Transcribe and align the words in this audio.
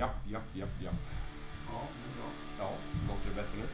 Japp, 0.00 0.16
japp, 0.26 0.42
japp, 0.54 0.82
japp. 0.82 0.94
Ja, 1.66 1.80
det 1.94 2.10
är 2.10 2.14
bra. 2.16 2.30
Ja, 2.58 2.72
låter 3.08 3.28
det 3.28 3.34
bättre 3.34 3.58
nu? 3.58 3.64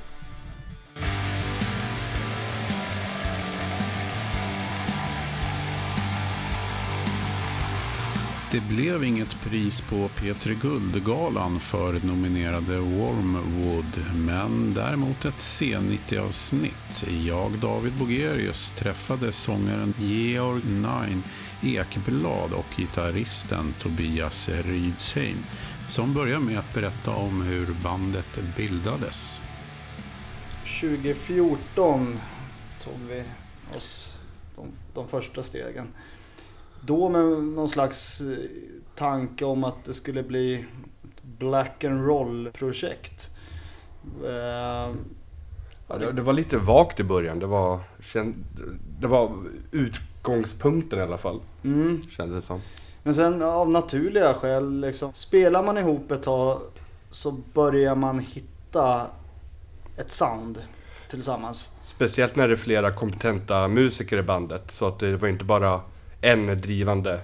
Det 8.50 8.60
blev 8.60 9.04
inget 9.04 9.40
pris 9.40 9.80
på 9.80 9.96
P3 9.96 10.60
Guldgalan 10.60 11.60
för 11.60 12.06
nominerade 12.06 12.79
Wormwood, 12.79 14.04
men 14.17 14.74
däremot 14.74 15.24
ett 15.24 15.35
C90-avsnitt. 15.35 17.05
Jag, 17.27 17.59
David 17.59 17.93
Bogerius, 17.93 18.73
träffade 18.79 19.33
sångaren 19.33 19.95
Georg 19.99 20.63
Nine 20.65 21.23
Ekblad 21.63 22.53
och 22.53 22.67
gitarristen 22.77 23.75
Tobias 23.83 24.49
Rydsheim 24.49 25.39
som 25.89 26.14
börjar 26.14 26.41
med 26.41 26.59
att 26.59 26.75
berätta 26.75 27.11
om 27.11 27.43
hur 27.43 27.66
bandet 27.82 28.56
bildades. 28.56 29.33
2014 30.80 32.19
tog 32.84 32.95
vi 33.09 33.23
oss 33.77 34.16
de, 34.56 34.66
de 34.95 35.09
första 35.09 35.42
stegen. 35.42 35.87
Då 36.80 37.09
med 37.09 37.23
någon 37.42 37.69
slags 37.69 38.20
eh, 38.20 38.38
tanke 38.95 39.45
om 39.45 39.64
att 39.64 39.84
det 39.84 39.95
skulle 39.95 40.23
bli 40.23 40.55
ett 40.55 41.23
black 41.23 41.84
and 41.84 42.06
roll 42.06 42.50
projekt. 42.53 43.30
Eh, 44.25 44.95
Ja, 45.89 45.98
det, 45.98 46.12
det 46.12 46.23
var 46.23 46.33
lite 46.33 46.59
vagt 46.59 47.00
i 47.00 47.05
början. 47.05 47.39
Det 47.39 47.47
var, 47.47 47.80
det 49.00 49.06
var 49.06 49.33
utgångspunkten 49.73 50.98
i 50.98 51.03
alla 51.03 51.19
fall, 51.19 51.41
mm. 51.64 52.03
kändes 52.09 52.37
det 52.37 52.47
som. 52.47 52.61
Men 53.06 53.15
sen 53.15 53.42
av 53.42 53.70
naturliga 53.70 54.34
skäl, 54.34 54.80
liksom, 54.80 55.12
spelar 55.12 55.62
man 55.62 55.78
ihop 55.78 56.10
ett 56.10 56.23
tag 56.23 56.60
så 57.10 57.34
börjar 57.52 57.95
man 57.95 58.19
hitta 58.19 59.06
ett 59.97 60.10
sound 60.10 60.62
tillsammans. 61.11 61.70
Speciellt 61.84 62.36
när 62.36 62.48
det 62.48 62.55
är 62.55 62.56
flera 62.56 62.91
kompetenta 62.91 63.69
musiker 63.69 64.19
i 64.19 64.22
bandet. 64.22 64.62
Så 64.70 64.86
att 64.86 64.98
det 64.98 65.16
var 65.16 65.28
inte 65.28 65.44
bara 65.44 65.81
en 66.20 66.61
drivande 66.61 67.20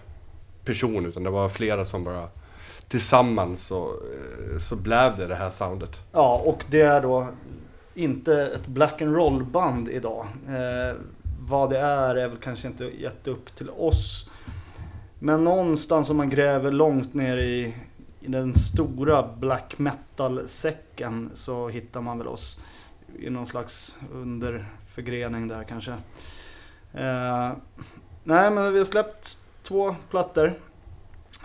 person 0.65 1.07
utan 1.07 1.23
det 1.23 1.31
var 1.31 1.49
flera 1.49 1.85
som 1.85 2.05
bara 2.05 2.29
tillsammans 2.89 3.67
så, 3.67 3.85
eh, 3.85 4.59
så 4.59 4.77
blev 4.77 5.17
det 5.17 5.27
det 5.27 5.35
här 5.35 5.51
soundet. 5.51 6.01
Ja, 6.13 6.43
och 6.45 6.65
det 6.71 6.81
är 6.81 7.03
då 7.03 7.29
inte 7.95 8.47
ett 8.47 8.67
black 8.67 9.03
and 9.03 9.17
roll 9.17 9.45
band 9.45 9.89
idag. 9.89 10.27
Eh, 10.47 10.97
vad 11.41 11.71
det 11.71 11.79
är 11.79 12.15
är 12.15 12.29
väl 12.29 12.39
kanske 12.39 12.69
inte 12.69 12.85
gett 12.85 13.29
upp 13.29 13.57
till 13.57 13.71
oss. 13.71 14.29
Men 15.25 15.45
någonstans 15.45 16.11
om 16.11 16.17
man 16.17 16.31
gräver 16.31 16.71
långt 16.71 17.15
ner 17.15 17.37
i, 17.37 17.75
i 18.21 18.29
den 18.29 18.55
stora 18.55 19.29
black 19.37 19.79
metal-säcken 19.79 21.31
så 21.35 21.69
hittar 21.69 22.01
man 22.01 22.19
väl 22.19 22.27
oss 22.27 22.61
i 23.19 23.31
någon 23.31 23.47
slags 23.47 23.99
underförgrening 24.13 25.49
där 25.49 25.65
kanske. 25.65 25.91
Eh, 26.93 27.53
nej, 28.25 28.51
men 28.51 28.73
vi 28.73 28.79
har 28.79 28.85
släppt 28.85 29.39
två 29.63 29.97
plattor 30.11 30.55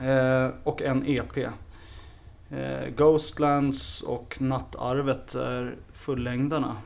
eh, 0.01 0.49
och 0.63 0.81
en 0.81 1.03
EP. 1.07 1.37
Eh, 1.37 2.89
Ghostlands 2.95 4.01
och 4.01 4.41
Nattarvet 4.41 5.35
är 5.35 5.75
fullängdarna. 5.93 6.77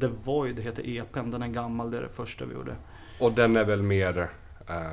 The 0.00 0.08
Void 0.24 0.60
heter 0.60 0.88
EPn, 0.88 1.30
den 1.30 1.42
är 1.42 1.48
gammal, 1.48 1.90
det 1.90 1.98
är 1.98 2.02
det 2.02 2.08
första 2.08 2.44
vi 2.44 2.54
gjorde. 2.54 2.74
Och 3.20 3.32
den 3.32 3.56
är 3.56 3.64
väl 3.64 3.82
mer 3.82 4.30
eh, 4.68 4.92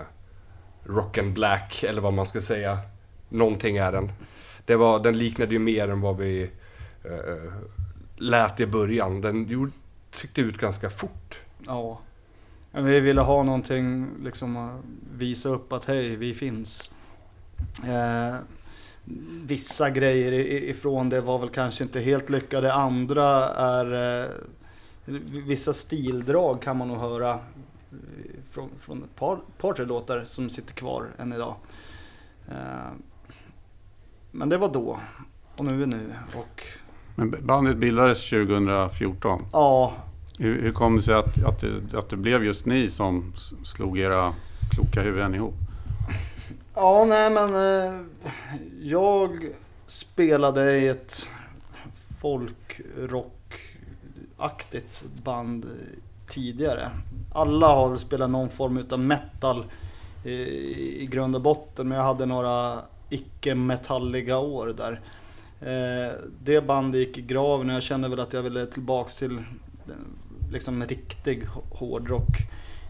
rock 0.86 1.17
and 1.17 1.34
black 1.34 1.84
eller 1.84 2.02
vad 2.02 2.14
man 2.14 2.26
ska 2.26 2.42
säga. 2.42 2.80
Någonting 3.30 3.78
är 3.78 3.92
den. 3.92 4.12
Det 4.66 4.76
var, 4.76 5.03
den 5.03 5.17
liknade 5.17 5.53
ju 5.53 5.59
mer 5.59 5.88
än 5.88 6.02
vad 6.02 6.17
vi 6.17 6.52
eh, 7.03 7.14
eh 7.14 7.53
lät 8.16 8.59
i 8.59 8.67
början. 8.67 9.22
Den 9.22 9.48
gjorde, 9.48 9.72
tryckte 10.11 10.42
ut 10.42 10.58
ganska 10.58 10.89
fort. 10.89 11.39
Ja. 11.66 12.00
Men 12.72 12.86
vi 12.86 12.99
ville 12.99 13.22
ha 13.22 13.43
någonting, 13.43 14.08
liksom 14.23 14.82
visa 15.17 15.49
upp 15.49 15.73
att 15.73 15.86
hej, 15.86 16.16
vi 16.16 16.33
finns. 16.33 16.92
Eh, 17.88 18.36
vissa 19.45 19.89
grejer 19.89 20.32
ifrån 20.64 21.10
det 21.10 21.22
var 21.22 21.39
väl 21.39 21.49
kanske 21.49 21.83
inte 21.83 21.99
helt 21.99 22.30
lyckade. 22.30 22.73
Andra 22.73 23.49
är... 23.49 24.22
Eh, 24.22 24.30
vissa 25.45 25.73
stildrag 25.73 26.61
kan 26.61 26.77
man 26.77 26.88
nog 26.88 26.98
höra 26.98 27.39
från, 28.53 28.69
från 28.80 29.03
ett 29.03 29.15
par, 29.15 29.39
par 29.58 29.73
tre 29.73 29.86
låtar 29.86 30.23
som 30.23 30.49
sitter 30.49 30.73
kvar 30.73 31.11
än 31.19 31.33
idag. 31.33 31.55
Eh, 32.47 32.91
men 34.31 34.49
det 34.49 34.58
var 34.58 34.69
då. 34.69 34.99
Och 35.58 35.65
nu 35.65 35.83
är 35.83 35.87
nu. 35.87 36.14
Och 36.36 36.63
Men 37.15 37.36
bandet 37.42 37.77
bildades 37.77 38.30
2014. 38.30 39.45
ja, 39.52 39.93
Hur, 40.37 40.61
hur 40.61 40.71
kom 40.71 40.97
det 40.97 41.03
sig 41.03 41.13
att, 41.13 41.43
att, 41.43 41.61
det, 41.61 41.97
att 41.97 42.09
det 42.09 42.17
blev 42.17 42.43
just 42.43 42.65
ni 42.65 42.89
som 42.89 43.33
slog 43.63 43.99
era 43.99 44.33
kloka 44.71 45.02
huvuden 45.02 45.36
ihop? 45.36 45.55
Ja, 46.75 47.05
nej 47.05 47.30
men 47.30 47.55
eh, 47.55 47.93
jag 48.81 49.49
spelade 49.87 50.77
i 50.77 50.87
ett 50.87 51.27
folkrockaktigt 52.21 55.03
band 55.23 55.65
tidigare. 56.33 56.92
Alla 57.32 57.67
har 57.67 57.89
väl 57.89 57.99
spelat 57.99 58.30
någon 58.30 58.49
form 58.49 58.77
utav 58.77 58.99
metal 58.99 59.66
eh, 60.23 60.32
i, 60.32 61.08
grund 61.11 61.36
och 61.36 61.42
botten, 61.42 61.88
men 61.88 61.98
jag 61.98 62.05
hade 62.05 62.26
några 62.26 62.80
icke-metalliga 63.10 64.38
år 64.38 64.76
där. 64.77 65.02
Eh, 65.61 66.16
det 66.43 66.61
bandet 66.61 66.99
gick 66.99 67.17
i 67.17 67.22
graven 67.22 67.70
och 67.70 67.76
jag 67.76 67.83
kände 67.83 68.10
väl 68.10 68.20
att 68.20 68.33
jag 68.33 68.42
ville 68.42 68.66
tillbaks 68.66 69.16
till 69.16 69.38
eh, 69.38 69.43
liksom 70.52 70.83
riktig 70.83 71.45
hårdrock 71.72 72.38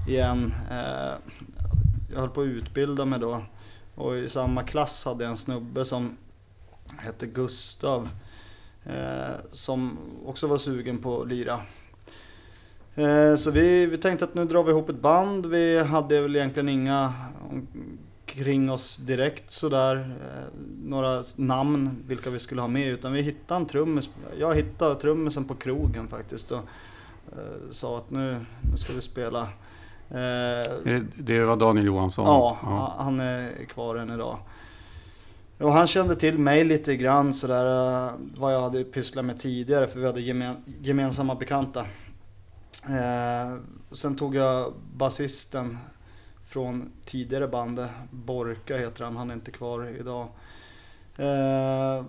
igen. 0.07 0.53
Jag 2.11 2.19
höll 2.19 2.29
på 2.29 2.41
att 2.41 2.47
utbilda 2.47 3.05
mig 3.05 3.19
då. 3.19 3.43
Och 3.95 4.17
i 4.17 4.29
samma 4.29 4.63
klass 4.63 5.05
hade 5.05 5.23
jag 5.23 5.31
en 5.31 5.37
snubbe 5.37 5.85
som 5.85 6.17
hette 6.97 7.27
Gustav. 7.27 8.09
Som 9.51 9.97
också 10.25 10.47
var 10.47 10.57
sugen 10.57 10.97
på 10.97 11.21
att 11.21 11.27
lira. 11.27 11.61
Eh, 12.95 13.35
så 13.35 13.51
vi, 13.51 13.85
vi 13.85 13.97
tänkte 13.97 14.25
att 14.25 14.33
nu 14.35 14.45
drar 14.45 14.63
vi 14.63 14.71
ihop 14.71 14.89
ett 14.89 14.99
band. 15.01 15.45
Vi 15.45 15.83
hade 15.83 16.21
väl 16.21 16.35
egentligen 16.35 16.69
inga 16.69 17.13
kring 18.25 18.71
oss 18.71 18.97
direkt 18.97 19.51
sådär. 19.51 19.95
Eh, 20.21 20.59
några 20.83 21.23
namn 21.35 22.03
vilka 22.07 22.29
vi 22.29 22.39
skulle 22.39 22.61
ha 22.61 22.67
med. 22.67 22.87
Utan 22.87 23.13
vi 23.13 23.21
hittade 23.21 23.59
en 23.59 23.65
trummis. 23.65 24.09
Jag 24.39 24.55
hittade 24.55 24.95
trummisen 24.95 25.45
på 25.45 25.55
krogen 25.55 26.07
faktiskt. 26.07 26.51
Och 26.51 26.57
eh, 27.31 27.71
sa 27.71 27.97
att 27.97 28.11
nu, 28.11 28.45
nu 28.71 28.77
ska 28.77 28.93
vi 28.93 29.01
spela. 29.01 29.47
Det, 31.15 31.43
var 31.45 31.55
Daniel 31.55 31.85
Johansson? 31.85 32.25
Ja, 32.25 32.57
han- 32.61 33.05
han 33.05 33.19
är 33.19 33.65
kvar 33.65 33.95
än 33.95 34.09
idag. 34.11 34.37
Och 35.57 35.73
han 35.73 35.87
kände 35.87 36.15
till 36.15 36.37
mig 36.37 36.63
lite 36.63 36.95
grann 36.95 37.33
sådär 37.33 37.65
vad 38.37 38.53
jag 38.53 38.61
hade 38.61 38.83
pysslat 38.83 39.25
med 39.25 39.39
tidigare 39.39 39.87
för 39.87 39.99
vi 39.99 40.05
hade 40.05 40.21
gemen, 40.21 40.55
gemensamma 40.81 41.35
bekanta. 41.35 41.85
Eh, 42.89 43.57
sen 43.91 44.15
tog 44.15 44.35
jag 44.35 44.73
basisten 44.93 45.77
från 46.45 46.91
tidigare 47.05 47.47
bandet, 47.47 47.89
Borka 48.11 48.77
heter 48.77 49.03
han, 49.03 49.17
han 49.17 49.29
är 49.29 49.33
inte 49.33 49.51
kvar 49.51 49.95
idag. 49.99 50.27
Eh, 51.17 52.05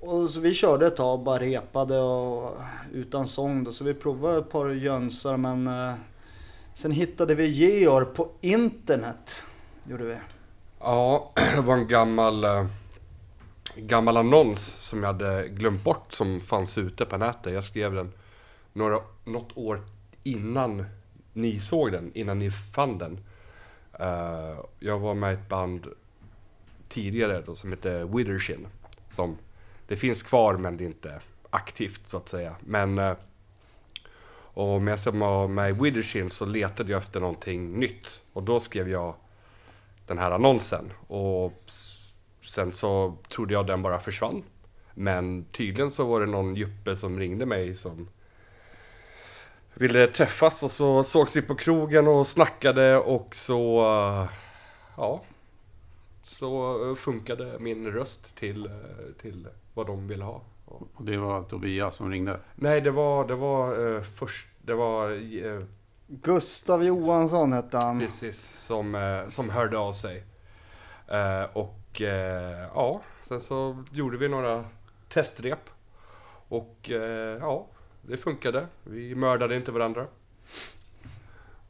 och 0.00 0.30
så 0.30 0.40
vi 0.40 0.54
körde 0.54 0.86
ett 0.86 0.96
tag, 0.96 1.22
bara 1.22 1.38
repade 1.38 1.98
och 1.98 2.54
utan 2.92 3.28
sång 3.28 3.64
då, 3.64 3.72
så 3.72 3.84
vi 3.84 3.94
provade 3.94 4.38
ett 4.38 4.50
par 4.50 4.68
jönsar 4.68 5.36
men 5.36 5.66
eh, 5.66 5.94
Sen 6.78 6.92
hittade 6.92 7.34
vi 7.34 7.46
Georg 7.46 8.06
på 8.06 8.28
internet. 8.40 9.44
Gjorde 9.84 10.04
vi. 10.04 10.16
Ja, 10.80 11.32
det 11.54 11.60
var 11.60 11.74
en 11.74 11.88
gammal, 11.88 12.44
eh, 12.44 12.66
gammal 13.76 14.16
annons 14.16 14.66
som 14.66 15.02
jag 15.02 15.06
hade 15.06 15.48
glömt 15.48 15.84
bort 15.84 16.12
som 16.12 16.40
fanns 16.40 16.78
ute 16.78 17.04
på 17.04 17.16
nätet. 17.16 17.52
Jag 17.52 17.64
skrev 17.64 17.94
den 17.94 18.12
några, 18.78 19.00
något 19.24 19.56
år 19.56 19.82
innan 20.22 20.84
ni 21.32 21.60
såg 21.60 21.92
den, 21.92 22.10
innan 22.14 22.38
ni 22.38 22.50
fann 22.50 22.98
den. 22.98 23.20
Uh, 24.00 24.64
jag 24.78 24.98
var 24.98 25.14
med 25.14 25.30
i 25.30 25.34
ett 25.34 25.48
band 25.48 25.86
tidigare 26.88 27.42
då, 27.46 27.54
som 27.54 27.70
hette 27.70 28.04
Withershin. 28.04 28.66
Som, 29.10 29.36
det 29.86 29.96
finns 29.96 30.22
kvar 30.22 30.56
men 30.56 30.76
det 30.76 30.84
är 30.84 30.86
inte 30.86 31.20
aktivt 31.50 32.08
så 32.08 32.16
att 32.16 32.28
säga. 32.28 32.56
Men 32.60 32.98
uh, 32.98 33.14
och 34.58 34.82
medan 34.82 34.98
jag 35.04 35.12
var 35.12 35.48
med 35.48 35.70
i 35.70 35.72
Withershin 35.72 36.30
så 36.30 36.44
letade 36.44 36.92
jag 36.92 37.02
efter 37.02 37.20
någonting 37.20 37.78
nytt. 37.78 38.22
Och 38.32 38.42
då 38.42 38.60
skrev 38.60 38.88
jag 38.88 39.14
den 40.06 40.18
här 40.18 40.30
annonsen. 40.30 40.92
Och 41.06 41.62
sen 42.42 42.72
så 42.72 43.16
trodde 43.28 43.54
jag 43.54 43.66
den 43.66 43.82
bara 43.82 44.00
försvann. 44.00 44.42
Men 44.94 45.44
tydligen 45.44 45.90
så 45.90 46.04
var 46.04 46.20
det 46.20 46.26
någon 46.26 46.54
juppe 46.56 46.96
som 46.96 47.18
ringde 47.18 47.46
mig 47.46 47.74
som 47.74 48.08
ville 49.78 50.06
träffas 50.06 50.62
och 50.62 50.70
så 50.70 51.04
sågs 51.04 51.36
vi 51.36 51.42
på 51.42 51.54
krogen 51.54 52.08
och 52.08 52.26
snackade 52.26 52.98
och 52.98 53.36
så, 53.36 53.84
ja, 54.96 55.22
så 56.22 56.96
funkade 56.96 57.58
min 57.58 57.92
röst 57.92 58.36
till, 58.36 58.70
till 59.20 59.48
vad 59.74 59.86
de 59.86 60.08
ville 60.08 60.24
ha. 60.24 60.42
Och 60.94 61.04
det 61.04 61.16
var 61.16 61.42
Tobias 61.42 61.96
som 61.96 62.10
ringde? 62.10 62.40
Nej, 62.54 62.80
det 62.80 62.90
var, 62.90 63.28
det 63.28 63.34
var 63.34 63.94
eh, 63.96 64.02
först, 64.02 64.48
det 64.62 64.74
var 64.74 65.10
eh, 65.46 65.62
Gustav 66.06 66.84
Johansson 66.84 67.52
hette 67.52 67.78
han. 67.78 68.00
precis 68.00 68.40
som, 68.40 68.94
eh, 68.94 69.28
som 69.28 69.50
hörde 69.50 69.78
av 69.78 69.92
sig. 69.92 70.24
Eh, 71.08 71.42
och 71.52 72.02
eh, 72.02 72.68
ja, 72.74 73.00
sen 73.28 73.40
så 73.40 73.84
gjorde 73.92 74.16
vi 74.16 74.28
några 74.28 74.64
testrep. 75.08 75.70
Och 76.48 76.90
eh, 76.90 77.38
ja, 77.40 77.66
det 78.08 78.16
funkade. 78.16 78.66
Vi 78.84 79.14
mördade 79.14 79.56
inte 79.56 79.72
varandra. 79.72 80.06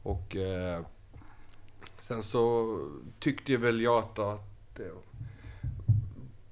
Och 0.03 0.35
eh, 0.35 0.81
sen 2.01 2.23
så 2.23 2.75
tyckte 3.19 3.57
väl 3.57 3.81
jag 3.81 3.97
att, 3.97 4.19
att 4.19 4.75
det 4.75 4.91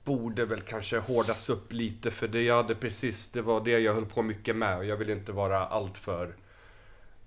borde 0.03 0.45
väl 0.45 0.61
kanske 0.61 0.97
hårdas 0.97 1.49
upp 1.49 1.73
lite 1.73 2.11
för 2.11 2.27
det 2.27 2.41
jag 2.41 2.55
hade 2.55 2.75
precis, 2.75 3.27
det 3.27 3.41
var 3.41 3.61
det 3.61 3.79
jag 3.79 3.93
höll 3.93 4.05
på 4.05 4.21
mycket 4.21 4.55
med 4.55 4.77
och 4.77 4.85
jag 4.85 4.97
ville 4.97 5.13
inte 5.13 5.31
vara 5.31 5.57
alltför 5.65 6.35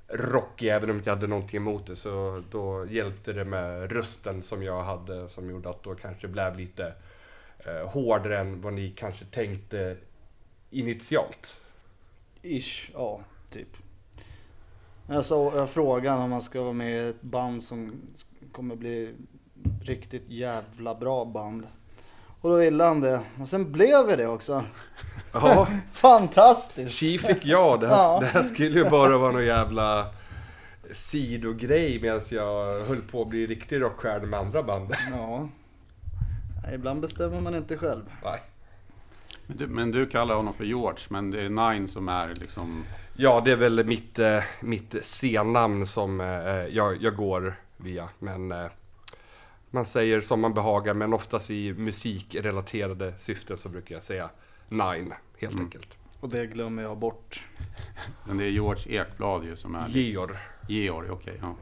rockig 0.08 0.68
även 0.68 0.90
om 0.90 0.96
jag 0.96 1.00
inte 1.00 1.10
hade 1.10 1.26
någonting 1.26 1.56
emot 1.56 1.86
det 1.86 1.96
så 1.96 2.42
då 2.50 2.86
hjälpte 2.90 3.32
det 3.32 3.44
med 3.44 3.92
rösten 3.92 4.42
som 4.42 4.62
jag 4.62 4.82
hade 4.82 5.28
som 5.28 5.50
gjorde 5.50 5.70
att 5.70 5.82
då 5.82 5.94
kanske 5.94 6.28
blev 6.28 6.56
lite 6.56 6.94
eh, 7.58 7.88
hårdare 7.88 8.38
än 8.38 8.60
vad 8.60 8.72
ni 8.72 8.90
kanske 8.90 9.24
tänkte 9.24 9.96
initialt. 10.70 11.60
Ish, 12.42 12.90
ja, 12.94 13.20
typ. 13.50 13.69
Jag, 15.06 15.25
så, 15.25 15.52
jag 15.56 15.70
frågade 15.70 16.22
om 16.22 16.31
man 16.31 16.42
ska 16.42 16.62
vara 16.62 16.72
med 16.72 16.92
i 17.06 17.08
ett 17.08 17.22
band 17.22 17.62
som 17.62 17.92
kommer 18.52 18.76
bli 18.76 19.14
riktigt 19.82 20.25
jävla 20.28 20.94
bra 20.94 21.25
band. 21.25 21.66
Och 22.40 22.50
då 22.50 22.56
ville 22.56 22.84
han 22.84 23.00
det. 23.00 23.20
Och 23.40 23.48
sen 23.48 23.72
blev 23.72 24.06
vi 24.06 24.16
det 24.16 24.26
också. 24.26 24.64
Ja, 25.32 25.69
Fantastiskt! 25.92 26.94
Chi 26.94 27.19
fick 27.19 27.46
jag. 27.46 27.81
Det 27.81 27.88
här, 27.88 27.96
Ja. 27.96 28.19
det 28.20 28.26
här 28.26 28.43
skulle 28.43 28.78
ju 28.78 28.90
bara 28.90 29.19
vara 29.19 29.32
någon 29.32 29.46
jävla 29.46 30.06
sidogrej 30.93 32.00
medan 32.00 32.20
jag 32.31 32.81
höll 32.81 33.00
på 33.02 33.22
att 33.22 33.28
bli 33.28 33.46
riktig 33.46 33.81
rockstjärna 33.81 34.26
med 34.26 34.40
andra 34.40 34.62
band. 34.62 34.94
Ja. 35.12 35.48
Nej, 36.64 36.75
Ibland 36.75 37.00
bestämmer 37.00 37.40
man 37.40 37.54
inte 37.54 37.76
själv. 37.76 38.02
Nej. 38.25 38.40
Men 39.50 39.56
du, 39.58 39.67
men 39.67 39.91
du 39.91 40.06
kallar 40.06 40.35
honom 40.35 40.55
för 40.55 40.64
George, 40.64 41.05
men 41.08 41.31
det 41.31 41.41
är 41.43 41.49
Nine 41.73 41.88
som 41.88 42.08
är 42.08 42.35
liksom... 42.35 42.85
Ja, 43.17 43.43
det 43.44 43.52
är 43.52 43.56
väl 43.56 43.85
mitt, 43.87 44.19
eh, 44.19 44.43
mitt 44.61 44.94
scennamn 45.02 45.87
som 45.87 46.20
eh, 46.20 46.26
jag, 46.76 47.02
jag 47.02 47.17
går 47.17 47.55
via. 47.76 48.08
Men 48.19 48.52
eh, 48.52 48.67
man 49.70 49.87
säger 49.87 50.20
som 50.20 50.41
man 50.41 50.55
behagar, 50.55 50.94
men 50.94 51.12
oftast 51.12 51.50
i 51.50 51.73
musikrelaterade 51.73 53.14
syften 53.19 53.58
så 53.58 53.69
brukar 53.69 53.94
jag 53.94 54.02
säga 54.05 54.31
Nine, 54.69 55.14
helt 55.38 55.53
Mm. 55.55 55.64
enkelt. 55.64 55.88
Och 56.20 56.29
det 56.29 56.46
glömmer 56.46 56.82
jag 56.82 56.99
bort. 56.99 57.44
Men 58.25 58.37
det 58.37 58.44
är 58.44 58.50
George 58.50 59.00
Ekblad 59.00 59.44
ju 59.44 59.56
som 59.56 59.75
är... 59.75 59.88
Georg. 59.88 60.37
Georg, 60.69 61.11
okej. 61.11 61.41
ja. 61.41 61.55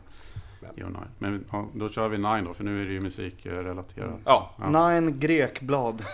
Men-. 0.61 0.97
Men 1.19 1.45
ja, 1.53 1.67
då 1.75 1.89
kör 1.89 2.09
vi 2.09 2.19
Nine 2.19 2.45
då, 2.45 2.55
för 2.55 2.65
nu 2.65 2.83
är 2.83 2.87
det 2.87 2.93
ju 2.93 3.01
musikrelaterat. 3.01 4.21
Ja, 4.25 4.55
Ja. 4.59 4.89
Nine 4.91 5.19
Grekblad. 5.19 6.05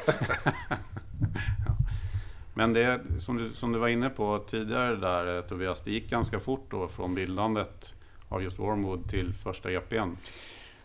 Men 2.55 2.72
det 2.72 3.00
som 3.19 3.37
du, 3.37 3.49
som 3.49 3.72
du 3.72 3.78
var 3.78 3.88
inne 3.88 4.11
på 4.11 4.38
tidigare 4.38 4.96
där 4.96 5.43
Tobias, 5.43 5.81
det 5.81 5.90
gick 5.90 6.11
ganska 6.11 6.40
fort 6.40 6.66
då 6.70 6.88
från 6.88 7.14
bildandet 7.14 7.94
av 8.28 8.43
just 8.43 8.58
Wormwood 8.58 9.08
till 9.08 9.32
första 9.32 9.70
EPn. 9.70 10.16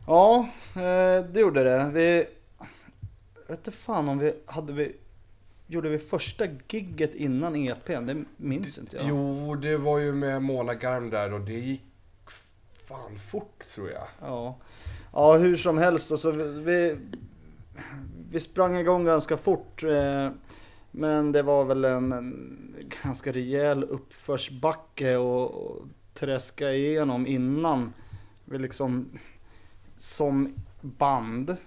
Ja, 0.08 0.50
eh, 0.76 1.26
det 1.26 1.40
gjorde 1.40 1.64
det. 1.64 1.92
Vi... 1.94 2.26
Jag 3.48 3.56
vet 3.56 3.68
inte 3.68 3.72
fan 3.72 4.10
om 4.10 4.20
vi 4.20 4.34
hade 4.46 4.74
vi... 4.74 4.96
Gjorde 5.68 5.90
vi 5.90 6.00
första 6.00 6.46
gigget 6.70 7.16
innan 7.16 7.56
EPn? 7.56 8.06
Det 8.06 8.24
minns 8.38 8.78
inte 8.78 8.98
jag. 8.98 9.06
Jo, 9.10 9.56
det 9.56 9.78
var 9.78 10.00
ju 10.00 10.14
med 10.14 10.42
Mona 10.42 10.76
Garm 10.76 11.10
där 11.10 11.34
och 11.34 11.42
det 11.42 11.60
gick 11.60 11.82
fan 12.86 13.20
fort 13.20 13.64
tror 13.76 13.90
jag. 13.90 14.08
Ja. 14.22 14.58
ja, 15.14 15.38
hur 15.38 15.58
som 15.58 15.78
helst. 15.78 16.12
Och 16.12 16.20
så 16.20 16.32
vi, 16.32 16.98
vi, 18.32 18.40
sprang 18.40 18.78
igång 18.78 19.06
ganska 19.06 19.38
fort. 19.38 19.84
Eh, 19.84 20.30
men 20.92 21.32
det 21.32 21.42
var 21.42 21.66
väl 21.66 21.86
en, 21.86 22.12
en 22.12 22.66
ganska 23.04 23.32
rejäl 23.32 23.84
uppförsbacke 23.84 25.18
och, 25.18 25.52
och 25.52 25.86
träska 26.14 26.74
igenom 26.74 27.28
innan 27.28 27.94
vi 28.46 28.60
liksom 28.60 29.20
som 29.96 30.54
band. 30.82 31.58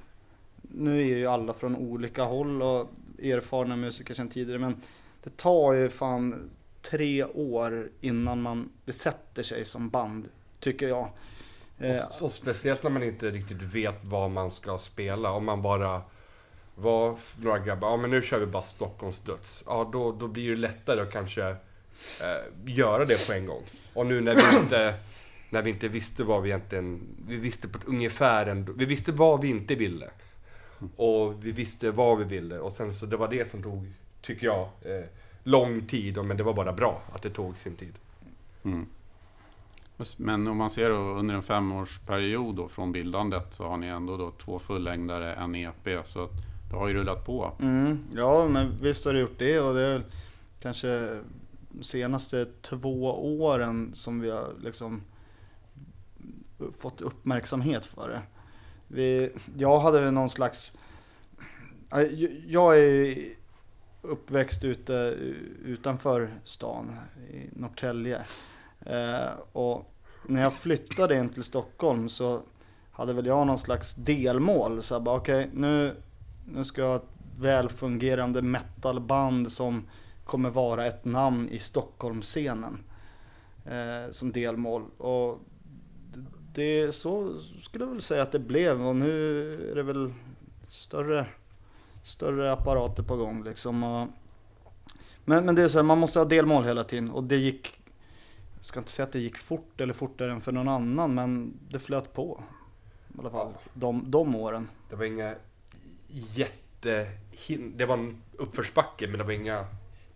Nu 0.62 1.00
är 1.00 1.16
ju 1.16 1.26
alla 1.26 1.52
från 1.52 1.76
olika 1.76 2.22
håll 2.22 2.62
och 2.62 2.90
erfarna 3.22 3.76
musiker 3.76 4.14
sedan 4.14 4.28
tidigare 4.28 4.58
men 4.58 4.76
det 5.22 5.36
tar 5.36 5.72
ju 5.72 5.88
fan 5.88 6.50
tre 6.82 7.24
år 7.24 7.90
innan 8.00 8.42
man 8.42 8.72
det 8.84 8.92
sätter 8.92 9.42
sig 9.42 9.64
som 9.64 9.88
band, 9.88 10.28
tycker 10.60 10.88
jag. 10.88 11.02
Och, 11.02 11.18
Eh, 11.82 12.10
så, 12.10 12.28
speciellt 12.28 12.82
när 12.82 12.90
man 12.90 13.02
inte 13.02 13.30
riktigt 13.30 13.62
vet 13.62 14.04
vad 14.04 14.30
man 14.30 14.50
ska 14.50 14.78
spela. 14.78 15.32
Om 15.32 15.44
man 15.44 15.62
bara 15.62 16.02
var 16.74 17.16
några 17.36 17.58
grabbar, 17.58 17.90
ja 17.90 17.96
men 17.96 18.10
nu 18.10 18.22
kör 18.22 18.38
vi 18.38 18.46
bara 18.46 18.62
Stockholms 18.62 19.20
döds. 19.20 19.64
Ja 19.66 19.90
då, 19.92 20.12
då 20.12 20.28
blir 20.28 20.50
det 20.50 20.56
lättare 20.56 21.00
att 21.00 21.12
kanske 21.12 21.48
eh, 21.50 21.56
göra 22.64 23.04
det 23.04 23.26
på 23.26 23.32
en 23.32 23.46
gång. 23.46 23.62
Och 23.94 24.06
nu 24.06 24.20
när 24.20 24.34
vi 24.34 24.58
inte, 24.62 24.94
när 25.50 25.62
vi 25.62 25.70
inte 25.70 25.88
visste 25.88 26.24
vad 26.24 26.42
vi 26.42 26.48
egentligen, 26.48 27.00
vi 27.26 27.36
visste 27.36 27.68
på 27.68 27.78
ett 27.78 27.84
ungefär 27.86 28.46
ändå, 28.46 28.72
vi 28.72 28.84
visste 28.84 29.12
vad 29.12 29.40
vi 29.40 29.48
inte 29.48 29.74
ville. 29.74 30.10
Och 30.96 31.44
vi 31.44 31.52
visste 31.52 31.90
vad 31.90 32.18
vi 32.18 32.24
ville 32.24 32.58
och 32.58 32.72
sen 32.72 32.94
så 32.94 33.06
det 33.06 33.16
var 33.16 33.28
det 33.28 33.50
som 33.50 33.62
tog, 33.62 33.92
tycker 34.22 34.46
jag, 34.46 34.62
eh, 34.62 35.04
lång 35.42 35.80
tid. 35.80 36.24
Men 36.24 36.36
det 36.36 36.42
var 36.42 36.54
bara 36.54 36.72
bra 36.72 37.02
att 37.12 37.22
det 37.22 37.30
tog 37.30 37.58
sin 37.58 37.76
tid. 37.76 37.94
Mm. 38.64 38.86
Men 40.16 40.48
om 40.48 40.56
man 40.56 40.70
ser 40.70 40.90
då 40.90 40.96
under 40.96 41.34
en 41.34 41.42
femårsperiod 41.42 42.54
då 42.54 42.68
från 42.68 42.92
bildandet 42.92 43.54
så 43.54 43.68
har 43.68 43.76
ni 43.76 43.86
ändå 43.86 44.16
då 44.16 44.30
två 44.30 44.58
fullängdare, 44.58 45.34
en 45.34 45.54
EP. 45.54 46.06
Så 46.06 46.24
att 46.24 46.30
det 46.72 46.78
har 46.78 46.88
ju 46.88 46.94
rullat 46.94 47.24
på. 47.24 47.52
Mm, 47.60 48.04
ja, 48.14 48.48
men 48.48 48.76
visst 48.82 49.04
har 49.04 49.12
det 49.12 49.20
gjort 49.20 49.38
det 49.38 49.60
och 49.60 49.74
det 49.74 49.82
är 49.82 50.02
kanske 50.60 51.18
de 51.68 51.82
senaste 51.82 52.46
två 52.62 53.04
åren 53.40 53.90
som 53.94 54.20
vi 54.20 54.30
har 54.30 54.52
liksom 54.62 55.02
fått 56.78 57.00
uppmärksamhet 57.00 57.84
för 57.84 58.08
det. 58.08 58.22
Vi, 58.88 59.30
jag 59.56 59.80
hade 59.80 60.00
väl 60.00 60.12
någon 60.12 60.28
slags... 60.28 60.76
Jag 62.46 62.78
är 62.78 63.18
uppväxt 64.02 64.64
ute 64.64 64.92
utanför 65.64 66.30
stan 66.44 66.96
i 67.30 67.48
Norrtälje. 67.52 68.22
Eh, 68.80 69.30
och 69.52 69.94
när 70.26 70.42
jag 70.42 70.52
flyttade 70.52 71.18
in 71.18 71.28
till 71.28 71.42
Stockholm 71.42 72.08
så 72.08 72.42
hade 72.92 73.12
väl 73.12 73.26
jag 73.26 73.46
någon 73.46 73.58
slags 73.58 73.94
delmål. 73.94 74.82
Så 74.82 74.94
jag 74.94 75.02
bara 75.02 75.16
okej, 75.16 75.50
nu, 75.52 75.96
nu 76.44 76.64
ska 76.64 76.80
jag 76.80 76.88
ha 76.88 76.96
ett 76.96 77.08
välfungerande 77.38 78.42
metalband 78.42 79.52
som 79.52 79.88
kommer 80.24 80.50
vara 80.50 80.86
ett 80.86 81.04
namn 81.04 81.48
i 81.48 81.58
Stockholmsscenen. 81.58 82.78
Eh, 83.64 84.10
som 84.10 84.32
delmål. 84.32 84.82
Och 84.98 85.40
det 86.54 86.92
så 86.92 87.40
skulle 87.40 87.84
jag 87.84 87.92
väl 87.92 88.02
säga 88.02 88.22
att 88.22 88.32
det 88.32 88.38
blev 88.38 88.82
och 88.86 88.96
nu 88.96 89.52
är 89.70 89.74
det 89.74 89.82
väl 89.82 90.12
större, 90.68 91.26
större 92.02 92.52
apparater 92.52 93.02
på 93.02 93.16
gång 93.16 93.44
liksom. 93.44 93.82
Och, 93.82 94.08
men, 95.24 95.44
men 95.44 95.54
det 95.54 95.62
är 95.62 95.68
så 95.68 95.78
här, 95.78 95.82
man 95.82 95.98
måste 95.98 96.18
ha 96.18 96.26
delmål 96.26 96.64
hela 96.64 96.84
tiden 96.84 97.10
och 97.10 97.24
det 97.24 97.36
gick, 97.36 97.80
jag 98.56 98.64
ska 98.64 98.80
inte 98.80 98.92
säga 98.92 99.06
att 99.06 99.12
det 99.12 99.20
gick 99.20 99.38
fort 99.38 99.80
eller 99.80 99.92
fortare 99.92 100.32
än 100.32 100.40
för 100.40 100.52
någon 100.52 100.68
annan 100.68 101.14
men 101.14 101.58
det 101.70 101.78
flöt 101.78 102.12
på. 102.12 102.42
I 103.08 103.18
alla 103.18 103.30
fall 103.30 103.52
de, 103.74 104.04
de 104.10 104.36
åren. 104.36 104.68
Det 104.90 104.96
var 104.96 105.04
inga 105.04 105.34
jätte... 106.12 107.08
Det 107.74 107.86
var 107.86 107.94
en 107.94 108.22
uppförsbacke 108.32 109.06
men 109.06 109.18
det 109.18 109.24
var 109.24 109.32
inga 109.32 109.66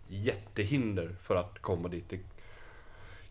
jättehinder 0.07 1.15
för 1.21 1.35
att 1.35 1.61
komma 1.61 1.87
dit. 1.87 2.09
Det 2.09 2.19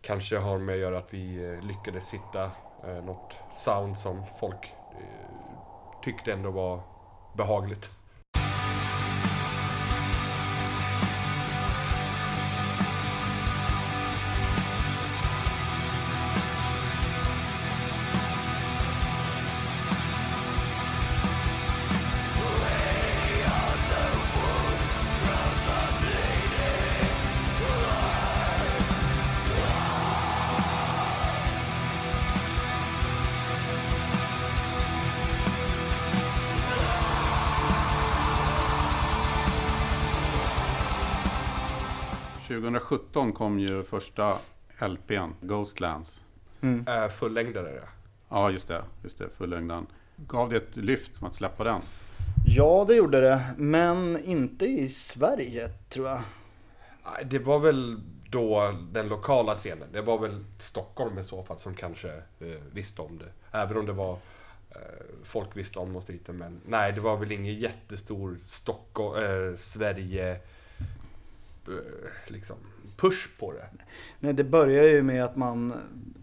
kanske 0.01 0.37
har 0.37 0.57
med 0.57 0.73
att 0.75 0.81
göra 0.81 0.97
att 0.97 1.13
vi 1.13 1.45
eh, 1.45 1.67
lyckades 1.67 2.13
hitta 2.13 2.51
eh, 2.87 3.03
något 3.05 3.35
sound 3.55 3.97
som 3.97 4.23
folk 4.39 4.73
eh, 4.91 6.01
tyckte 6.03 6.33
ändå 6.33 6.51
var 6.51 6.81
behagligt. 7.33 7.89
2017 42.61 43.33
kom 43.33 43.59
ju 43.59 43.83
första 43.83 44.37
LPn, 44.79 45.31
Ghostlands. 45.41 46.25
Mm. 46.61 46.85
Äh, 46.87 47.09
fullängdare 47.09 47.73
ja. 47.75 47.87
Ja, 48.29 48.51
just 48.51 48.67
det. 48.67 48.83
Just 49.03 49.17
det, 49.17 49.29
fullängden. 49.37 49.87
Gav 50.15 50.49
det 50.49 50.57
ett 50.57 50.75
lyft 50.75 51.23
att 51.23 51.35
släppa 51.35 51.63
den? 51.63 51.81
Ja, 52.45 52.85
det 52.87 52.95
gjorde 52.95 53.21
det. 53.21 53.41
Men 53.57 54.23
inte 54.23 54.65
i 54.65 54.89
Sverige, 54.89 55.67
tror 55.89 56.07
jag. 56.07 56.21
Nej, 57.05 57.25
Det 57.25 57.39
var 57.39 57.59
väl 57.59 58.01
då 58.29 58.73
den 58.91 59.07
lokala 59.07 59.55
scenen. 59.55 59.87
Det 59.91 60.01
var 60.01 60.17
väl 60.19 60.45
Stockholm 60.59 61.17
i 61.17 61.23
så 61.23 61.43
fall 61.43 61.59
som 61.59 61.73
kanske 61.73 62.09
eh, 62.39 62.61
visste 62.71 63.01
om 63.01 63.17
det. 63.17 63.57
Även 63.57 63.77
om 63.77 63.85
det 63.85 63.93
var 63.93 64.11
eh, 64.69 64.77
folk 65.23 65.57
visste 65.57 65.79
om 65.79 65.95
oss 65.95 66.09
lite. 66.09 66.33
Men 66.33 66.61
nej, 66.65 66.93
det 66.93 67.01
var 67.01 67.17
väl 67.17 67.31
ingen 67.31 67.59
jättestor 67.59 68.37
Stockholm, 68.45 69.23
eh, 69.23 69.57
Sverige 69.57 70.31
eh, 70.31 70.37
Eh, 71.67 72.31
liksom 72.31 72.55
push 72.97 73.39
på 73.39 73.53
det. 73.53 73.67
Nej, 74.19 74.33
det 74.33 74.43
börjar 74.43 74.83
ju 74.83 75.03
med 75.03 75.23
att 75.23 75.35
man 75.35 75.73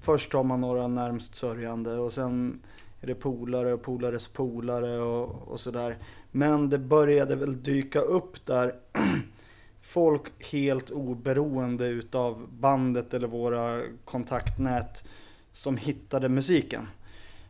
först 0.00 0.32
har 0.32 0.44
man 0.44 0.60
några 0.60 0.88
närmst 0.88 1.34
sörjande 1.34 1.94
och 1.94 2.12
sen 2.12 2.60
är 3.00 3.06
det 3.06 3.14
polare 3.14 3.72
och 3.72 3.82
polares 3.82 4.28
polare 4.28 4.98
och, 4.98 5.48
och 5.48 5.60
sådär. 5.60 5.98
Men 6.30 6.70
det 6.70 6.78
började 6.78 7.36
väl 7.36 7.62
dyka 7.62 8.00
upp 8.00 8.46
där 8.46 8.74
folk 9.80 10.52
helt 10.52 10.90
oberoende 10.90 11.86
utav 11.86 12.46
bandet 12.50 13.14
eller 13.14 13.28
våra 13.28 13.80
kontaktnät 14.04 15.04
som 15.52 15.76
hittade 15.76 16.28
musiken. 16.28 16.88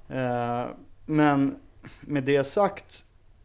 Eh, 0.09 0.65
men 1.07 1.57
med 2.01 2.25
det 2.25 2.45
sagt, 2.45 3.05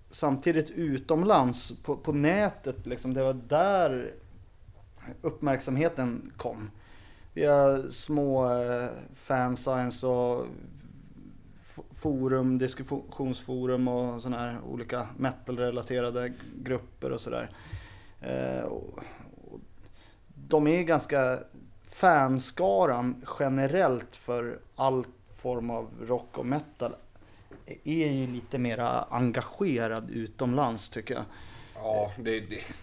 samtidigt 0.09 0.69
utomlands 0.69 1.71
på, 1.83 1.97
på 1.97 2.11
nätet, 2.11 2.87
liksom, 2.87 3.13
det 3.13 3.23
var 3.23 3.33
där 3.33 4.13
uppmärksamheten 5.21 6.31
kom. 6.37 6.71
Via 7.33 7.89
små 7.89 8.51
eh, 8.61 8.89
fansigns 9.13 10.03
och 10.03 10.45
forum, 11.91 12.57
diskussionsforum 12.57 13.87
och 13.87 14.21
sådana 14.21 14.41
här 14.41 14.57
olika 14.67 15.07
metal-relaterade 15.17 16.33
grupper 16.63 17.11
och 17.11 17.21
sådär. 17.21 17.49
Eh, 18.21 18.71
de 20.35 20.67
är 20.67 20.81
ganska 20.81 21.39
fanskaran 21.81 23.25
generellt 23.39 24.15
för 24.15 24.59
all 24.75 25.05
form 25.35 25.69
av 25.69 25.89
rock 26.01 26.37
och 26.37 26.45
metal 26.45 26.95
e-, 27.65 27.77
är 27.83 28.11
ju 28.11 28.27
lite 28.27 28.57
mera 28.57 29.01
engagerad 29.01 30.09
utomlands 30.09 30.89
tycker 30.89 31.13
jag. 31.13 31.23
Ja, 31.75 32.13
det, 32.17 32.39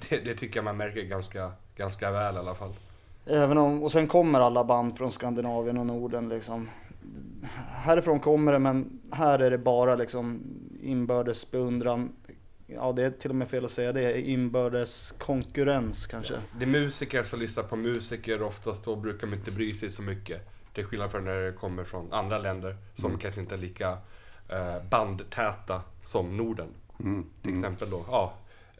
det, 0.09 0.18
det 0.25 0.35
tycker 0.35 0.56
jag 0.56 0.64
man 0.64 0.76
märker 0.76 1.02
ganska, 1.02 1.52
ganska 1.76 2.11
väl 2.11 2.35
i 2.35 2.38
alla 2.38 2.54
fall. 2.54 2.75
Även 3.26 3.59
om, 3.59 3.83
och 3.83 3.92
sen 3.92 4.06
kommer 4.06 4.40
alla 4.40 4.64
band 4.64 4.99
från 4.99 5.12
Skandinavien 5.12 5.78
och 5.78 5.87
Norden 5.87 6.28
liksom. 6.28 6.68
Härifrån 7.68 8.21
kommer 8.21 8.52
det 8.52 8.59
men 8.59 9.00
här 9.12 9.38
är 9.38 9.50
det 9.50 9.59
bara 9.59 9.95
liksom 9.95 10.40
inbördes 10.83 11.50
beundran. 11.50 12.12
Ja 12.66 12.92
det 12.92 13.02
är 13.02 13.11
till 13.11 13.30
och 13.30 13.37
med 13.37 13.49
fel 13.49 13.64
att 13.64 13.71
säga 13.71 13.92
det, 13.92 14.28
inbördes 14.28 15.12
konkurrens 15.12 16.06
kanske. 16.06 16.35
Det 16.59 16.64
är 16.64 16.68
musiker 16.68 17.23
som 17.23 17.40
lyssnar 17.40 17.64
på 17.64 17.76
musiker 17.76 18.42
oftast 18.42 18.85
då 18.85 18.97
brukar 18.97 19.26
man 19.26 19.38
inte 19.38 19.50
bry 19.50 19.75
sig 19.75 19.90
så 19.90 20.02
mycket. 20.02 20.49
Till 20.75 20.85
skillnad 20.85 21.11
från 21.11 21.25
när 21.25 21.40
det 21.40 21.52
kommer 21.52 21.85
från 21.85 22.12
andra 22.12 22.38
länder 22.38 22.76
som 22.95 23.18
kanske 23.18 23.40
inte 23.40 23.54
är 23.54 23.59
lika 23.59 23.99
eh, 24.49 24.83
bandtäta 24.90 25.83
som 26.02 26.37
Norden. 26.37 26.68
Mm. 27.00 27.26
Till 27.42 27.52
exempel 27.52 27.90
då, 27.90 28.04
ja, 28.09 28.35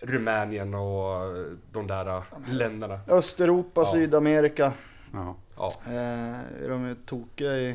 Rumänien 0.07 0.75
och 0.75 1.35
de 1.73 1.87
där 1.87 2.07
eh, 2.17 2.23
länderna. 2.49 3.01
Östeuropa, 3.09 3.81
Ja. 3.81 3.87
Sydamerika. 3.87 4.73
Ja. 5.13 5.37
Ja. 5.57 5.73
Eh, 5.87 6.69
de 6.69 6.85
är 6.85 6.97
tokiga 7.07 7.57
i, 7.57 7.69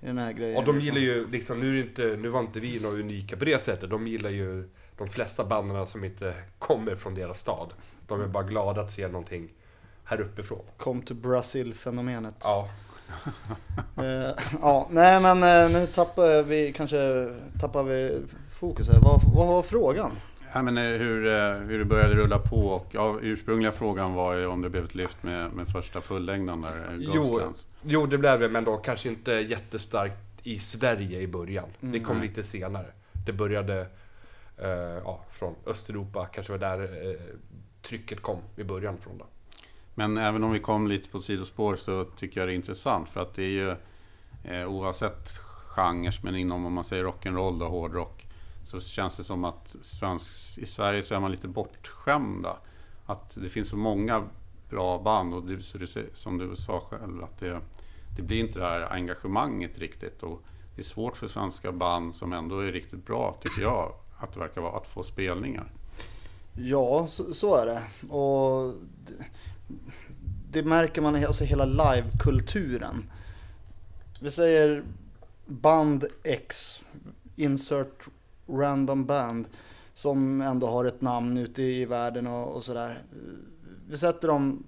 i 0.00 0.06
den 0.06 0.18
här 0.18 0.32
grejen. 0.32 0.56
Och 0.56 0.64
de 0.64 0.76
liksom. 0.76 0.94
gillar 1.00 1.14
ju, 1.14 1.30
liksom, 1.30 1.60
nu, 1.60 1.80
inte, 1.80 2.02
nu 2.02 2.28
var 2.28 2.40
inte 2.40 2.60
vi 2.60 2.80
några 2.80 2.96
unika 2.96 3.36
på 3.36 3.44
det 3.44 3.62
sättet. 3.62 3.90
De 3.90 4.06
gillar 4.06 4.30
ju 4.30 4.68
de 4.98 5.08
flesta 5.08 5.44
banden 5.44 5.86
som 5.86 6.04
inte 6.04 6.34
kommer 6.58 6.96
från 6.96 7.14
deras 7.14 7.38
stad. 7.40 7.72
De 8.08 8.20
är 8.20 8.26
bara 8.26 8.44
glada 8.44 8.80
att 8.80 8.90
se 8.90 9.08
någonting 9.08 9.52
här 10.04 10.20
uppifrån. 10.20 10.64
Kom 10.76 11.02
to 11.02 11.14
Brazil-fenomenet. 11.14 12.34
Ja, 12.42 12.68
Eh, 13.96 14.36
ja, 14.60 14.88
nej 14.90 15.20
men 15.20 15.42
eh, 15.42 15.72
nu 15.80 15.86
tappar 15.86 16.42
vi 16.42 16.72
kanske 16.72 17.28
tappar 17.60 17.82
vi 17.82 18.22
fokus 18.50 18.88
här. 18.88 19.00
Vad, 19.02 19.20
vad 19.34 19.46
var 19.46 19.62
frågan? 19.62 20.10
Ja, 20.54 20.62
men 20.62 20.78
eh, 20.78 20.84
hur, 20.84 21.26
eh, 21.26 21.54
hur 21.54 21.78
det 21.78 21.84
började 21.84 22.14
rulla 22.14 22.38
på 22.38 22.66
och 22.66 22.86
ja, 22.90 23.18
ursprungliga 23.22 23.72
frågan 23.72 24.14
var 24.14 24.34
ju 24.34 24.46
om 24.46 24.62
det 24.62 24.70
blev 24.70 24.84
ett 24.84 24.94
lyft 24.94 25.22
med, 25.22 25.52
med 25.52 25.68
första 25.68 26.00
fullängden 26.00 26.60
där, 26.60 26.76
eh, 26.90 26.96
Jo, 26.98 27.40
jo, 27.82 28.06
det 28.06 28.18
blev 28.18 28.40
det, 28.40 28.48
men 28.48 28.64
då 28.64 28.76
kanske 28.76 29.08
inte 29.08 29.32
jättestarkt 29.32 30.16
i 30.42 30.58
Sverige 30.58 31.20
i 31.20 31.26
början. 31.26 31.68
Det 31.80 32.00
kom 32.00 32.20
lite 32.20 32.42
senare. 32.42 32.86
Det 33.26 33.32
började 33.32 33.80
eh, 34.58 34.68
ja, 35.04 35.24
från 35.32 35.54
Östeuropa, 35.66 36.26
kanske 36.26 36.52
var 36.52 36.58
där 36.58 36.82
eh, 36.82 37.20
trycket 37.82 38.20
kom 38.20 38.38
i 38.56 38.64
början 38.64 38.98
från 38.98 39.18
då. 39.18 39.26
Men 39.94 40.18
även 40.18 40.44
om 40.44 40.52
vi 40.52 40.58
kom 40.58 40.88
lite 40.88 41.08
på 41.08 41.20
sidospår 41.20 41.76
så 41.76 42.04
tycker 42.04 42.40
jag 42.40 42.48
det 42.48 42.52
är 42.52 42.56
intressant 42.56 43.08
för 43.08 43.20
att 43.20 43.34
det 43.34 43.42
är 43.42 43.48
ju 43.48 43.74
eh, 44.44 44.66
oavsett 44.66 45.28
genrer, 45.66 46.20
men 46.22 46.36
inom 46.36 46.66
om 46.66 46.72
man 46.72 46.84
säger 46.84 47.04
rock'n'roll 47.04 47.62
och 47.62 47.70
hårdrock 47.70 48.13
så 48.64 48.80
känns 48.80 49.16
det 49.16 49.24
som 49.24 49.44
att 49.44 49.76
svensk, 49.82 50.58
i 50.58 50.66
Sverige 50.66 51.02
så 51.02 51.14
är 51.14 51.20
man 51.20 51.30
lite 51.30 51.48
bortskämda. 51.48 52.56
Att 53.06 53.34
det 53.34 53.48
finns 53.48 53.68
så 53.68 53.76
många 53.76 54.24
bra 54.70 54.98
band 54.98 55.34
och 55.34 55.42
det, 55.42 55.62
så 55.62 55.78
det, 55.78 56.16
som 56.16 56.38
du 56.38 56.56
sa 56.56 56.80
själv 56.80 57.24
att 57.24 57.38
det, 57.38 57.60
det 58.16 58.22
blir 58.22 58.40
inte 58.40 58.58
det 58.58 58.64
här 58.64 58.92
engagemanget 58.92 59.78
riktigt. 59.78 60.22
Och 60.22 60.42
det 60.74 60.80
är 60.80 60.84
svårt 60.84 61.16
för 61.16 61.28
svenska 61.28 61.72
band 61.72 62.14
som 62.14 62.32
ändå 62.32 62.58
är 62.58 62.72
riktigt 62.72 63.06
bra, 63.06 63.38
tycker 63.42 63.62
jag, 63.62 63.92
att 64.18 64.32
det 64.32 64.40
verkar 64.40 64.60
vara, 64.60 64.76
att 64.76 64.86
få 64.86 65.02
spelningar. 65.02 65.72
Ja, 66.52 67.06
så, 67.10 67.34
så 67.34 67.54
är 67.54 67.66
det. 67.66 67.82
Och 68.14 68.74
det, 69.04 69.24
det 70.50 70.62
märker 70.62 71.02
man 71.02 71.16
i 71.16 71.24
alltså 71.24 71.44
hela 71.44 71.64
livekulturen. 71.64 73.10
Vi 74.22 74.30
säger 74.30 74.84
band 75.46 76.04
X, 76.22 76.80
insert 77.36 78.08
random 78.46 79.06
band, 79.06 79.48
som 79.94 80.40
ändå 80.40 80.66
har 80.66 80.84
ett 80.84 81.00
namn 81.00 81.36
ute 81.36 81.62
i 81.62 81.84
världen 81.84 82.26
och, 82.26 82.54
och 82.54 82.62
sådär. 82.62 83.02
Vi 83.88 83.98
sätter 83.98 84.28
dem 84.28 84.64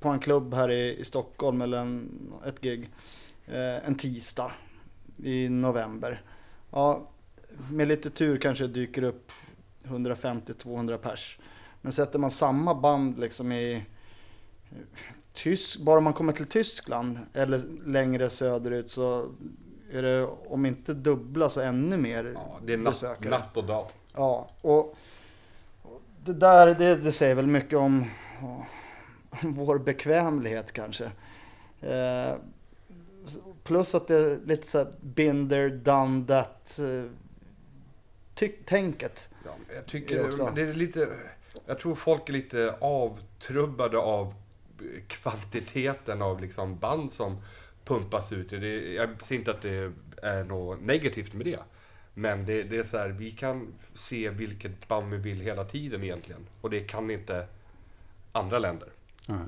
på 0.00 0.08
en 0.08 0.20
klubb 0.20 0.54
här 0.54 0.70
i, 0.70 0.98
i 0.98 1.04
Stockholm 1.04 1.62
eller 1.62 1.78
en, 1.78 2.10
ett 2.46 2.60
gig 2.60 2.90
eh, 3.46 3.86
en 3.86 3.94
tisdag 3.94 4.52
i 5.16 5.48
november. 5.48 6.22
Ja, 6.70 7.08
med 7.70 7.88
lite 7.88 8.10
tur 8.10 8.38
kanske 8.38 8.66
det 8.66 8.72
dyker 8.72 9.02
upp 9.02 9.32
150-200 9.84 10.96
pers. 10.96 11.38
Men 11.80 11.92
sätter 11.92 12.18
man 12.18 12.30
samma 12.30 12.74
band 12.74 13.18
liksom 13.18 13.52
i 13.52 13.74
eh, 14.70 14.76
Tysk, 15.32 15.80
bara 15.80 16.00
man 16.00 16.12
kommer 16.12 16.32
till 16.32 16.46
Tyskland 16.46 17.18
eller 17.32 17.62
längre 17.86 18.30
söderut 18.30 18.90
så 18.90 19.28
är 19.92 20.02
det 20.02 20.26
om 20.46 20.66
inte 20.66 20.94
dubbla 20.94 21.50
så 21.50 21.60
ännu 21.60 21.96
mer 21.96 22.32
Ja, 22.34 22.58
det 22.64 22.72
är 22.72 22.76
natt, 22.76 22.92
besökare. 22.92 23.30
natt 23.30 23.56
och 23.56 23.64
dag. 23.64 23.86
Ja, 24.14 24.48
och 24.60 24.96
det 26.24 26.32
där 26.32 26.74
det, 26.74 26.96
det 26.96 27.12
säger 27.12 27.34
väl 27.34 27.46
mycket 27.46 27.78
om, 27.78 28.10
om 28.40 28.64
vår 29.54 29.78
bekvämlighet 29.78 30.72
kanske. 30.72 31.10
Eh, 31.80 32.34
plus 33.64 33.94
att 33.94 34.08
det 34.08 34.16
är 34.16 34.38
lite 34.46 34.66
så 34.66 34.78
här 34.78 34.92
binder, 35.00 35.68
done 35.68 36.26
that 36.26 36.78
eh, 36.78 37.10
tänket. 38.64 39.30
Ja, 39.44 39.50
jag 39.68 39.76
Är 39.76 39.82
det 39.82 39.88
tycker 39.88 40.26
också? 40.26 40.52
det 40.54 40.62
är 40.62 40.74
lite, 40.74 41.08
jag 41.66 41.78
tror 41.78 41.94
folk 41.94 42.28
är 42.28 42.32
lite 42.32 42.74
avtrubbade 42.80 43.98
av 43.98 44.34
kvantiteten 45.06 46.22
av 46.22 46.40
liksom 46.40 46.78
band 46.78 47.12
som 47.12 47.36
pumpas 47.84 48.32
ut. 48.32 48.50
Det, 48.50 48.92
jag 48.92 49.22
ser 49.22 49.34
inte 49.34 49.50
att 49.50 49.62
det 49.62 49.92
är 50.22 50.44
något 50.44 50.80
negativt 50.80 51.34
med 51.34 51.46
det. 51.46 51.58
Men 52.14 52.46
det, 52.46 52.62
det 52.62 52.78
är 52.78 52.84
så 52.84 52.98
här, 52.98 53.08
vi 53.08 53.30
kan 53.30 53.74
se 53.94 54.30
vilket 54.30 54.88
band 54.88 55.12
vi 55.12 55.16
vill 55.16 55.40
hela 55.40 55.64
tiden 55.64 56.02
egentligen. 56.02 56.46
Och 56.60 56.70
det 56.70 56.80
kan 56.80 57.10
inte 57.10 57.46
andra 58.32 58.58
länder. 58.58 58.88
Nej. 59.26 59.46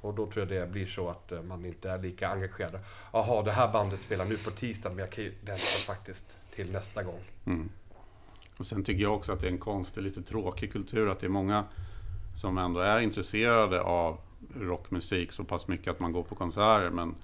Och 0.00 0.14
då 0.14 0.26
tror 0.26 0.52
jag 0.52 0.62
det 0.62 0.72
blir 0.72 0.86
så 0.86 1.08
att 1.08 1.32
eh, 1.32 1.42
man 1.42 1.64
inte 1.64 1.90
är 1.90 1.98
lika 1.98 2.28
engagerad. 2.28 2.78
Jaha, 3.12 3.42
det 3.42 3.50
här 3.50 3.72
bandet 3.72 4.00
spelar 4.00 4.24
nu 4.24 4.36
på 4.36 4.50
tisdag, 4.50 4.88
men 4.88 4.98
jag 4.98 5.10
kan 5.10 5.24
ju 5.24 5.34
vänta 5.40 5.62
faktiskt 5.86 6.36
till 6.54 6.72
nästa 6.72 7.02
gång. 7.02 7.20
Mm. 7.46 7.68
Och 8.56 8.66
sen 8.66 8.84
tycker 8.84 9.02
jag 9.02 9.14
också 9.14 9.32
att 9.32 9.40
det 9.40 9.46
är 9.46 9.50
en 9.50 9.58
konstig, 9.58 10.02
lite 10.02 10.22
tråkig 10.22 10.72
kultur 10.72 11.08
att 11.08 11.20
det 11.20 11.26
är 11.26 11.30
många 11.30 11.64
som 12.34 12.58
ändå 12.58 12.80
är 12.80 13.00
intresserade 13.00 13.80
av 13.80 14.18
rockmusik 14.60 15.32
så 15.32 15.44
pass 15.44 15.68
mycket 15.68 15.90
att 15.90 16.00
man 16.00 16.12
går 16.12 16.22
på 16.22 16.34
konserter 16.34 16.90
men 16.90 17.14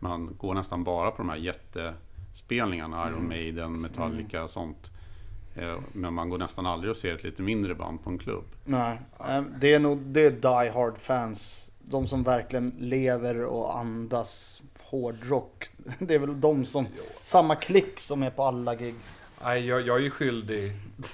man 0.00 0.36
går 0.38 0.54
nästan 0.54 0.84
bara 0.84 1.10
på 1.10 1.16
de 1.16 1.28
här 1.28 1.36
jättespelningarna, 1.36 3.08
Iron 3.08 3.28
Maiden, 3.28 3.80
Metallica 3.80 4.42
och 4.42 4.50
sånt. 4.50 4.90
Eh, 5.54 5.78
Men 5.92 6.14
man 6.14 6.28
går 6.30 6.38
nästan 6.38 6.66
aldrig 6.66 6.90
och 6.90 6.96
ser 6.96 7.14
ett 7.14 7.24
lite 7.24 7.42
mindre 7.42 7.74
band 7.74 8.04
på 8.04 8.10
en 8.10 8.18
klubb. 8.18 8.44
Nej, 8.64 8.98
eh, 9.28 9.42
det 9.60 9.72
är 9.74 9.78
nog 9.78 9.98
det 9.98 10.20
är 10.20 10.30
die 10.30 10.70
hard 10.70 10.98
fans. 10.98 11.70
De 11.78 12.06
som 12.06 12.22
verkligen 12.22 12.72
lever 12.78 13.44
och 13.44 13.78
andas 13.78 14.62
hårdrock. 14.80 15.66
Det 15.98 16.14
är 16.14 16.18
väl 16.18 16.40
de 16.40 16.64
som, 16.64 16.86
samma 17.22 17.54
klick 17.54 17.98
som 18.00 18.22
är 18.22 18.30
på 18.30 18.42
alla 18.44 18.74
gig. 18.74 18.94
Nej, 19.44 19.66
jag, 19.66 19.86
jag 19.86 19.96
är 19.96 20.00
ju 20.00 20.10
skyldig 20.10 20.72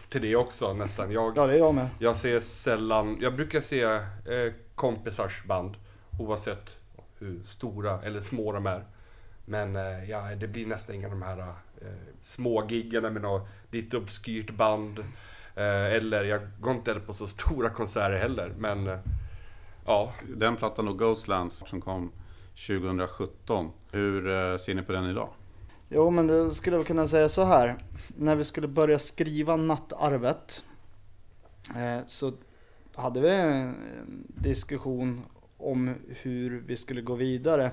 till 0.08 0.22
det 0.22 0.36
också 0.36 0.72
nästan. 0.74 1.12
Jag, 1.12 1.36
Ja, 1.36 1.46
det 1.46 1.52
är 1.54 1.58
jag 1.58 1.74
med. 1.74 1.88
jag 1.98 2.16
ser 2.16 2.40
sällan, 2.40 3.16
jag 3.20 3.34
brukar 3.36 3.60
se 3.60 3.82
eh, 3.82 4.52
kompisars 4.82 5.44
band 5.44 5.76
oavsett 6.18 6.76
hur 7.18 7.42
stora 7.42 8.02
eller 8.02 8.20
små 8.20 8.52
de 8.52 8.66
är. 8.66 8.84
Men 9.44 9.76
eh, 9.76 10.10
ja, 10.10 10.34
det 10.40 10.48
blir 10.48 10.66
nästan 10.66 10.94
inga 10.94 11.08
de 11.08 11.22
här 11.22 11.38
eh, 11.38 11.86
små 12.20 12.66
giggarna 12.68 13.10
med 13.10 13.22
något 13.22 13.48
lite 13.70 13.96
obskyrt 13.96 14.50
band. 14.50 14.98
Eh, 15.54 15.84
eller 15.84 16.24
jag 16.24 16.40
går 16.60 16.72
inte 16.72 16.94
på 16.94 17.12
så 17.12 17.26
stora 17.36 17.68
konserter 17.68 18.18
heller. 18.18 18.54
Men 18.58 18.86
eh, 18.86 18.98
ja, 19.86 20.12
Den 20.36 20.56
plattan 20.56 20.86
då, 20.86 20.92
Ghostlands, 20.92 21.62
som 21.66 21.80
kom 21.80 22.12
2017. 22.66 23.70
Hur 23.90 24.30
eh, 24.30 24.58
ser 24.58 24.74
ni 24.74 24.82
på 24.82 24.92
den 24.92 25.10
idag? 25.10 25.28
Jo, 25.88 26.10
men 26.10 26.26
då 26.26 26.50
skulle 26.50 26.76
jag 26.76 26.86
kunna 26.86 27.06
säga 27.06 27.28
så 27.28 27.44
här. 27.44 27.76
När 28.08 28.36
vi 28.36 28.44
skulle 28.44 28.68
börja 28.68 28.98
skriva 28.98 29.56
Nattarvet 29.56 30.64
eh, 31.76 32.06
så 32.06 32.32
hade 32.94 33.20
vi 33.20 33.30
en 33.30 33.74
diskussion 34.28 35.24
om 35.56 35.94
hur 36.08 36.62
vi 36.66 36.76
skulle 36.76 37.02
gå 37.02 37.14
vidare. 37.14 37.72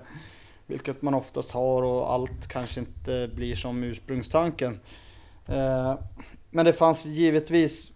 Vilket 0.65 1.01
man 1.01 1.13
oftast 1.13 1.51
har 1.51 1.81
och 1.83 2.13
allt 2.13 2.47
kanske 2.47 2.79
inte 2.79 3.29
blir 3.35 3.55
som 3.55 3.83
ursprungstanken. 3.83 4.79
Eh, 5.45 5.99
men 6.49 6.65
det 6.65 6.73
fanns 6.73 7.05
givetvis 7.05 7.91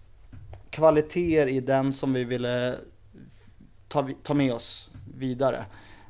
kvaliteter 0.69 1.47
i 1.47 1.59
den 1.59 1.93
som 1.93 2.13
vi 2.13 2.23
ville 2.23 2.75
ta, 3.87 4.09
ta 4.23 4.33
med 4.33 4.53
oss 4.53 4.89
vidare. 5.17 5.65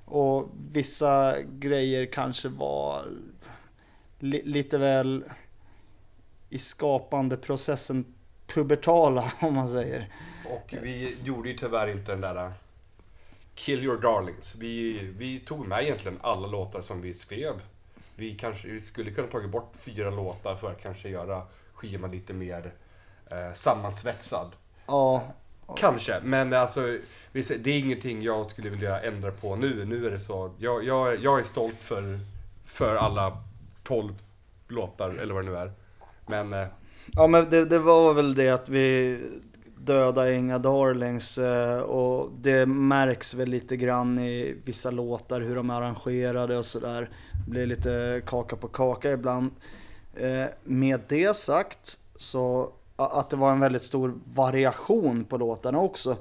Och 0.06 0.50
vissa 0.72 1.42
grejer 1.42 2.06
kanske 2.06 2.50
var 2.50 3.08
li, 4.20 4.42
lite 4.46 4.78
väl 4.78 5.24
i 6.50 6.58
skapandeprocessen 6.58 8.06
pubertala 8.48 9.32
om 9.42 9.54
man 9.54 9.68
säger 9.68 10.14
och 10.54 10.74
vi 10.82 11.18
gjorde 11.24 11.50
ju 11.50 11.58
tyvärr 11.58 11.88
inte 11.88 12.12
den 12.12 12.22
där 12.22 12.46
eh, 12.46 12.52
Kill 13.56 13.84
Your 13.84 14.02
Darlings. 14.02 14.56
Vi, 14.56 15.00
vi 15.18 15.40
tog 15.40 15.68
med 15.68 15.84
egentligen 15.84 16.20
alla 16.22 16.48
låtar 16.48 16.82
som 16.82 17.02
vi 17.02 17.14
skrev. 17.14 17.54
Vi 18.16 18.36
kanske 18.36 18.68
vi 18.68 18.82
skulle 18.82 19.12
kunna 19.12 19.28
tagit 19.28 19.50
bort 19.50 19.74
fyra 19.80 20.10
låtar 20.10 20.56
för 20.56 20.72
att 20.72 20.82
kanske 20.82 21.10
göra 21.10 21.42
skivan 21.74 22.12
lite 22.12 22.34
mer 22.34 22.74
eh, 23.32 23.54
sammansvetsad. 23.54 24.52
Ja, 24.86 25.34
Kanske, 25.76 26.20
men 26.24 26.54
alltså 26.54 26.98
det 27.32 27.68
är 27.68 27.80
ingenting 27.80 28.22
jag 28.22 28.50
skulle 28.50 28.70
vilja 28.70 29.02
ändra 29.02 29.32
på 29.32 29.56
nu. 29.56 29.86
Nu 29.86 30.08
är 30.08 30.12
det 30.12 30.20
så, 30.20 30.52
jag, 30.58 30.84
jag, 30.84 31.20
jag 31.20 31.40
är 31.40 31.44
stolt 31.44 31.80
för, 31.80 32.20
för 32.66 32.96
alla 32.96 33.38
12 33.84 34.14
låtar 34.68 35.10
eller 35.10 35.34
vad 35.34 35.46
det 35.46 35.52
nu 35.52 35.58
är. 35.58 35.72
Men 36.28 36.54
eh, 36.54 36.68
ja 37.14 37.28
men 37.28 37.50
det, 37.50 37.66
det 37.66 37.80
var 37.80 38.14
väl 38.14 38.36
det 38.36 38.50
att 38.50 38.70
vi 38.70 39.20
döda 39.86 40.34
inga 40.34 40.60
darlings 40.60 41.38
eh, 41.38 41.80
och 41.80 42.32
det 42.42 42.66
märks 42.66 43.34
väl 43.34 43.50
lite 43.50 43.78
grann 43.78 44.20
i 44.20 44.56
vissa 44.66 44.92
låtar 44.92 45.42
hur 45.42 45.56
de 45.56 45.70
är 45.70 45.74
arrangerade 45.74 46.58
och 46.58 46.66
sådär. 46.66 47.10
Det 47.46 47.52
blir 47.52 47.66
lite 47.66 48.22
kaka 48.26 48.56
på 48.56 48.68
kaka 48.68 49.12
ibland. 49.12 49.52
Eh, 50.16 50.46
med 50.64 51.02
det 51.08 51.36
sagt 51.36 52.00
så 52.16 52.74
att 52.96 53.30
det 53.30 53.36
var 53.36 53.52
en 53.52 53.60
väldigt 53.60 53.84
stor 53.84 54.14
variation 54.34 55.24
på 55.24 55.38
låtarna 55.38 55.80
också. 55.80 56.18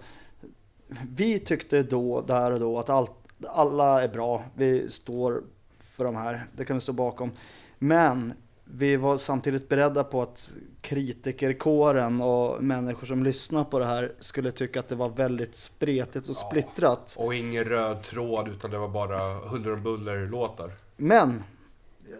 Vi 1.08 1.38
tyckte 1.38 1.82
då, 1.82 2.20
där 2.20 2.50
och 2.50 2.60
då, 2.60 2.78
att 2.78 2.90
allt, 2.90 3.12
alla 3.48 4.02
är 4.02 4.08
bra. 4.08 4.44
Vi 4.54 4.88
står 4.88 5.42
för 5.78 6.04
de 6.04 6.16
här, 6.16 6.46
det 6.56 6.64
kan 6.64 6.76
vi 6.76 6.80
stå 6.80 6.92
bakom. 6.92 7.30
Men 7.78 8.32
vi 8.74 8.96
var 8.96 9.16
samtidigt 9.16 9.68
beredda 9.68 10.04
på 10.04 10.22
att 10.22 10.52
kritikerkåren 10.80 12.20
och 12.22 12.64
människor 12.64 13.06
som 13.06 13.24
lyssnar 13.24 13.64
på 13.64 13.78
det 13.78 13.86
här 13.86 14.12
skulle 14.20 14.50
tycka 14.50 14.80
att 14.80 14.88
det 14.88 14.94
var 14.94 15.08
väldigt 15.08 15.54
spretigt 15.54 16.28
och 16.28 16.36
Ja. 16.40 16.48
splittrat. 16.50 17.14
och 17.18 17.34
ingen 17.34 17.64
röd 17.64 18.02
tråd 18.02 18.48
utan 18.48 18.70
det 18.70 18.78
var 18.78 18.88
bara 18.88 19.18
huller 19.48 19.72
om 19.72 19.82
buller 19.82 20.26
låtar. 20.26 20.70
Men 20.96 21.44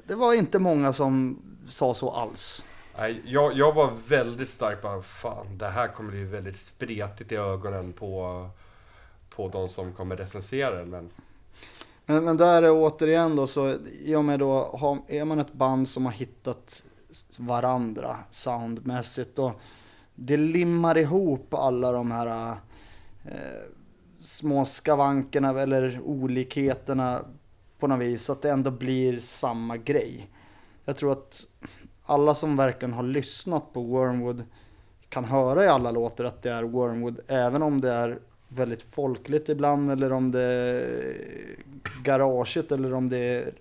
det 0.06 0.14
var 0.14 0.34
inte 0.34 0.58
många 0.58 0.92
som 0.92 1.42
sa 1.68 1.94
så 1.94 2.10
alls. 2.10 2.64
Nej, 2.98 3.22
jag, 3.24 3.52
jag 3.56 3.72
var 3.72 3.92
väldigt 4.08 4.50
stark 4.50 4.82
på 4.82 5.02
fan 5.02 5.58
det 5.58 5.68
här 5.68 5.88
kommer 5.88 6.10
bli 6.10 6.24
väldigt 6.24 6.58
spretigt 6.58 7.32
i 7.32 7.36
ögonen 7.36 7.92
på, 7.92 8.48
på 9.30 9.48
de 9.48 9.68
som 9.68 9.92
kommer 9.92 10.16
recensera 10.16 10.74
den. 10.76 10.90
Men 10.90 11.10
men, 12.12 12.24
men 12.24 12.36
där 12.36 12.62
är 12.62 12.70
återigen 12.72 13.36
då 13.36 13.46
så, 13.46 13.76
i 14.00 14.14
och 14.14 14.24
med 14.24 14.38
då, 14.38 14.52
har, 14.52 14.98
är 15.08 15.24
man 15.24 15.38
ett 15.38 15.52
band 15.52 15.88
som 15.88 16.04
har 16.04 16.12
hittat 16.12 16.84
varandra 17.38 18.16
soundmässigt 18.30 19.38
och 19.38 19.52
det 20.14 20.36
limmar 20.36 20.98
ihop 20.98 21.54
alla 21.54 21.92
de 21.92 22.10
här 22.10 22.50
eh, 23.24 23.62
små 24.20 24.64
skavankerna 24.64 25.60
eller 25.60 26.00
olikheterna 26.04 27.20
på 27.78 27.86
något 27.86 28.00
vis 28.00 28.24
så 28.24 28.32
att 28.32 28.42
det 28.42 28.50
ändå 28.50 28.70
blir 28.70 29.18
samma 29.18 29.76
grej. 29.76 30.30
Jag 30.84 30.96
tror 30.96 31.12
att 31.12 31.46
alla 32.04 32.34
som 32.34 32.56
verkligen 32.56 32.92
har 32.92 33.02
lyssnat 33.02 33.72
på 33.72 33.82
Wormwood 33.82 34.44
kan 35.08 35.24
höra 35.24 35.64
i 35.64 35.68
alla 35.68 35.90
låtar 35.90 36.24
att 36.24 36.42
det 36.42 36.50
är 36.50 36.62
Wormwood 36.62 37.20
även 37.26 37.62
om 37.62 37.80
det 37.80 37.90
är 37.90 38.18
väldigt 38.54 38.82
folkligt 38.82 39.48
ibland 39.48 39.90
eller 39.90 40.12
om 40.12 40.30
det 40.30 40.42
är 40.42 41.56
garaget 42.02 42.72
eller 42.72 42.94
om 42.94 43.10
det 43.10 43.18
är 43.18 43.52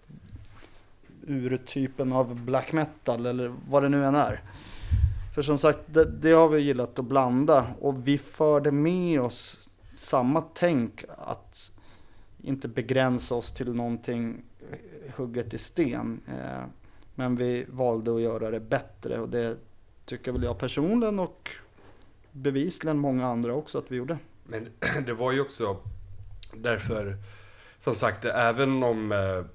urtypen 1.28 2.14
av 2.14 2.36
black 2.36 2.74
metal 2.74 3.26
eller 3.26 3.54
vad 3.70 3.84
det 3.84 3.90
nu 3.90 4.06
än 4.06 4.16
är. 4.16 4.42
För 5.36 5.42
som 5.42 5.58
sagt, 5.58 5.80
det, 5.86 6.06
det 6.06 6.32
har 6.32 6.50
vi 6.50 6.62
gillat 6.62 7.00
att 7.00 7.06
blanda 7.06 7.68
och 7.80 8.08
vi 8.08 8.18
förde 8.18 8.72
med 8.72 9.22
oss 9.22 9.72
samma 9.94 10.44
tänk 10.54 11.04
att 11.18 11.72
inte 12.44 12.68
begränsa 12.68 13.36
oss 13.36 13.54
till 13.54 13.74
någonting 13.74 14.42
hugget 15.16 15.54
i 15.54 15.58
sten. 15.58 16.22
Eh, 16.28 16.64
men 17.16 17.36
vi 17.36 17.66
valde 17.70 18.16
att 18.16 18.22
göra 18.22 18.52
det 18.52 18.60
bättre 18.60 19.20
och 19.20 19.30
det 19.30 19.58
tycker 20.06 20.32
väl 20.32 20.44
jag 20.44 20.58
personligen 20.58 21.20
och 21.20 21.50
bevisligen 22.32 22.98
många 22.98 23.28
andra 23.28 23.54
också 23.54 23.78
att 23.78 23.92
vi 23.92 23.96
gjorde. 23.96 24.18
Men 24.52 24.70
det 25.06 25.14
var 25.14 25.32
ju 25.32 25.42
också 25.42 25.78
därför, 26.54 27.18
som 27.80 27.96
sagt, 27.96 28.26
även 28.26 28.84
om 28.84 29.12
eh, 29.12 29.46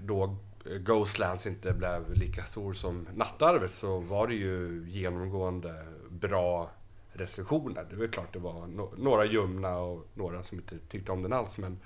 då 0.00 0.36
eh, 0.66 0.78
Ghostlands 0.78 1.46
inte 1.46 1.72
blev 1.72 2.14
lika 2.14 2.44
stor 2.44 2.72
som 2.72 3.08
Nattarvet 3.14 3.74
så 3.74 3.98
var 3.98 4.26
det 4.26 4.34
ju 4.34 4.86
genomgående 4.88 5.86
bra 6.08 6.70
recensioner. 7.12 7.86
Det 7.88 7.94
är 7.94 7.98
väl 7.98 8.10
klart 8.10 8.32
det 8.32 8.38
var 8.38 8.52
no- 8.52 8.94
några 8.96 9.24
ljumna 9.24 9.78
och 9.78 10.06
några 10.14 10.42
som 10.42 10.58
inte 10.58 10.78
tyckte 10.88 11.12
om 11.12 11.22
den 11.22 11.32
alls. 11.32 11.58
Men 11.58 11.78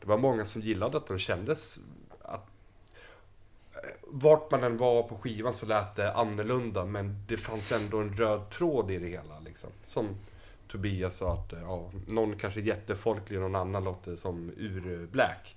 det 0.00 0.06
var 0.06 0.18
många 0.18 0.44
som 0.44 0.62
gillade 0.62 0.96
att 0.96 1.06
den 1.06 1.18
kändes 1.18 1.78
att 2.22 2.46
eh, 3.74 3.90
vart 4.06 4.50
man 4.50 4.64
än 4.64 4.76
var 4.76 5.02
på 5.02 5.16
skivan 5.16 5.54
så 5.54 5.66
lät 5.66 5.96
det 5.96 6.12
annorlunda 6.12 6.84
men 6.84 7.24
det 7.28 7.36
fanns 7.36 7.72
ändå 7.72 7.98
en 7.98 8.16
röd 8.16 8.50
tråd 8.50 8.90
i 8.90 8.98
det 8.98 9.08
hela. 9.08 9.40
Liksom. 9.40 9.70
Som 9.86 10.08
Tobias 10.72 11.16
sa 11.16 11.32
att 11.32 11.52
ja, 11.62 11.90
någon 12.06 12.36
kanske 12.36 12.60
är 12.60 12.64
jättefolklig, 12.64 13.40
någon 13.40 13.54
annan 13.54 13.84
låter 13.84 14.16
som 14.16 14.50
ur-black. 14.56 15.56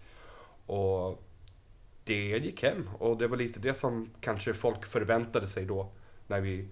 Och 0.66 1.24
det 2.04 2.38
gick 2.38 2.64
hem 2.64 2.90
och 3.00 3.18
det 3.18 3.28
var 3.28 3.38
lite 3.38 3.60
det 3.60 3.74
som 3.74 4.10
kanske 4.22 4.54
folk 4.54 4.86
förväntade 4.86 5.48
sig 5.48 5.66
då 5.66 5.90
när 6.28 6.42
vi 6.42 6.68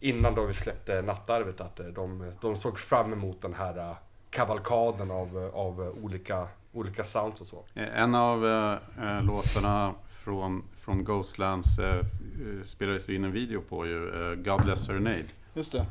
innan 0.00 0.34
då 0.34 0.46
vi 0.46 0.54
släppte 0.54 1.02
Nattarvet 1.02 1.60
att 1.60 1.80
eh, 1.80 1.86
de, 1.86 2.32
de 2.40 2.56
såg 2.56 2.78
fram 2.78 3.12
emot 3.12 3.42
den 3.42 3.54
här 3.54 3.78
eh, 3.78 3.96
kavalkaden 4.30 5.10
av, 5.10 5.50
av 5.54 5.80
olika, 6.02 6.48
olika 6.72 7.04
sounds 7.04 7.40
och 7.40 7.46
så. 7.46 7.64
Eh, 7.74 8.02
En 8.02 8.14
av 8.14 8.46
eh, 8.46 9.22
låtarna 9.22 9.94
från, 10.08 10.64
från 10.76 11.04
Ghostlands 11.04 11.78
eh, 11.78 12.04
spelades 12.64 13.08
in 13.08 13.24
en 13.24 13.32
video 13.32 13.60
på 13.60 13.86
ju, 13.86 14.30
eh, 14.30 14.34
God 14.34 14.62
Bless 14.64 14.84
Serenade. 14.86 15.24
Just 15.54 15.72
det. 15.72 15.86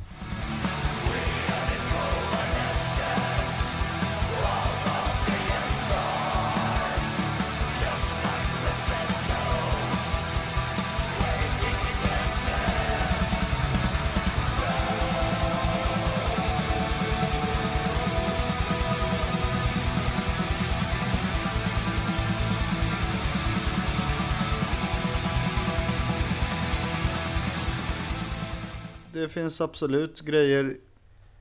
Det 29.20 29.28
finns 29.28 29.60
absolut 29.60 30.20
grejer 30.20 30.76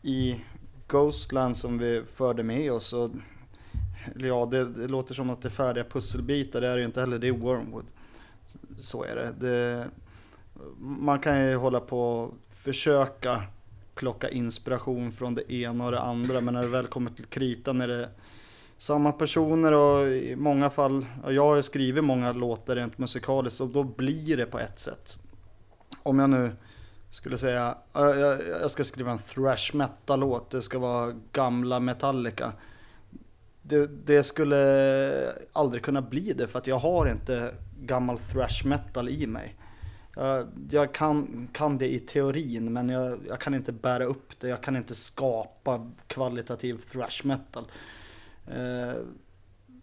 i 0.02 0.42
Ghostland 0.88 1.58
som 1.58 1.78
vi 1.78 2.04
förde 2.14 2.44
med 2.44 2.72
oss. 2.72 2.94
Och, 2.94 3.12
ja, 4.16 4.46
det, 4.46 4.66
det 4.66 4.88
låter 4.88 5.16
som 5.16 5.30
att 5.30 5.42
det 5.42 5.48
är 5.48 5.52
färdiga 5.52 5.84
pusselbitar, 5.84 6.62
det 6.62 6.68
är 6.68 6.74
det 6.74 6.80
ju 6.80 6.86
inte 6.86 7.00
heller, 7.00 7.20
det 7.20 7.28
är 7.28 7.32
Wormwood. 7.32 7.86
Så 8.80 9.04
är 9.04 9.16
det. 9.16 9.48
det. 9.48 9.88
Man 10.80 11.20
kan 11.20 11.46
ju 11.46 11.56
hålla 11.56 11.80
på 11.80 12.02
och 12.02 12.34
försöka 12.50 13.44
plocka 13.96 14.30
inspiration 14.30 15.12
från 15.12 15.36
det 15.36 15.54
ena 15.54 15.86
och 15.86 15.92
det 15.92 16.02
andra, 16.02 16.42
men 16.42 16.54
när 16.54 16.62
det 16.62 16.70
väl 16.70 16.88
kommer 16.88 17.12
till 17.12 17.26
kritan 17.26 17.82
är 17.82 17.88
det 17.88 18.10
samma 18.78 19.12
personer 19.12 19.72
och 19.72 20.08
i 20.08 20.36
många 20.36 20.70
fall, 20.70 21.06
jag 21.28 21.46
har 21.46 21.56
ju 21.56 21.64
skrivit 21.64 22.04
många 22.04 22.32
låtar 22.32 22.76
rent 22.76 22.98
musikaliskt 22.98 23.62
och 23.62 23.70
då 23.70 23.84
blir 23.84 24.38
det 24.38 24.46
på 24.46 24.60
ett 24.60 24.80
sätt. 24.80 25.18
Om 26.04 26.20
jag 26.20 26.30
nu 26.30 26.52
skulle 27.10 27.38
säga, 27.38 27.78
jag 28.62 28.72
ska 28.72 28.84
skriva 28.84 29.12
en 29.12 29.18
thrash 29.18 29.74
metal-låt, 29.74 30.50
det 30.50 30.62
ska 30.62 30.80
vara 30.80 31.16
gamla 31.32 31.80
Metallica. 31.80 32.54
Det, 33.62 33.88
det, 34.06 34.24
skulle 34.24 35.34
aldrig 35.54 35.84
kunna 35.84 36.02
bli 36.02 36.34
det 36.34 36.48
för 36.48 36.60
att 36.60 36.68
jag 36.68 36.80
har 36.80 37.12
inte 37.12 37.56
gammal 37.82 38.20
thrash 38.20 38.66
metal 38.66 39.10
i 39.10 39.28
mig. 39.28 39.56
Jag, 40.16 40.48
jag 40.72 40.94
kan, 40.94 41.48
kan 41.54 41.78
det 41.78 41.94
i 41.94 42.00
teorin 42.00 42.74
men 42.74 42.90
jag, 42.90 43.20
jag, 43.28 43.40
kan 43.40 43.54
inte 43.54 43.72
bära 43.72 44.06
upp 44.06 44.40
det, 44.40 44.48
jag 44.48 44.64
kan 44.64 44.76
inte 44.76 44.96
skapa 44.96 45.92
kvalitativ 46.08 46.82
thrash 46.92 47.22
metal. 47.24 47.66
Eh, 48.48 49.02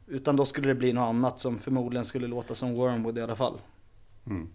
utan 0.06 0.36
då 0.36 0.44
skulle 0.44 0.68
det 0.68 0.74
bli 0.74 0.92
något 0.92 1.08
annat 1.08 1.40
som 1.40 1.58
förmodligen 1.58 2.04
skulle 2.04 2.26
låta 2.26 2.54
som 2.54 2.74
Wormwood 2.74 3.18
i 3.18 3.22
alla 3.22 3.36
fall. 3.36 3.60
Mm. 4.26 4.48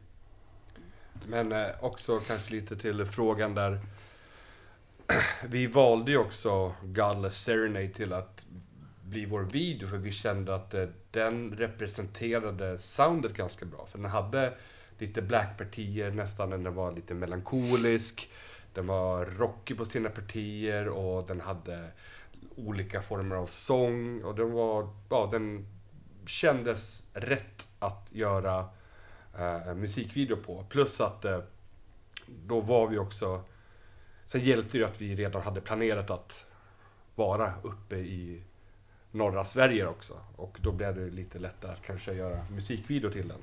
Men 1.28 1.52
eh, 1.52 1.68
också 1.80 2.20
kanske 2.20 2.54
lite 2.54 2.76
till 2.76 3.06
frågan 3.06 3.56
där. 3.56 3.80
Vi 5.48 5.68
valde 5.68 6.12
ju 6.12 6.18
också 6.18 6.74
Godless 6.84 7.44
Serenade 7.44 7.88
till 7.88 8.14
att 8.14 8.46
bli 9.04 9.26
vår 9.26 9.42
video 9.42 9.88
för 9.88 9.98
vi 9.98 10.12
kände 10.12 10.56
att 10.56 10.74
eh, 10.74 10.88
den 11.12 11.52
representerade 11.52 12.80
soundet 12.80 13.34
ganska 13.34 13.66
bra. 13.66 13.86
För 13.86 13.98
den 13.98 14.12
hade 14.12 14.54
lite 14.98 15.22
black-partier 15.22 16.12
nästan, 16.12 16.50
den 16.50 16.76
var 16.76 16.92
lite 16.92 17.14
melankolisk. 17.14 18.32
Den 18.74 18.88
var 18.88 19.26
rockig 19.26 19.78
på 19.78 19.86
sina 19.86 20.10
partier 20.10 20.88
och 20.88 21.28
den 21.28 21.42
hade 21.42 21.88
olika 22.56 23.02
former 23.02 23.36
av 23.36 23.46
sång 23.46 24.24
och 24.24 24.36
den 24.36 24.52
var, 24.52 24.90
ja 25.10 25.30
den 25.32 25.68
kändes 26.26 27.04
rätt 27.14 27.68
att 27.80 28.08
göra 28.12 28.66
eh, 29.38 29.76
musikvideo 29.76 30.38
på. 30.38 30.66
Plus 30.70 31.02
att 31.02 31.26
eh, 31.26 31.40
då 32.28 32.62
var 32.62 32.88
vi 32.88 32.98
också, 32.98 33.44
sen 34.26 34.42
hjälpte 34.42 34.78
det 34.78 34.84
att 34.84 35.02
vi 35.02 35.16
redan 35.16 35.42
hade 35.42 35.62
planerat 35.62 36.10
att 36.10 36.46
vara 37.16 37.54
uppe 37.64 37.96
i 37.96 38.44
norra 39.12 39.46
Sverige 39.46 39.88
också. 39.88 40.14
Och 40.36 40.58
då 40.62 40.72
blev 40.72 40.96
det 40.96 41.10
lite 41.10 41.40
lättare 41.40 41.72
att 41.72 41.82
kanske 41.82 42.14
göra 42.14 42.46
musikvideo 42.50 43.12
till 43.12 43.28
den. 43.28 43.42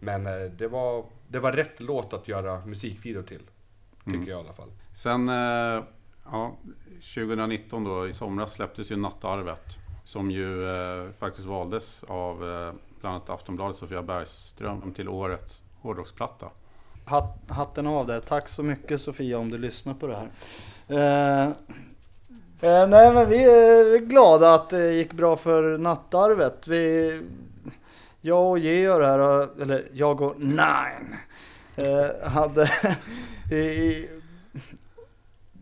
Men 0.00 0.26
eh, 0.26 0.50
det, 0.50 0.68
var, 0.68 1.04
det 1.28 1.40
var 1.40 1.52
rätt 1.52 1.80
låt 1.80 2.12
att 2.12 2.28
göra 2.28 2.66
musikvideo 2.66 3.22
till. 3.22 3.42
Tycker 4.04 4.16
mm. 4.16 4.28
jag 4.28 4.40
i 4.40 4.44
alla 4.44 4.54
fall. 4.54 4.72
Sen, 4.94 5.28
ja, 6.24 6.56
2019 7.14 7.84
då 7.84 8.08
i 8.08 8.12
somras 8.12 8.52
släpptes 8.52 8.92
ju 8.92 8.96
Nattarvet. 8.96 9.78
Som 10.04 10.30
ju 10.30 10.68
eh, 10.68 11.12
faktiskt 11.18 11.46
valdes 11.46 12.04
av 12.04 12.50
eh, 12.50 12.74
bland 13.04 13.16
annat 13.16 13.30
Aftonbladet 13.30 13.76
Sofia 13.76 14.02
Bergström 14.02 14.92
till 14.92 15.08
årets 15.08 15.62
hårdrocksplatta. 15.80 16.46
Hat, 17.04 17.38
hatten 17.48 17.86
av 17.86 18.06
där. 18.06 18.20
Tack 18.20 18.48
så 18.48 18.62
mycket 18.62 19.00
Sofia 19.00 19.38
om 19.38 19.50
du 19.50 19.58
lyssnar 19.58 19.94
på 19.94 20.06
det 20.06 20.16
här. 20.16 20.30
Eh, 20.88 21.48
eh, 22.70 22.88
nej 22.88 23.14
men 23.14 23.28
vi 23.28 23.44
är 23.44 23.98
glada 23.98 24.54
att 24.54 24.70
det 24.70 24.92
gick 24.92 25.12
bra 25.12 25.36
för 25.36 25.78
Nattarvet. 25.78 26.68
Vi, 26.68 27.22
jag 28.20 28.50
och 28.50 28.58
Georg 28.58 29.06
här, 29.06 29.48
eller 29.62 29.88
jag 29.92 30.20
och 30.20 30.40
Nine, 30.40 31.16
eh, 31.76 32.28
hade 32.28 32.68
i, 33.54 34.08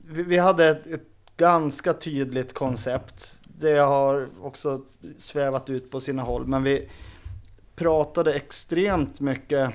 vi 0.04 0.38
hade 0.38 0.68
ett, 0.68 0.86
ett 0.86 1.08
ganska 1.36 1.92
tydligt 1.92 2.54
koncept. 2.54 3.40
Det 3.44 3.78
har 3.78 4.28
också 4.42 4.80
svävat 5.18 5.70
ut 5.70 5.90
på 5.90 6.00
sina 6.00 6.22
håll, 6.22 6.46
men 6.46 6.62
vi 6.62 6.88
pratade 7.76 8.34
extremt 8.34 9.20
mycket. 9.20 9.70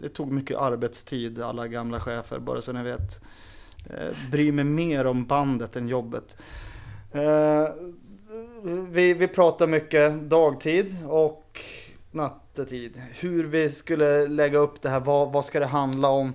Det 0.00 0.08
tog 0.08 0.32
mycket 0.32 0.56
arbetstid, 0.56 1.42
alla 1.42 1.68
gamla 1.68 2.00
chefer, 2.00 2.38
bara 2.38 2.60
så 2.60 2.72
ni 2.72 2.82
vet. 2.82 3.20
Eh, 3.90 4.30
bryr 4.30 4.52
mig 4.52 4.64
mer 4.64 5.06
om 5.06 5.26
bandet 5.26 5.76
än 5.76 5.88
jobbet. 5.88 6.36
Eh, 7.12 7.68
vi, 8.90 9.14
vi 9.14 9.28
pratade 9.28 9.70
mycket 9.70 10.20
dagtid 10.20 10.96
och 11.08 11.60
nattetid. 12.10 13.02
Hur 13.12 13.44
vi 13.44 13.70
skulle 13.70 14.28
lägga 14.28 14.58
upp 14.58 14.82
det 14.82 14.88
här, 14.88 15.00
vad, 15.00 15.32
vad 15.32 15.44
ska 15.44 15.60
det 15.60 15.66
handla 15.66 16.08
om? 16.08 16.34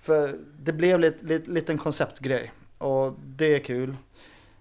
För 0.00 0.38
det 0.58 0.72
blev 0.72 1.00
lite, 1.00 1.26
lite, 1.26 1.50
liten 1.50 1.78
konceptgrej 1.78 2.52
och 2.78 3.14
det 3.26 3.54
är 3.54 3.58
kul. 3.58 3.96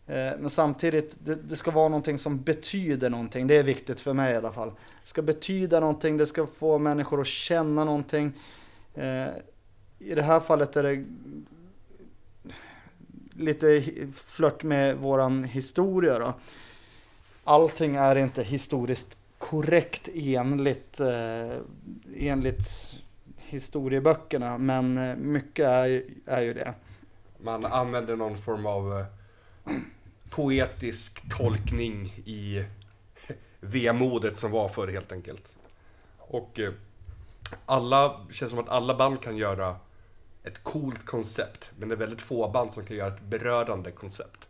Eh, 0.07 0.39
men 0.39 0.49
samtidigt, 0.49 1.15
det, 1.19 1.35
det, 1.35 1.55
ska 1.55 1.71
vara 1.71 1.89
någonting 1.89 2.17
som 2.17 2.41
betyder 2.41 3.09
någonting. 3.09 3.47
Det 3.47 3.55
är 3.55 3.63
viktigt 3.63 3.99
för 3.99 4.13
mig 4.13 4.33
i 4.33 4.37
alla 4.37 4.51
fall. 4.51 4.71
Det 5.03 5.09
ska 5.09 5.21
betyda 5.21 5.79
någonting, 5.79 6.17
det 6.17 6.27
ska 6.27 6.47
få 6.47 6.77
människor 6.77 7.21
att 7.21 7.27
känna 7.27 7.83
någonting. 7.83 8.33
Eh, 8.93 9.27
I 9.99 10.15
det 10.15 10.23
här 10.23 10.39
fallet 10.39 10.75
är 10.75 10.83
det 10.83 11.05
lite 13.35 13.83
flört 14.13 14.63
med 14.63 14.97
våran 14.97 15.43
historia 15.43 16.19
då. 16.19 16.33
Allting 17.43 17.95
är 17.95 18.15
inte 18.15 18.43
historiskt 18.43 19.17
korrekt 19.37 20.09
enligt, 20.15 20.99
eh, 20.99 21.57
enligt 22.15 22.93
historieböckerna, 23.37 24.57
men 24.57 24.97
eh, 24.97 25.15
mycket 25.15 25.65
är, 25.65 26.03
är 26.25 26.41
ju 26.41 26.53
det. 26.53 26.73
Man 27.37 27.65
använder 27.65 28.15
någon 28.15 28.37
form 28.37 28.65
av 28.65 28.99
eh, 28.99 29.05
poetisk 30.29 31.37
tolkning 31.37 32.05
i 32.25 32.65
vemodet 33.63 34.37
som 34.37 34.51
var 34.51 34.67
förr 34.67 34.87
helt 34.87 35.11
enkelt. 35.11 35.53
Och 36.17 36.59
eh, 36.59 36.73
alla, 37.65 38.21
det 38.27 38.33
känns 38.33 38.49
som 38.49 38.59
att 38.59 38.69
alla 38.69 38.95
band 38.95 39.21
kan 39.21 39.37
göra 39.37 39.75
ett 40.43 40.63
coolt 40.63 41.05
koncept, 41.05 41.71
men 41.77 41.89
det 41.89 41.95
är 41.95 41.97
väldigt 41.97 42.21
få 42.21 42.49
band 42.49 42.73
som 42.73 42.85
kan 42.85 42.97
göra 42.97 43.13
ett 43.13 43.21
berörande 43.21 43.91
koncept. 43.91 44.47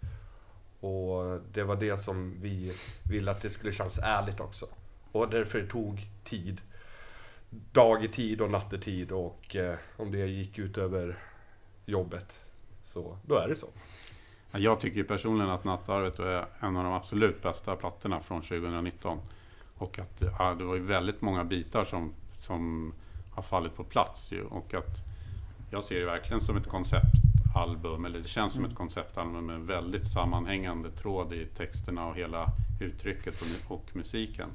Och 0.79 1.39
det 1.53 1.63
var 1.63 1.75
det 1.75 1.97
som 1.97 2.41
vi 2.41 2.73
ville 3.09 3.31
att 3.31 3.41
det 3.41 3.49
skulle 3.49 3.73
kännas 3.73 3.99
ärligt 3.99 4.39
också. 4.39 4.67
Och 5.11 5.29
därför 5.29 5.59
det 5.59 5.67
tog 5.67 6.07
tid. 6.23 6.61
Dag 7.71 8.05
i 8.05 8.07
tid 8.07 8.41
och 8.41 8.51
natt 8.51 8.73
i 8.73 8.79
tid 8.79 9.11
och 9.11 9.55
eh, 9.55 9.77
om 9.97 10.11
det 10.11 10.17
gick 10.17 10.59
ut 10.59 10.77
över 10.77 11.19
jobbet 11.85 12.39
så 12.83 13.17
då 13.27 13.35
är 13.35 13.47
det 13.47 13.55
så. 13.55 13.67
Jag 14.57 14.79
tycker 14.79 15.03
personligen 15.03 15.51
att 15.51 15.63
Nattarvet 15.63 16.19
är 16.19 16.45
en 16.59 16.77
av 16.77 16.83
de 16.83 16.93
absolut 16.93 17.41
bästa 17.41 17.75
plattorna 17.75 18.19
från 18.19 18.41
2019. 18.41 19.19
Och 19.75 19.99
att 19.99 20.23
ja, 20.39 20.55
det 20.57 20.63
var 20.63 20.75
ju 20.75 20.83
väldigt 20.83 21.21
många 21.21 21.43
bitar 21.43 21.85
som, 21.85 22.13
som 22.35 22.93
har 23.31 23.43
fallit 23.43 23.75
på 23.75 23.83
plats. 23.83 24.31
Ju. 24.31 24.43
Och 24.43 24.73
att 24.73 24.97
jag 25.71 25.83
ser 25.83 25.99
det 25.99 26.05
verkligen 26.05 26.41
som 26.41 26.57
ett 26.57 26.67
konceptalbum, 26.67 28.05
eller 28.05 28.19
det 28.19 28.27
känns 28.27 28.53
som 28.53 28.65
ett 28.65 28.75
konceptalbum 28.75 29.45
med 29.45 29.59
väldigt 29.59 30.07
sammanhängande 30.07 30.91
tråd 30.91 31.33
i 31.33 31.45
texterna 31.45 32.07
och 32.07 32.15
hela 32.15 32.47
uttrycket 32.81 33.41
och, 33.41 33.75
och 33.75 33.85
musiken. 33.93 34.49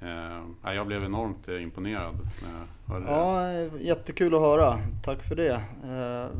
Eh, 0.00 0.74
jag 0.74 0.86
blev 0.86 1.04
enormt 1.04 1.48
imponerad 1.48 2.14
när 2.14 2.58
jag 2.58 2.94
hörde 2.94 3.10
ja, 3.10 3.40
det. 3.40 3.84
Jättekul 3.84 4.34
att 4.34 4.40
höra. 4.40 4.78
Tack 5.02 5.22
för 5.22 5.36
det. 5.36 5.54
Eh, 5.84 6.38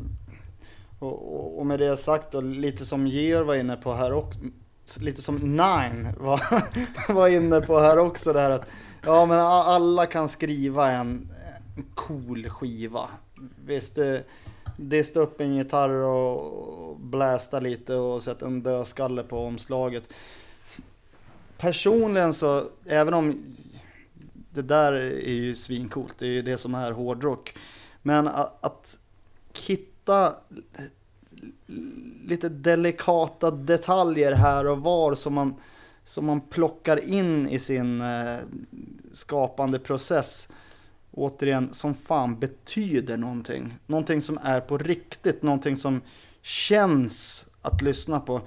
och, 0.99 1.59
och, 1.59 1.65
med 1.65 1.79
det 1.79 1.97
sagt 1.97 2.35
och 2.35 2.43
lite 2.43 2.85
som 2.85 3.07
Georg 3.07 3.45
var 3.45 3.55
inne 3.55 3.75
på 3.75 3.93
här 3.93 4.13
också, 4.13 4.39
lite 4.99 5.21
som 5.21 5.35
Nine 5.35 6.13
var, 6.17 6.41
var 7.13 7.27
inne 7.27 7.61
på 7.61 7.79
här 7.79 7.97
också, 7.97 8.33
det 8.33 8.41
här 8.41 8.49
att 8.49 8.69
ja 9.01 9.25
men 9.25 9.39
alla 9.39 10.05
kan 10.05 10.29
skriva 10.29 10.91
en, 10.91 11.31
en 11.77 11.85
cool 11.95 12.49
skiva. 12.49 13.09
Visst, 13.65 13.97
eh, 13.97 14.03
det, 14.03 14.23
dista 14.79 15.19
upp 15.19 15.41
en 15.41 15.55
gitarr 15.55 15.89
och 15.89 16.99
blästa 16.99 17.59
lite 17.59 17.95
och 17.95 18.23
sätta 18.23 18.45
en 18.45 18.63
dödskalle 18.63 19.23
på 19.23 19.45
omslaget. 19.45 20.13
Personligen 21.57 22.33
så, 22.33 22.63
även 22.85 23.13
om 23.13 23.55
det 24.49 24.61
där 24.61 24.93
är 24.93 25.33
ju 25.33 25.55
svincoolt, 25.55 26.19
det 26.19 26.25
är 26.25 26.31
ju 26.31 26.41
det 26.41 26.57
som 26.57 26.75
är 26.75 26.91
hårdrock. 26.91 27.53
Men 28.01 28.27
att, 28.27 28.65
att 28.65 28.97
hitta 29.67 29.98
lite 32.25 32.49
delikata 32.49 33.51
detaljer 33.51 34.31
här 34.31 34.67
och 34.67 34.77
var 34.77 35.15
som 35.15 35.33
man, 35.33 35.55
som 36.03 36.25
man 36.25 36.41
plockar 36.41 37.09
in 37.09 37.49
i 37.49 37.59
sin 37.59 38.01
eh, 38.01 38.37
skapande 39.11 39.79
process. 39.79 40.49
återigen, 41.11 41.73
som 41.73 41.93
fan 41.93 42.39
betyder 42.39 43.17
någonting. 43.17 43.75
Någonting 43.85 44.21
som 44.21 44.39
är 44.43 44.61
på 44.61 44.77
riktigt, 44.77 45.43
någonting 45.43 45.77
som 45.77 46.01
känns 46.41 47.45
att 47.61 47.81
lyssna 47.81 48.19
på. 48.19 48.41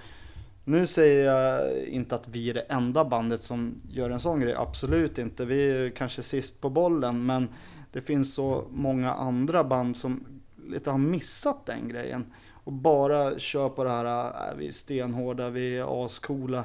Nu 0.64 0.86
säger 0.86 1.24
jag 1.24 1.78
inte 1.86 2.14
att 2.14 2.28
vi 2.28 2.50
är 2.50 2.54
det 2.54 2.60
enda 2.60 3.04
bandet 3.04 3.42
som 3.42 3.74
gör 3.88 4.10
en 4.10 4.20
sån 4.20 4.40
grej, 4.40 4.54
absolut 4.54 5.18
inte. 5.18 5.44
Vi 5.44 5.70
är 5.70 5.90
kanske 5.90 6.22
sist 6.22 6.60
på 6.60 6.70
bollen, 6.70 7.26
men 7.26 7.48
det 7.92 8.00
finns 8.00 8.34
så 8.34 8.64
många 8.70 9.12
andra 9.12 9.64
band 9.64 9.96
som 9.96 10.41
lite 10.68 10.90
har 10.90 10.98
missat 10.98 11.66
den 11.66 11.88
grejen. 11.88 12.32
Och 12.64 12.72
bara 12.72 13.38
kör 13.38 13.68
på 13.68 13.84
det 13.84 13.90
här, 13.90 14.50
äh, 14.50 14.56
vi 14.56 14.68
är 14.68 14.72
stenhårda, 14.72 15.50
vi 15.50 15.78
är 15.78 16.04
ascoola. 16.04 16.64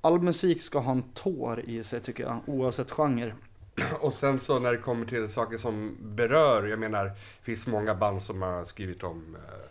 All 0.00 0.20
musik 0.20 0.62
ska 0.62 0.78
ha 0.78 0.92
en 0.92 1.02
tår 1.02 1.60
i 1.60 1.84
sig 1.84 2.00
tycker 2.00 2.24
jag, 2.24 2.40
oavsett 2.46 2.90
genre. 2.90 3.34
Och 4.00 4.14
sen 4.14 4.40
så 4.40 4.58
när 4.58 4.72
det 4.72 4.78
kommer 4.78 5.06
till 5.06 5.28
saker 5.28 5.56
som 5.56 5.96
berör, 6.00 6.66
jag 6.66 6.78
menar, 6.78 7.04
det 7.04 7.14
finns 7.42 7.66
många 7.66 7.94
band 7.94 8.22
som 8.22 8.42
har 8.42 8.64
skrivit 8.64 9.02
om 9.02 9.36
eh, 9.36 9.68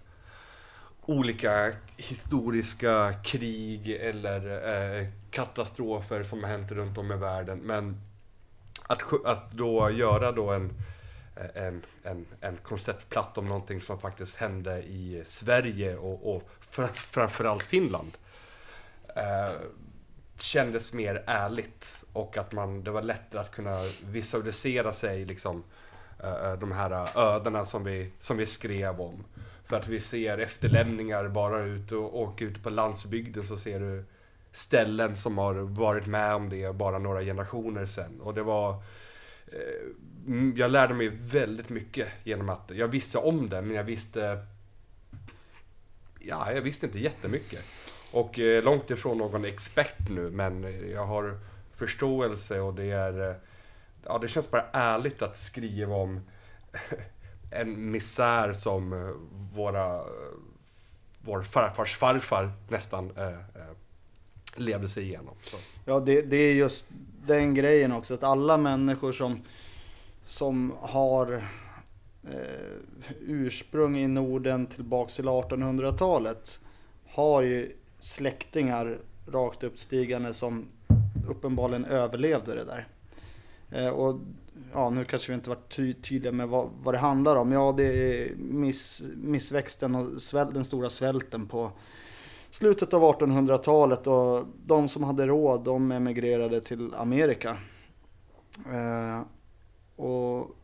olika 1.05 1.71
historiska 1.97 3.13
krig 3.23 3.89
eller 3.89 4.51
eh, 4.51 5.07
katastrofer 5.31 6.23
som 6.23 6.43
har 6.43 6.49
hänt 6.49 6.71
runt 6.71 6.97
om 6.97 7.11
i 7.11 7.15
världen. 7.15 7.59
Men 7.59 8.01
att, 8.87 9.25
att 9.25 9.51
då 9.51 9.89
göra 9.91 10.31
då 10.31 10.49
en, 10.49 10.73
Eh, 11.39 11.63
en, 11.63 11.85
en, 12.03 12.25
en 12.41 12.57
konceptplatta 12.57 13.41
om 13.41 13.47
någonting 13.47 13.81
som 13.81 13.99
faktiskt 13.99 14.35
hände 14.35 14.83
i 14.83 15.23
Sverige 15.25 15.97
och, 15.97 16.35
och 16.35 16.49
framförallt 17.11 17.63
Finland. 17.63 18.11
Eh, 19.15 19.61
kändes 20.39 20.93
mer 20.93 21.23
ärligt 21.27 22.05
och 22.13 22.37
att 22.37 22.51
man, 22.51 22.83
det 22.83 22.91
var 22.91 23.01
lättare 23.01 23.41
att 23.41 23.51
kunna 23.51 23.77
visualisera 24.05 24.93
sig 24.93 25.25
liksom 25.25 25.63
eh, 26.23 26.53
de 26.53 26.71
här 26.71 27.09
ödena 27.15 27.65
som 27.65 27.83
vi, 27.83 28.11
som 28.19 28.37
vi 28.37 28.45
skrev 28.45 29.01
om. 29.01 29.23
För 29.65 29.77
att 29.77 29.87
vi 29.87 30.01
ser 30.01 30.37
efterlämningar 30.37 31.27
bara 31.27 31.63
ut 31.63 31.91
och 31.91 32.19
åker 32.19 32.45
ut 32.45 32.63
på 32.63 32.69
landsbygden 32.69 33.43
så 33.43 33.57
ser 33.57 33.79
du 33.79 34.05
ställen 34.51 35.17
som 35.17 35.37
har 35.37 35.53
varit 35.53 36.05
med 36.05 36.35
om 36.35 36.49
det 36.49 36.75
bara 36.75 36.99
några 36.99 37.21
generationer 37.21 37.85
sedan. 37.85 38.21
Och 38.21 38.33
det 38.33 38.43
var 38.43 38.73
eh, 39.47 39.87
Mm, 40.27 40.53
jag 40.57 40.71
lärde 40.71 40.93
mig 40.93 41.07
väldigt 41.07 41.69
mycket 41.69 42.07
genom 42.23 42.49
att 42.49 42.71
jag 42.75 42.87
visste 42.87 43.17
om 43.17 43.49
det 43.49 43.61
men 43.61 43.75
jag 43.75 43.83
visste 43.83 44.45
Ja, 46.19 46.51
jag 46.51 46.61
visste 46.61 46.85
inte 46.85 46.99
jättemycket. 46.99 47.65
Och 48.11 48.39
eh, 48.39 48.63
långt 48.63 48.89
ifrån 48.91 49.17
någon 49.17 49.45
expert 49.45 50.09
nu, 50.09 50.29
men 50.29 50.83
jag 50.91 51.05
har 51.05 51.39
förståelse 51.75 52.59
och 52.59 52.73
det 52.73 52.91
är... 52.91 53.29
Eh, 53.29 53.35
ja, 54.05 54.17
det 54.17 54.27
känns 54.27 54.51
bara 54.51 54.65
ärligt 54.71 55.21
att 55.21 55.37
skriva 55.37 55.95
om 55.95 56.21
en 57.51 57.91
misär 57.91 58.53
som 58.53 58.93
eh, 58.93 59.11
våra... 59.55 60.01
Vår 61.21 61.43
farfars 61.43 61.95
farfar 61.95 62.51
nästan 62.69 63.11
eh, 63.17 63.33
eh, 63.33 63.73
levde 64.55 64.89
sig 64.89 65.03
igenom. 65.03 65.35
Så. 65.43 65.57
Ja, 65.85 65.99
det, 65.99 66.21
det 66.21 66.37
är 66.37 66.53
just 66.53 66.85
den 67.25 67.53
grejen 67.53 67.91
också, 67.91 68.13
att 68.13 68.23
alla 68.23 68.57
människor 68.57 69.11
som, 69.11 69.41
som 70.27 70.73
har 70.79 71.33
eh, 72.23 73.01
ursprung 73.21 73.97
i 73.97 74.07
Norden 74.07 74.65
tillbaks 74.65 75.15
till 75.15 75.27
1800-talet 75.27 76.59
har 77.07 77.41
ju 77.41 77.75
släktingar 77.99 78.99
rakt 79.27 79.63
uppstigande 79.63 80.33
som 80.33 80.65
uppenbarligen 81.29 81.85
överlevde 81.85 82.55
det 82.55 82.63
där. 82.63 82.87
Eh, 83.71 83.89
och 83.89 84.19
ja, 84.73 84.89
nu 84.89 85.05
kanske 85.05 85.31
vi 85.31 85.35
inte 85.35 85.49
varit 85.49 85.75
ty 85.75 85.93
tydliga 85.93 86.31
med 86.31 86.47
vad, 86.47 86.69
vad 86.83 86.93
det 86.93 86.97
handlar 86.97 87.35
om. 87.35 87.51
Ja, 87.51 87.73
det 87.77 87.83
är 87.83 88.35
miss, 88.35 89.03
missväxten 89.15 89.95
och 89.95 90.21
sväl, 90.21 90.53
den 90.53 90.65
stora 90.65 90.89
svälten 90.89 91.47
på 91.47 91.71
slutet 92.51 92.93
av 92.93 93.01
1800-talet 93.01 94.07
och 94.07 94.45
de 94.65 94.89
som 94.89 95.03
hade 95.03 95.27
råd 95.27 95.63
de 95.63 95.91
emigrerade 95.91 96.61
till 96.61 96.93
Amerika. 96.93 97.57
Eh, 98.65 99.21
och 99.97 100.55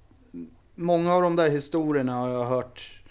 många 0.76 1.13
av 1.13 1.22
de 1.22 1.36
där 1.36 1.50
historierna 1.50 2.15
har 2.15 2.30
jag 2.30 2.46
hört. 2.46 3.02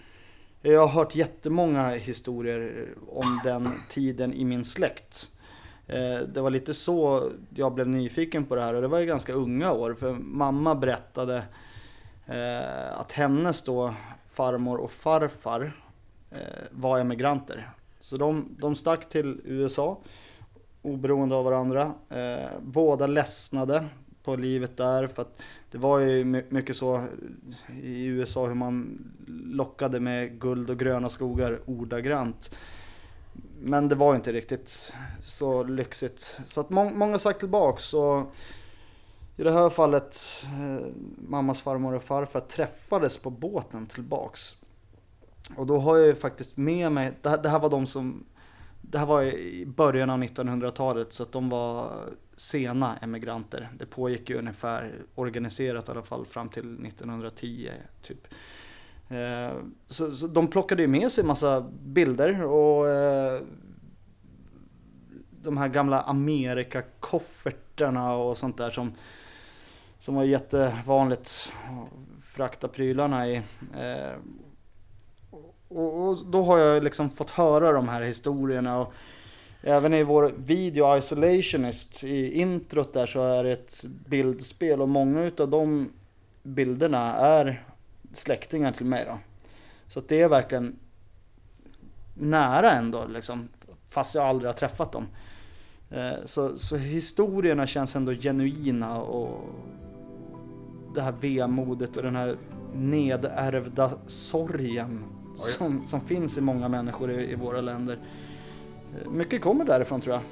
Jag 0.62 0.80
har 0.80 0.88
hört 0.88 1.14
jättemånga 1.14 1.88
historier 1.88 2.88
om 3.08 3.40
den 3.44 3.70
tiden 3.88 4.32
i 4.32 4.44
min 4.44 4.64
släkt. 4.64 5.30
Eh, 5.86 6.18
det 6.28 6.40
var 6.40 6.50
lite 6.50 6.74
så 6.74 7.30
jag 7.54 7.74
blev 7.74 7.88
nyfiken 7.88 8.44
på 8.44 8.54
det 8.54 8.62
här 8.62 8.74
och 8.74 8.82
det 8.82 8.88
var 8.88 9.00
i 9.00 9.06
ganska 9.06 9.32
unga 9.32 9.72
år 9.72 9.94
för 9.94 10.12
mamma 10.12 10.74
berättade 10.74 11.42
eh, 12.26 12.98
att 12.98 13.12
hennes 13.12 13.62
då 13.62 13.94
farmor 14.32 14.78
och 14.78 14.92
farfar 14.92 15.72
eh, 16.30 16.38
var 16.70 16.98
emigranter. 16.98 17.70
Så 18.00 18.16
de, 18.16 18.56
de 18.60 18.74
stack 18.74 19.08
till 19.08 19.40
USA 19.44 19.98
oberoende 20.82 21.34
av 21.34 21.44
varandra. 21.44 21.94
Båda 22.60 23.06
ledsnade 23.06 23.84
på 24.24 24.36
livet 24.36 24.76
där 24.76 25.06
för 25.06 25.22
att 25.22 25.42
det 25.70 25.78
var 25.78 25.98
ju 25.98 26.24
mycket 26.48 26.76
så 26.76 27.04
i 27.82 28.04
USA 28.04 28.46
hur 28.46 28.54
man 28.54 28.98
lockade 29.28 30.00
med 30.00 30.40
guld 30.40 30.70
och 30.70 30.78
gröna 30.78 31.08
skogar 31.08 31.60
ordagrant. 31.66 32.50
Men 33.60 33.88
det 33.88 33.94
var 33.94 34.14
inte 34.14 34.32
riktigt 34.32 34.92
så 35.22 35.62
lyxigt. 35.64 36.40
Så 36.46 36.60
att 36.60 36.70
må- 36.70 36.90
många 36.90 37.18
sagt 37.18 37.40
tillbaks 37.40 37.94
och 37.94 38.34
i 39.36 39.42
det 39.42 39.52
här 39.52 39.70
fallet 39.70 40.20
eh, 40.44 40.86
mammas 41.28 41.60
farmor 41.60 41.94
och 41.94 42.02
farfar 42.02 42.40
träffades 42.40 43.16
på 43.16 43.30
båten 43.30 43.86
tillbaks. 43.86 44.56
Och 45.56 45.66
då 45.66 45.78
har 45.78 45.96
jag 45.96 46.06
ju 46.06 46.14
faktiskt 46.14 46.56
med 46.56 46.92
mig, 46.92 47.12
det 47.22 47.28
här, 47.28 47.42
det 47.42 47.48
här 47.48 47.58
var 47.58 47.70
de 47.70 47.86
som, 47.86 48.24
det 48.80 48.98
här 48.98 49.06
var 49.06 49.22
i 49.22 49.66
början 49.66 50.10
av 50.10 50.22
1900-talet 50.22 51.12
så 51.12 51.22
att 51.22 51.32
de 51.32 51.48
var 51.48 51.92
sena 52.36 52.96
emigranter. 52.96 53.68
Det 53.78 53.86
pågick 53.86 54.30
ju 54.30 54.38
ungefär 54.38 54.92
organiserat 55.14 55.88
i 55.88 55.90
alla 55.90 56.02
fall 56.02 56.26
fram 56.26 56.48
till 56.48 56.86
1910 56.86 57.70
typ. 58.02 58.26
Eh, 59.08 59.52
så, 59.86 60.12
så 60.12 60.26
de 60.26 60.48
plockade 60.48 60.82
ju 60.82 60.88
med 60.88 61.12
sig 61.12 61.24
massa 61.24 61.60
bilder 61.82 62.44
och 62.44 62.88
eh, 62.88 63.40
de 65.42 65.56
här 65.56 65.68
gamla 65.68 66.00
Amerika-kofferterna 66.00 68.14
och 68.14 68.36
sånt 68.36 68.58
där 68.58 68.70
som, 68.70 68.92
som 69.98 70.14
var 70.14 70.24
jättevanligt 70.24 71.20
att 71.20 71.52
frakta 72.22 72.68
prylarna 72.68 73.28
i. 73.28 73.36
Eh, 73.76 74.12
och, 75.68 76.08
och 76.08 76.26
då 76.26 76.42
har 76.42 76.58
jag 76.58 76.84
liksom 76.84 77.10
fått 77.10 77.30
höra 77.30 77.72
de 77.72 77.88
här 77.88 78.02
historierna 78.02 78.78
och 78.78 78.94
även 79.62 79.94
i 79.94 80.02
vår 80.02 80.32
video 80.36 80.96
Isolationist 80.98 82.04
i 82.04 82.40
introt 82.40 82.92
där 82.92 83.06
så 83.06 83.24
är 83.24 83.44
det 83.44 83.52
ett 83.52 83.84
bildspel 84.06 84.82
och 84.82 84.88
många 84.88 85.22
utav 85.22 85.50
de 85.50 85.92
bilderna 86.42 87.14
är 87.14 87.66
släktingar 88.12 88.72
till 88.72 88.86
mig 88.86 89.04
då. 89.04 89.18
Så 89.86 90.00
det 90.00 90.20
är 90.20 90.28
verkligen 90.28 90.76
nära 92.14 92.70
ändå 92.70 93.06
liksom, 93.06 93.48
fast 93.88 94.14
jag 94.14 94.24
aldrig 94.24 94.48
har 94.48 94.52
träffat 94.52 94.92
dem. 94.92 95.06
Eh, 95.90 96.24
Så, 96.24 96.58
så 96.58 96.76
historierna 96.76 97.66
känns 97.66 97.96
ändå 97.96 98.12
genuina 98.12 99.00
och 99.00 99.40
det 100.94 101.00
här 101.00 101.12
vemodet 101.12 101.96
och 101.96 102.02
den 102.02 102.16
här 102.16 102.36
nedärvda 102.74 103.90
sorgen 104.06 105.04
som, 105.34 105.84
som 105.84 106.00
finns 106.00 106.38
i 106.38 106.40
många 106.40 106.68
människor 106.68 107.10
i, 107.12 107.32
i 107.32 107.34
våra 107.34 107.60
länder. 107.60 107.98
Mycket 109.10 109.42
kommer 109.42 109.64
därifrån 109.64 110.00
tror. 110.00 110.14
Jag 110.14 110.22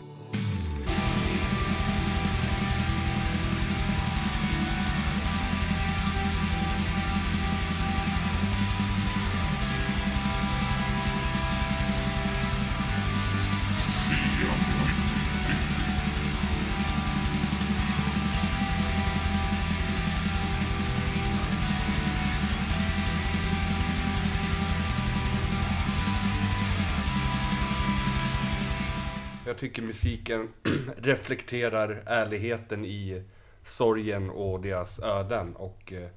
musiken 30.38 30.48
reflekterar 30.96 32.02
ärligheten 32.06 32.84
i 32.84 33.22
sorgen 33.64 34.30
och 34.30 34.60
deras 34.60 34.98
öden. 34.98 35.56
Och 35.56 35.92
eh, 35.92 36.08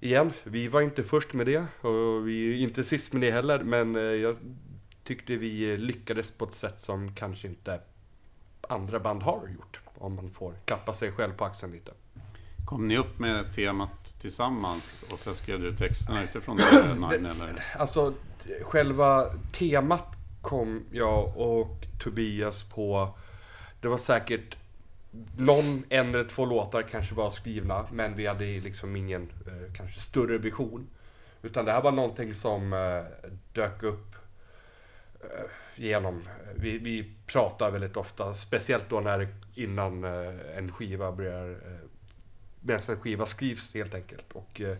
igen, 0.00 0.32
vi 0.44 0.68
var 0.68 0.80
inte 0.80 1.02
först 1.02 1.32
med 1.32 1.46
det 1.46 1.66
och 1.80 2.28
vi 2.28 2.52
är 2.52 2.56
inte 2.56 2.84
sist 2.84 3.12
med 3.12 3.22
det 3.22 3.30
heller. 3.30 3.58
Men 3.58 3.96
eh, 3.96 4.02
jag 4.02 4.36
tyckte 5.04 5.36
vi 5.36 5.76
lyckades 5.76 6.30
på 6.30 6.44
ett 6.44 6.54
sätt 6.54 6.78
som 6.78 7.14
kanske 7.14 7.48
inte 7.48 7.80
andra 8.68 9.00
band 9.00 9.22
har 9.22 9.48
gjort. 9.48 9.80
Om 10.00 10.14
man 10.14 10.30
får 10.30 10.54
klappa 10.64 10.92
sig 10.92 11.12
själv 11.12 11.32
på 11.32 11.44
axeln 11.44 11.72
lite. 11.72 11.92
Kom 12.66 12.86
ni 12.86 12.98
upp 12.98 13.18
med 13.18 13.54
temat 13.54 14.14
tillsammans 14.20 15.04
och 15.10 15.18
sen 15.18 15.34
skrev 15.34 15.60
du 15.60 15.76
texterna 15.76 16.24
utifrån 16.24 16.56
det? 16.56 16.94
Nine, 16.94 17.26
eller? 17.30 17.64
Alltså, 17.78 18.14
själva 18.62 19.24
temat 19.52 20.18
kom 20.42 20.84
jag 20.92 21.36
och 21.36 21.77
Tobias 21.98 22.62
på. 22.62 23.14
Det 23.80 23.88
var 23.88 23.98
säkert 23.98 24.56
någon, 25.36 25.84
en 25.88 26.08
eller 26.08 26.24
två 26.24 26.44
låtar 26.44 26.82
kanske 26.82 27.14
var 27.14 27.30
skrivna, 27.30 27.86
men 27.92 28.14
vi 28.14 28.26
hade 28.26 28.44
liksom 28.44 28.96
ingen 28.96 29.22
eh, 29.22 29.72
kanske 29.74 30.00
större 30.00 30.38
vision. 30.38 30.88
Utan 31.42 31.64
det 31.64 31.72
här 31.72 31.82
var 31.82 31.92
någonting 31.92 32.34
som 32.34 32.72
eh, 32.72 33.02
dök 33.52 33.82
upp 33.82 34.16
eh, 35.20 35.50
genom, 35.76 36.18
eh, 36.18 36.52
vi, 36.56 36.78
vi 36.78 37.12
pratar 37.26 37.70
väldigt 37.70 37.96
ofta, 37.96 38.34
speciellt 38.34 38.88
då 38.88 39.00
när 39.00 39.28
innan 39.54 40.04
eh, 40.04 40.58
en 40.58 40.72
skiva 40.72 41.12
börjar, 41.12 41.50
eh, 41.50 41.88
medan 42.60 42.82
en 42.88 43.00
skiva 43.00 43.26
skrivs 43.26 43.74
helt 43.74 43.94
enkelt. 43.94 44.32
Och 44.32 44.60
eh, 44.60 44.76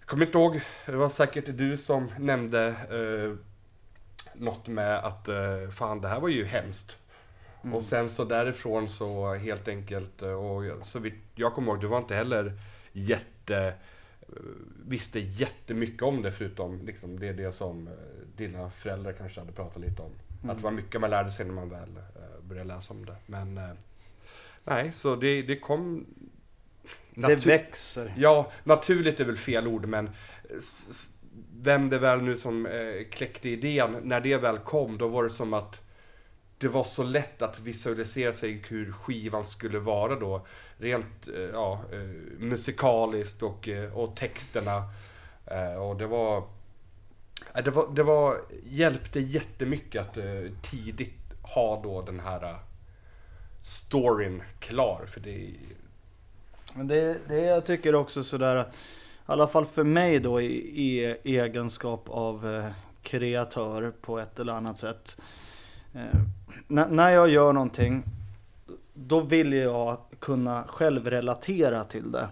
jag 0.00 0.06
kommer 0.06 0.26
inte 0.26 0.38
ihåg, 0.38 0.60
det 0.86 0.96
var 0.96 1.08
säkert 1.08 1.44
du 1.48 1.76
som 1.76 2.12
nämnde 2.18 2.66
eh, 2.68 3.51
något 4.42 4.68
med 4.68 4.98
att 4.98 5.28
eh, 5.28 5.68
fan 5.70 6.00
det 6.00 6.08
här 6.08 6.20
var 6.20 6.28
ju 6.28 6.44
hemskt. 6.44 6.96
Mm. 7.62 7.74
Och 7.74 7.82
sen 7.82 8.10
så 8.10 8.24
därifrån 8.24 8.88
så 8.88 9.34
helt 9.34 9.68
enkelt, 9.68 10.22
eh, 10.22 10.32
och 10.32 10.86
så 10.86 10.98
vitt 10.98 11.14
jag 11.34 11.54
kommer 11.54 11.72
ihåg, 11.72 11.80
du 11.80 11.86
var 11.86 11.98
inte 11.98 12.14
heller 12.14 12.52
jätte, 12.92 13.74
eh, 14.20 14.34
visste 14.86 15.20
jättemycket 15.20 16.02
om 16.02 16.22
det 16.22 16.32
förutom 16.32 16.86
liksom 16.86 17.18
det, 17.20 17.32
det 17.32 17.52
som 17.52 17.88
dina 18.36 18.70
föräldrar 18.70 19.12
kanske 19.12 19.40
hade 19.40 19.52
pratat 19.52 19.80
lite 19.82 20.02
om. 20.02 20.12
Mm. 20.42 20.50
Att 20.50 20.56
det 20.56 20.64
var 20.64 20.70
mycket 20.70 21.00
man 21.00 21.10
lärde 21.10 21.32
sig 21.32 21.46
när 21.46 21.54
man 21.54 21.68
väl 21.70 21.88
började 22.42 22.68
läsa 22.68 22.94
om 22.94 23.06
det. 23.06 23.16
Men 23.26 23.60
nej, 24.64 24.92
så 24.94 25.16
det, 25.16 25.42
det 25.42 25.58
kom 25.58 26.06
Det 27.14 27.46
växer. 27.46 28.14
Ja, 28.16 28.50
naturligt 28.64 29.20
är 29.20 29.24
väl 29.24 29.36
fel 29.36 29.66
ord, 29.66 29.86
men 29.86 30.10
s- 30.58 31.10
vem 31.60 31.90
det 31.90 31.98
väl 31.98 32.22
nu 32.22 32.36
som 32.36 32.66
eh, 32.66 33.08
kläckte 33.10 33.48
idén, 33.48 33.96
när 34.02 34.20
det 34.20 34.36
väl 34.36 34.58
kom, 34.58 34.98
då 34.98 35.08
var 35.08 35.24
det 35.24 35.30
som 35.30 35.54
att 35.54 35.80
det 36.58 36.68
var 36.68 36.84
så 36.84 37.02
lätt 37.02 37.42
att 37.42 37.60
visualisera 37.60 38.32
sig 38.32 38.62
hur 38.68 38.92
skivan 38.92 39.44
skulle 39.44 39.78
vara 39.78 40.14
då. 40.14 40.46
Rent 40.76 41.28
eh, 41.28 41.42
ja, 41.42 41.84
eh, 41.92 41.98
musikaliskt 42.38 43.42
och, 43.42 43.68
eh, 43.68 43.98
och 43.98 44.16
texterna. 44.16 44.82
Eh, 45.46 45.74
och 45.74 45.96
det 45.96 46.06
var, 46.06 46.36
eh, 47.54 47.64
det 47.64 47.70
var... 47.70 47.94
Det 47.94 48.02
var 48.02 48.40
hjälpte 48.64 49.20
jättemycket 49.20 50.02
att 50.02 50.16
eh, 50.16 50.52
tidigt 50.70 51.18
ha 51.42 51.82
då 51.82 52.02
den 52.02 52.20
här 52.20 52.42
eh, 52.42 52.56
storyn 53.62 54.42
klar. 54.58 55.06
För 55.06 55.20
det 55.20 55.50
Men 56.74 56.88
det, 56.88 57.18
det 57.28 57.40
jag 57.40 57.66
tycker 57.66 57.94
också 57.94 58.22
sådär, 58.22 58.56
att 58.56 58.74
i 59.28 59.32
alla 59.32 59.46
fall 59.46 59.66
för 59.66 59.84
mig 59.84 60.20
då 60.20 60.40
i, 60.40 60.54
i 60.84 61.16
egenskap 61.24 62.08
av 62.08 62.54
eh, 62.54 62.66
kreatör 63.02 63.92
på 64.00 64.18
ett 64.18 64.38
eller 64.38 64.52
annat 64.52 64.78
sätt. 64.78 65.20
Eh, 65.94 66.20
när, 66.66 67.10
jag 67.10 67.28
gör 67.28 67.52
någonting, 67.52 68.02
då 68.94 69.20
vill 69.20 69.52
jag 69.52 69.98
kunna 70.18 70.64
själv 70.64 71.10
relatera 71.10 71.84
till 71.84 72.12
det. 72.12 72.28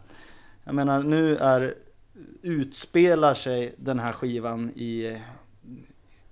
Jag 0.65 0.75
menar 0.75 1.03
nu 1.03 1.37
är, 1.37 1.75
utspelar 2.43 3.35
sig 3.35 3.75
den 3.79 3.99
här 3.99 4.13
skivan 4.13 4.71
i 4.71 5.21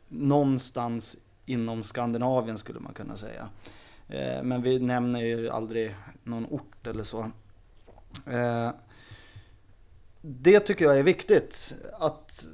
någonstans 0.08 1.16
inom 1.46 1.82
Skandinavien 1.82 2.58
skulle 2.58 2.80
man 2.80 2.94
kunna 2.94 3.16
säga. 3.16 3.48
Eh, 4.08 4.42
men 4.42 4.62
vi 4.62 4.78
nämner 4.78 5.20
ju 5.20 5.50
aldrig 5.50 5.96
någon 6.22 6.46
ort 6.46 6.86
eller 6.86 7.04
så. 7.04 7.30
Eh, 8.26 8.70
det 10.20 10.60
tycker 10.60 10.84
jag 10.84 10.98
är 10.98 11.02
viktigt. 11.02 11.74
Att, 11.98 12.46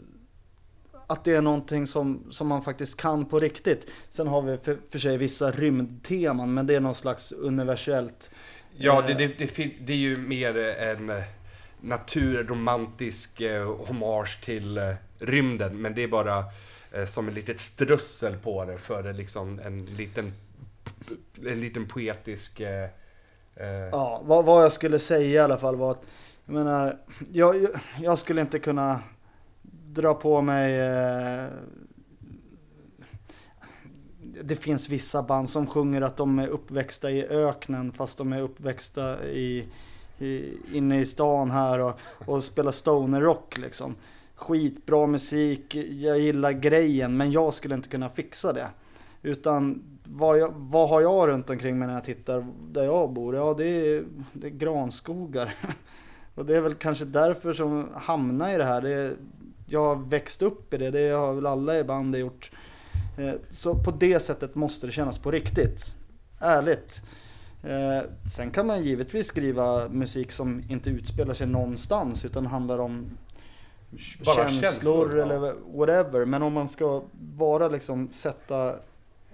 att 1.06 1.24
det 1.24 1.34
är 1.34 1.40
någonting 1.40 1.86
som, 1.86 2.26
som 2.30 2.48
man 2.48 2.62
faktiskt 2.62 3.00
kan 3.00 3.26
på 3.26 3.40
riktigt. 3.40 3.90
Sen 4.08 4.26
har 4.26 4.42
vi 4.42 4.58
för, 4.58 4.78
för 4.90 4.98
sig 4.98 5.16
vissa 5.16 5.50
rymdteman, 5.50 6.54
men 6.54 6.66
det 6.66 6.74
är 6.74 6.80
någon 6.80 6.94
slags 6.94 7.32
universellt. 7.32 8.30
Ja, 8.76 9.00
Eh, 9.00 9.06
det, 9.06 9.14
det, 9.14 9.56
det, 9.56 9.70
det 9.80 9.92
är 9.92 9.96
ju 9.96 10.16
mer 10.16 10.56
en 10.58 11.10
eh, 11.10 11.22
naturromantisk 11.80 13.40
eh, 13.40 13.76
hommage 13.76 14.44
till 14.44 14.78
eh, 14.78 14.94
rymden. 15.18 15.82
Men 15.82 15.94
det 15.94 16.02
är 16.02 16.08
bara 16.08 16.44
eh, 16.92 17.06
som 17.06 17.28
ett 17.28 17.34
litet 17.34 17.60
strössel 17.60 18.36
på 18.36 18.64
det 18.64 18.78
för 18.78 19.08
eh, 19.08 19.14
liksom 19.14 19.60
en 19.64 19.86
liten, 19.86 20.32
en 21.46 21.60
liten 21.60 21.88
poetisk... 21.88 22.60
Eh, 22.60 22.88
Ja, 23.92 24.22
vad, 24.24 24.44
vad 24.44 24.64
jag 24.64 24.72
skulle 24.72 24.98
säga 24.98 25.26
i 25.26 25.38
alla 25.38 25.58
fall 25.58 25.76
var 25.76 25.90
att, 25.90 26.02
jag 26.46 26.54
menar, 26.54 26.98
jag, 27.32 27.66
jag- 28.00 28.18
skulle 28.18 28.40
inte 28.40 28.58
kunna 28.58 29.00
dra 29.92 30.14
på 30.14 30.42
mig 30.42 30.80
eh, 30.80 31.46
det 34.42 34.56
finns 34.56 34.88
vissa 34.88 35.22
band 35.22 35.48
som 35.48 35.66
sjunger 35.66 36.02
att 36.02 36.16
de 36.16 36.38
är 36.38 36.48
uppväxta 36.48 37.10
i 37.10 37.26
öknen 37.26 37.92
fast 37.92 38.18
de 38.18 38.32
är 38.32 38.40
uppväxta 38.42 39.24
i, 39.26 39.68
i, 40.18 40.52
inne 40.72 41.00
i 41.00 41.06
stan 41.06 41.50
här 41.50 41.82
och, 41.82 41.98
och 42.26 42.44
spelar 42.44 42.70
stoner 42.72 43.20
rock 43.20 43.58
liksom. 43.58 43.94
Skitbra 44.34 45.06
musik, 45.06 45.74
jag 45.74 46.18
gillar 46.18 46.52
grejen 46.52 47.16
men 47.16 47.32
jag 47.32 47.54
skulle 47.54 47.74
inte 47.74 47.88
kunna 47.88 48.08
fixa 48.08 48.52
det. 48.52 48.68
Utan 49.22 49.82
vad, 50.04 50.38
jag, 50.38 50.52
vad 50.56 50.88
har 50.88 51.00
jag 51.00 51.28
runt 51.28 51.50
omkring 51.50 51.78
mig 51.78 51.88
när 51.88 51.94
jag 51.94 52.04
tittar 52.04 52.46
där 52.72 52.84
jag 52.84 53.12
bor? 53.12 53.36
Ja 53.36 53.54
det 53.58 53.66
är, 53.66 54.04
det 54.32 54.46
är 54.46 54.50
granskogar. 54.50 55.54
och 56.34 56.46
det 56.46 56.56
är 56.56 56.60
väl 56.60 56.74
kanske 56.74 57.04
därför 57.04 57.54
som 57.54 57.88
jag 57.92 58.00
hamnar 58.00 58.54
i 58.54 58.56
det 58.58 58.64
här. 58.64 58.80
Det 58.82 58.90
är, 58.90 59.14
jag 59.66 59.84
har 59.84 59.96
växt 59.96 60.42
upp 60.42 60.74
i 60.74 60.78
det, 60.78 60.90
det 60.90 61.08
har 61.10 61.34
väl 61.34 61.46
alla 61.46 61.78
i 61.78 61.84
bandet 61.84 62.20
gjort. 62.20 62.50
Eh, 63.18 63.34
Så 63.50 63.74
på 63.84 63.90
det 63.90 64.20
sättet 64.20 64.54
måste 64.54 64.86
det 64.86 64.92
kännas 64.92 65.18
på 65.18 65.30
riktigt. 65.30 65.94
Ärligt. 66.40 67.02
Eh, 67.62 68.08
Sen 68.36 68.50
kan 68.50 68.66
man 68.66 68.82
givetvis 68.84 69.26
skriva 69.26 69.88
musik 69.88 70.32
som 70.32 70.62
inte 70.68 70.90
utspelar 70.90 71.34
sig 71.34 71.46
någonstans 71.46 72.24
utan 72.24 72.46
handlar 72.46 72.78
om 72.78 73.06
Bara 74.24 74.48
känslor, 74.48 74.62
känslor, 74.62 75.18
eller 75.18 75.54
whatever. 75.76 76.24
Men 76.24 76.42
om 76.42 76.52
man 76.52 76.68
ska 76.68 77.02
vara 77.36 77.68
liksom 77.68 78.08
sätta 78.08 78.76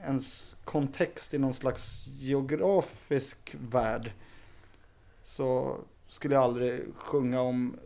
ens 0.05 0.57
kontext 0.65 1.35
i 1.35 1.39
någon 1.39 1.53
slags 1.55 2.07
geografisk 2.09 3.57
värld 3.71 4.13
så 5.23 5.77
skulle 6.11 6.35
jag 6.35 6.45
aldrig 6.45 6.83
sjunga 6.95 7.41
om 7.41 7.77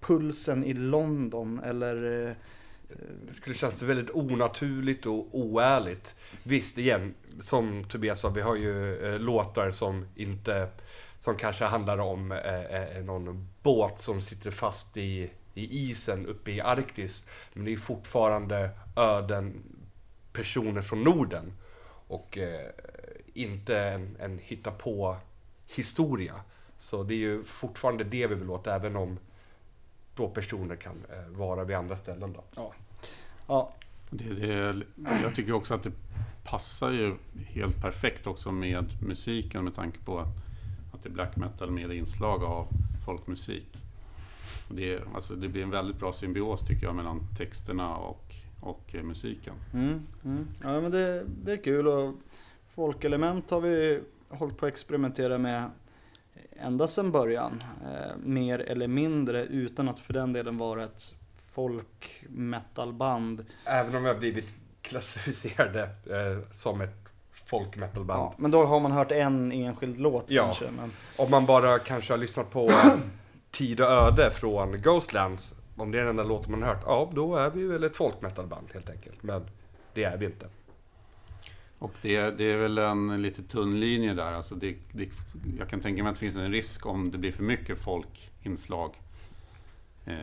pulsen 0.00 0.64
i 0.64 0.72
London 0.72 1.60
eller 1.64 2.26
eh, 2.28 2.96
Det 3.28 3.34
skulle 3.34 3.56
kännas 3.56 3.82
väldigt 3.82 4.10
onaturligt 4.10 5.06
och 5.06 5.28
oärligt. 5.32 6.14
Visst, 6.42 6.78
igen, 6.78 7.14
som 7.40 7.84
Tobias 7.84 8.20
sa, 8.20 8.28
vi 8.28 8.40
har 8.40 8.56
ju 8.56 9.04
eh, 9.06 9.18
låtar 9.18 9.70
som 9.70 10.06
inte, 10.14 10.68
som 11.20 11.36
kanske 11.36 11.64
handlar 11.64 11.98
om 11.98 12.32
eh, 12.32 12.96
eh 12.96 13.04
någon 13.04 13.48
båt 13.62 14.00
som 14.00 14.20
sitter 14.20 14.50
fast 14.50 14.96
i, 14.96 15.30
i 15.54 15.90
isen 15.90 16.26
uppe 16.26 16.52
i 16.52 16.60
Arktis. 16.60 17.26
Men 17.52 17.64
det 17.64 17.72
är 17.72 17.76
fortfarande 17.76 18.70
öden 18.96 19.62
personer 20.32 20.82
från 20.82 21.02
Norden. 21.02 21.52
Och 22.08 22.38
eh, 22.38 22.70
inte 23.34 23.78
en, 23.78 24.16
en 24.20 24.38
hitta 24.38 24.70
på 24.70 25.16
historia. 25.66 26.34
Så 26.84 27.02
det 27.02 27.14
är 27.14 27.18
ju 27.18 27.44
fortfarande 27.44 28.04
det 28.04 28.26
vi 28.26 28.34
vill 28.34 28.50
åt, 28.50 28.66
även 28.66 28.96
om 28.96 29.18
då 30.14 30.28
personer 30.28 30.76
kan 30.76 31.04
eh, 31.10 31.38
vara 31.38 31.64
vid 31.64 31.76
andra 31.76 31.96
ställen 31.96 32.32
då. 32.32 32.44
ja, 33.46 33.72
Det, 34.10 34.34
det, 34.34 34.84
jag 35.22 35.34
tycker 35.34 35.52
också 35.52 35.74
att 35.74 35.82
det 35.82 35.92
passar 36.44 36.90
ju 36.90 37.14
helt 37.46 37.80
perfekt 37.80 38.26
också 38.26 38.52
med 38.52 39.02
musiken 39.02 39.64
med 39.64 39.74
tanke 39.74 39.98
på 39.98 40.18
att, 40.18 40.36
att 40.94 41.02
det 41.02 41.08
är 41.08 41.12
black 41.12 41.36
metal 41.36 41.70
med 41.70 41.90
inslag 41.92 42.44
av 42.44 42.66
folkmusik. 43.06 43.68
Det, 44.68 45.00
alltså 45.14 45.34
det 45.34 45.48
blir 45.48 45.62
en 45.62 45.70
väldigt 45.70 45.98
bra 45.98 46.12
symbios 46.12 46.60
tycker 46.60 46.86
jag 46.86 46.94
mellan 46.94 47.20
texterna 47.38 47.96
och, 47.96 48.34
och 48.60 48.94
eh, 48.94 49.02
musiken. 49.02 49.54
Mm, 49.72 50.06
mm. 50.24 50.48
Ja 50.62 50.80
men 50.80 50.90
det, 50.90 51.24
det 51.44 51.52
är 51.52 51.62
kul 51.62 51.88
och 51.88 52.14
folkelement 52.68 53.50
har 53.50 53.60
vi 53.60 54.00
hållit 54.28 54.56
på 54.56 54.66
att 54.66 54.72
experimentera 54.72 55.38
med 55.38 55.70
ända 56.60 56.88
sedan 56.88 57.12
början. 57.12 57.62
Eh, 57.84 58.16
mer 58.22 58.58
eller 58.58 58.88
mindre 58.88 59.42
utan 59.44 59.88
att 59.88 59.98
för 59.98 60.12
den 60.12 60.32
delen 60.32 60.58
vara 60.58 60.84
ett 60.84 61.14
folk 61.52 62.24
metalband. 62.28 63.46
Även 63.64 63.94
om 63.94 64.02
vi 64.02 64.08
har 64.08 64.16
blivit 64.16 64.48
klassificerade 64.82 65.82
eh, 65.82 66.52
som 66.52 66.80
ett 66.80 66.94
folk 67.46 67.76
metalband. 67.76 68.20
Ja, 68.20 68.34
men 68.36 68.50
då 68.50 68.64
har 68.64 68.80
man 68.80 68.92
hört 68.92 69.12
en 69.12 69.52
enskild 69.52 69.98
låt 70.00 70.24
Ja. 70.28 70.44
kanske. 70.44 70.70
Men, 70.70 70.92
Om 71.16 71.30
man 71.30 71.46
bara 71.46 71.78
kanske 71.78 72.12
har 72.12 72.18
lyssnat 72.18 72.50
på 72.50 72.70
Tid 73.50 73.80
och 73.80 73.86
öde 73.86 74.30
från 74.30 74.80
Ghostlands. 74.82 75.54
Om 75.76 75.90
det 75.90 75.98
är 75.98 76.00
den 76.00 76.10
enda 76.10 76.24
låten 76.24 76.50
man 76.50 76.62
har 76.62 76.68
hört. 76.68 76.82
Ja, 76.86 77.10
då 77.14 77.36
är 77.36 77.50
vi 77.50 77.64
väl 77.66 77.84
ett 77.84 77.96
folk 77.96 78.20
metalband 78.20 78.66
helt 78.74 78.90
enkelt. 78.90 79.22
Men 79.22 79.46
det 79.94 80.04
är 80.04 80.16
vi 80.16 80.26
inte. 80.26 80.46
Och 81.78 81.92
det, 82.02 82.30
det 82.30 82.44
är 82.44 82.56
väl 82.56 82.78
en 82.78 83.22
lite 83.22 83.42
tunn 83.42 83.80
linje 83.80 84.14
där. 84.14 84.32
Alltså 84.32 84.54
det, 84.54 84.76
det, 84.92 85.08
jag 85.58 85.68
kan 85.68 85.80
tänka 85.80 86.02
mig 86.02 86.10
att 86.10 86.16
det 86.16 86.20
finns 86.20 86.36
en 86.36 86.52
risk 86.52 86.86
om 86.86 87.10
det 87.10 87.18
blir 87.18 87.32
för 87.32 87.42
mycket 87.42 87.78
folkinslag. 87.78 88.90
Eh, 90.04 90.14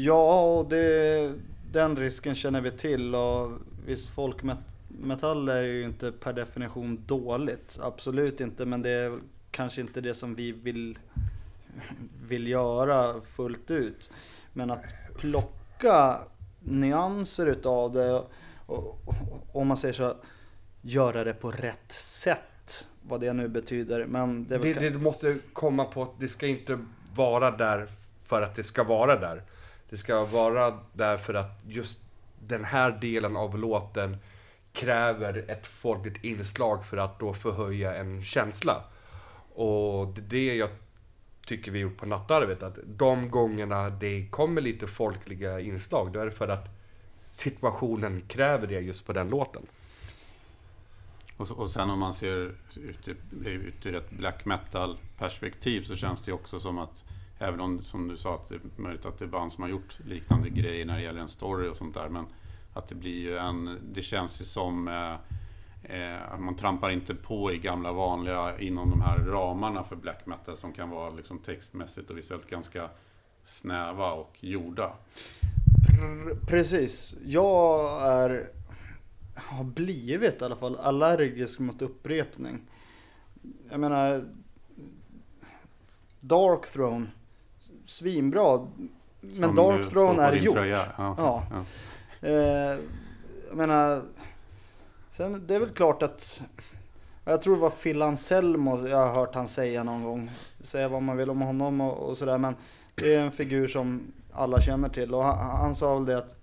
Ja, 0.00 0.42
och 0.58 0.68
det, 0.68 1.32
den 1.72 1.96
risken 1.96 2.34
känner 2.34 2.60
vi 2.60 2.70
till 2.70 3.14
och 3.14 3.50
visst 3.86 4.08
folkmetall 4.08 5.48
är 5.48 5.62
ju 5.62 5.84
inte 5.84 6.12
per 6.12 6.32
definition 6.32 7.02
dåligt. 7.06 7.78
Absolut 7.82 8.40
inte, 8.40 8.66
men 8.66 8.82
det 8.82 8.90
är 8.90 9.18
kanske 9.50 9.80
inte 9.80 10.00
det 10.00 10.14
som 10.14 10.34
vi 10.34 10.52
vill, 10.52 10.98
vill 12.28 12.48
göra 12.48 13.20
fullt 13.20 13.70
ut. 13.70 14.10
Men 14.52 14.70
att 14.70 14.94
plocka 15.16 16.18
nyanser 16.60 17.46
utav 17.46 17.92
det 17.92 18.12
och, 18.12 18.30
och, 18.66 18.98
om 19.52 19.68
man 19.68 19.76
säger 19.76 19.94
så, 19.94 20.16
göra 20.88 21.24
det 21.24 21.34
på 21.34 21.50
rätt 21.50 21.92
sätt. 21.92 22.86
Vad 23.02 23.20
det 23.20 23.32
nu 23.32 23.48
betyder. 23.48 24.06
Men 24.06 24.48
det, 24.48 24.58
Det, 24.58 24.90
det 24.90 24.98
måste 24.98 25.36
komma 25.52 25.84
på 25.84 26.02
att 26.02 26.20
det 26.20 26.28
ska 26.28 26.46
inte 26.46 26.78
vara 27.14 27.50
där 27.50 27.88
för 28.22 28.42
att 28.42 28.54
det 28.54 28.62
ska 28.62 28.84
vara 28.84 29.20
där. 29.20 29.42
Det 29.90 29.98
ska 29.98 30.24
vara 30.24 30.78
där 30.92 31.18
för 31.18 31.34
att 31.34 31.60
just 31.66 32.00
den 32.40 32.64
här 32.64 32.98
delen 33.00 33.36
av 33.36 33.58
låten 33.58 34.16
kräver 34.72 35.44
ett 35.48 35.66
folkligt 35.66 36.24
inslag 36.24 36.84
för 36.84 36.96
att 36.96 37.18
då 37.18 37.34
förhöja 37.34 37.94
en 37.94 38.22
känsla. 38.22 38.84
Och 39.54 40.06
det 40.06 40.20
är 40.20 40.28
det 40.28 40.54
jag 40.56 40.70
tycker 41.46 41.72
vi 41.72 41.78
gjort 41.78 41.96
på 41.96 42.06
nattarvet. 42.06 42.62
Att 42.62 42.78
de 42.86 43.30
gångerna 43.30 43.90
det 43.90 44.26
kommer 44.30 44.60
lite 44.60 44.86
folkliga 44.86 45.60
inslag, 45.60 46.12
då 46.12 46.20
är 46.20 46.26
det 46.26 46.32
för 46.32 46.48
att 46.48 46.66
situationen 47.16 48.22
kräver 48.28 48.66
det 48.66 48.80
just 48.80 49.06
på 49.06 49.12
den 49.12 49.28
låten 49.28 49.66
och, 51.38 51.50
och 51.50 51.70
sen 51.70 51.90
om 51.90 51.98
man 51.98 52.14
ser 52.14 52.36
ut, 52.36 53.08
ut 53.32 53.86
ur 53.86 53.94
ett 53.94 54.10
black 54.10 54.44
metal-perspektiv 54.44 55.82
så 55.82 55.96
känns 55.96 56.22
det 56.22 56.30
ju 56.30 56.34
också 56.34 56.60
som 56.60 56.78
att 56.78 57.04
Även 57.38 57.60
om, 57.60 57.82
som 57.82 58.08
du 58.08 58.16
sa, 58.16 58.34
att 58.34 58.48
det 58.48 58.54
är 58.54 58.60
möjligt 58.76 59.06
att 59.06 59.18
det 59.18 59.24
är 59.24 59.28
band 59.28 59.52
som 59.52 59.62
har 59.62 59.70
gjort 59.70 59.98
liknande 60.06 60.48
grejer 60.48 60.84
när 60.86 60.96
det 60.96 61.02
gäller 61.02 61.20
en 61.20 61.28
story 61.28 61.68
och 61.68 61.76
sånt 61.76 61.94
där. 61.94 62.08
Men 62.08 62.26
att 62.74 62.88
det 62.88 62.94
blir 62.94 63.20
ju 63.20 63.36
en... 63.36 63.78
Det 63.92 64.02
känns 64.02 64.40
ju 64.40 64.44
som... 64.44 64.88
Eh, 64.88 65.12
eh 65.96 66.32
att 66.32 66.40
man 66.40 66.56
trampar 66.56 66.90
inte 66.90 67.14
på 67.14 67.52
i 67.52 67.58
gamla 67.58 67.92
vanliga 67.92 68.60
inom 68.60 68.90
de 68.90 69.00
här 69.00 69.18
ramarna 69.18 69.84
för 69.84 69.96
black 69.96 70.26
metal 70.26 70.56
som 70.56 70.72
kan 70.72 70.90
vara 70.90 71.10
liksom 71.10 71.38
textmässigt 71.38 72.10
och 72.10 72.18
visuellt 72.18 72.50
ganska 72.50 72.88
snäva 73.44 74.12
och 74.12 74.36
gjorda. 74.40 74.92
Precis. 76.48 77.16
Jag 77.24 78.02
är, 78.06 78.50
har 79.38 79.64
blivit 79.64 80.42
i 80.42 80.44
alla 80.44 80.56
fall 80.56 80.76
allergisk 80.76 81.58
mot 81.58 81.82
upprepning. 81.82 82.60
Jag 83.70 83.80
menar, 83.80 84.24
Dark 86.20 86.66
Throne, 86.72 87.06
svinbra. 87.86 88.66
Men 89.20 89.34
Som 89.34 89.56
Dark 89.56 89.88
Throne 89.90 90.22
är 90.22 90.32
gjort. 90.32 90.54
tröja. 90.54 90.82
Ja. 90.98 91.14
Ja. 91.18 91.42
Ja. 91.50 91.64
Eh, 92.28 92.78
jag 93.48 93.56
menar, 93.56 94.02
sen 95.10 95.46
det 95.46 95.54
är 95.54 95.60
väl 95.60 95.68
klart 95.68 96.02
att 96.02 96.42
jag 97.24 97.42
tror 97.42 97.54
det 97.56 97.62
var 97.62 97.70
Phil 97.70 98.02
Anselmo 98.02 98.88
jag 98.88 98.96
har 99.06 99.14
hört 99.14 99.34
han 99.34 99.48
säga 99.48 99.84
någon 99.84 100.04
gång. 100.04 100.30
Säga 100.60 100.88
vad 100.88 101.02
man 101.02 101.16
vill 101.16 101.30
om 101.30 101.40
honom 101.40 101.80
och, 101.80 102.08
och 102.08 102.16
sådär 102.16 102.38
men 102.38 102.56
det 102.94 103.14
är 103.14 103.20
en 103.20 103.32
figur 103.32 103.68
som 103.68 104.12
alla 104.32 104.60
känner 104.60 104.88
till 104.88 105.14
och 105.14 105.24
han, 105.24 105.38
han 105.60 105.74
sa 105.74 105.94
väl 105.94 106.04
det 106.04 106.18
att 106.18 106.34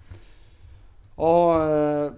Ja, 1.18 1.70
eh, 1.70 2.12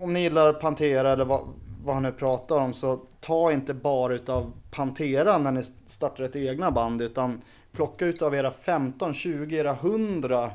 om 0.00 0.12
ni 0.12 0.20
gillar 0.20 0.52
Pantera 0.52 1.12
eller 1.12 1.24
vad, 1.24 1.40
vad 1.84 1.94
han 1.94 2.02
nu 2.02 2.12
pratar 2.12 2.58
om 2.58 2.74
så 2.74 3.00
ta 3.20 3.52
inte 3.52 3.74
bara 3.74 4.14
utav 4.14 4.52
Pantera 4.70 5.38
när 5.38 5.50
ni 5.50 5.62
startar 5.86 6.24
ett 6.24 6.36
egna 6.36 6.70
band 6.70 7.02
utan 7.02 7.42
plocka 7.72 8.06
utav 8.06 8.34
era 8.34 8.50
15, 8.50 9.14
20, 9.14 9.56
era 9.56 9.70
100 9.70 10.50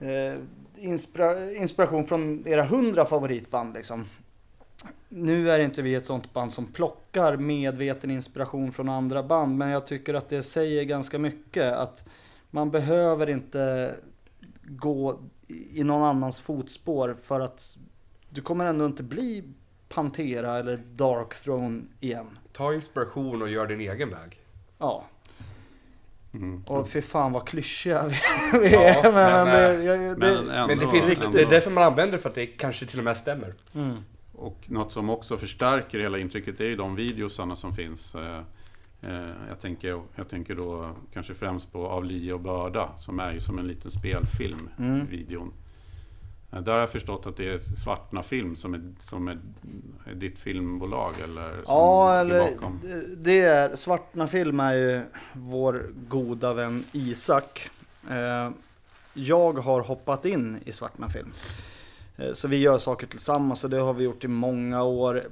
eh, 0.00 0.34
inspira 0.76 1.52
inspiration 1.52 2.06
från 2.06 2.48
era 2.48 2.62
100 2.62 3.04
favoritband 3.04 3.74
liksom. 3.74 4.04
Nu 5.08 5.50
är 5.50 5.60
inte 5.60 5.82
vi 5.82 5.94
ett 5.94 6.06
sånt 6.06 6.32
band 6.32 6.52
som 6.52 6.66
plockar 6.66 7.36
medveten 7.36 8.10
inspiration 8.10 8.72
från 8.72 8.88
andra 8.88 9.22
band 9.22 9.58
men 9.58 9.68
jag 9.68 9.86
tycker 9.86 10.14
att 10.14 10.28
det 10.28 10.42
säger 10.42 10.84
ganska 10.84 11.18
mycket 11.18 11.72
att 11.72 12.08
man 12.50 12.70
behöver 12.70 13.26
inte 13.30 13.94
gå 14.64 15.18
i 15.48 15.84
någon 15.84 16.02
annans 16.04 16.40
fotspår 16.40 17.16
för 17.22 17.40
att 17.40 17.76
du 18.36 18.42
kommer 18.42 18.64
ändå 18.64 18.86
inte 18.86 19.02
bli 19.02 19.44
Pantera 19.88 20.56
eller 20.58 20.76
Dark 20.76 21.34
Throne 21.34 21.82
igen. 22.00 22.26
Ta 22.52 22.74
inspiration 22.74 23.42
och 23.42 23.50
gör 23.50 23.66
din 23.66 23.80
egen 23.80 24.10
väg. 24.10 24.40
Ja, 24.78 25.04
Mm. 26.34 26.62
och 26.66 26.88
för 26.88 27.00
fan 27.00 27.32
vad 27.32 27.48
klyschiga 27.48 28.04
vi 28.52 28.72
Ja, 28.72 28.80
är. 28.82 29.02
men, 29.02 29.12
men, 29.12 29.46
det, 29.46 29.74
eh, 29.74 29.84
jag, 29.84 29.98
det, 29.98 30.16
Men, 30.18 30.50
ändå, 30.50 30.66
Men 30.66 30.78
det, 30.78 30.88
finns, 30.88 31.18
ändå. 31.18 31.30
det 31.30 31.42
är 31.42 31.50
därför 31.50 31.70
man 31.70 31.84
använder 31.84 32.12
det, 32.16 32.22
för 32.22 32.28
att 32.28 32.34
det 32.34 32.46
kanske 32.46 32.86
till 32.86 32.98
och 32.98 33.04
med 33.04 33.16
stämmer. 33.16 33.54
mm. 33.74 33.96
Och 34.32 34.64
något 34.66 34.92
som 34.92 35.10
också 35.10 35.36
förstärker 35.36 35.98
hela 35.98 36.18
intrycket 36.18 36.60
är 36.60 36.64
ju 36.64 36.76
de 36.76 36.96
videosarna 36.96 37.56
som 37.56 37.72
finns. 37.72 38.14
Eh, 38.14 38.38
eh, 39.02 39.30
Jag 39.48 39.60
tänker, 39.60 40.02
jag 40.14 40.28
tänker 40.28 40.54
då 40.54 40.90
kanske 41.12 41.34
främst 41.34 41.72
på 41.72 41.86
Av 41.88 42.04
lie 42.04 42.32
och 42.32 42.40
börda 42.40 42.96
som 42.98 43.20
är 43.20 43.32
ju 43.32 43.40
som 43.40 43.58
en 43.58 43.66
liten 43.66 43.90
spelfilm, 43.90 44.68
Mm. 44.78 45.06
videon. 45.06 45.52
Där 46.60 46.72
har 46.72 46.80
jag 46.80 46.90
förstått 46.90 47.26
att 47.26 47.36
det 47.36 47.48
är 47.48 47.58
Svartna 47.58 48.22
Film 48.22 48.56
som 48.56 48.74
är, 48.74 48.92
som 49.00 49.28
är 49.28 49.38
är 50.06 50.14
ditt 50.14 50.38
filmbolag 50.38 51.14
eller 51.24 51.50
som 51.52 51.62
Ja, 51.66 52.14
eller 52.20 52.52
bakom. 52.52 52.80
det- 53.16 53.40
är, 53.40 53.76
Svartna 53.76 54.26
Film 54.26 54.60
är 54.60 54.74
ju 54.74 55.00
vår 55.32 55.86
goda 56.08 56.54
vän 56.54 56.84
Isak. 56.92 57.70
Eh, 58.10 58.50
Jag 59.14 59.52
har 59.58 59.80
hoppat 59.80 60.24
in 60.24 60.60
i 60.64 60.72
Svartna 60.72 61.08
Film. 61.08 61.32
Eh, 62.16 62.32
Så 62.32 62.48
vi 62.48 62.56
gör 62.56 62.78
saker 62.78 63.06
tillsammans 63.06 63.64
och 63.64 63.70
det 63.70 63.78
har 63.78 63.94
vi 63.94 64.04
gjort 64.04 64.24
i 64.24 64.28
många 64.28 64.82
år. 64.82 65.22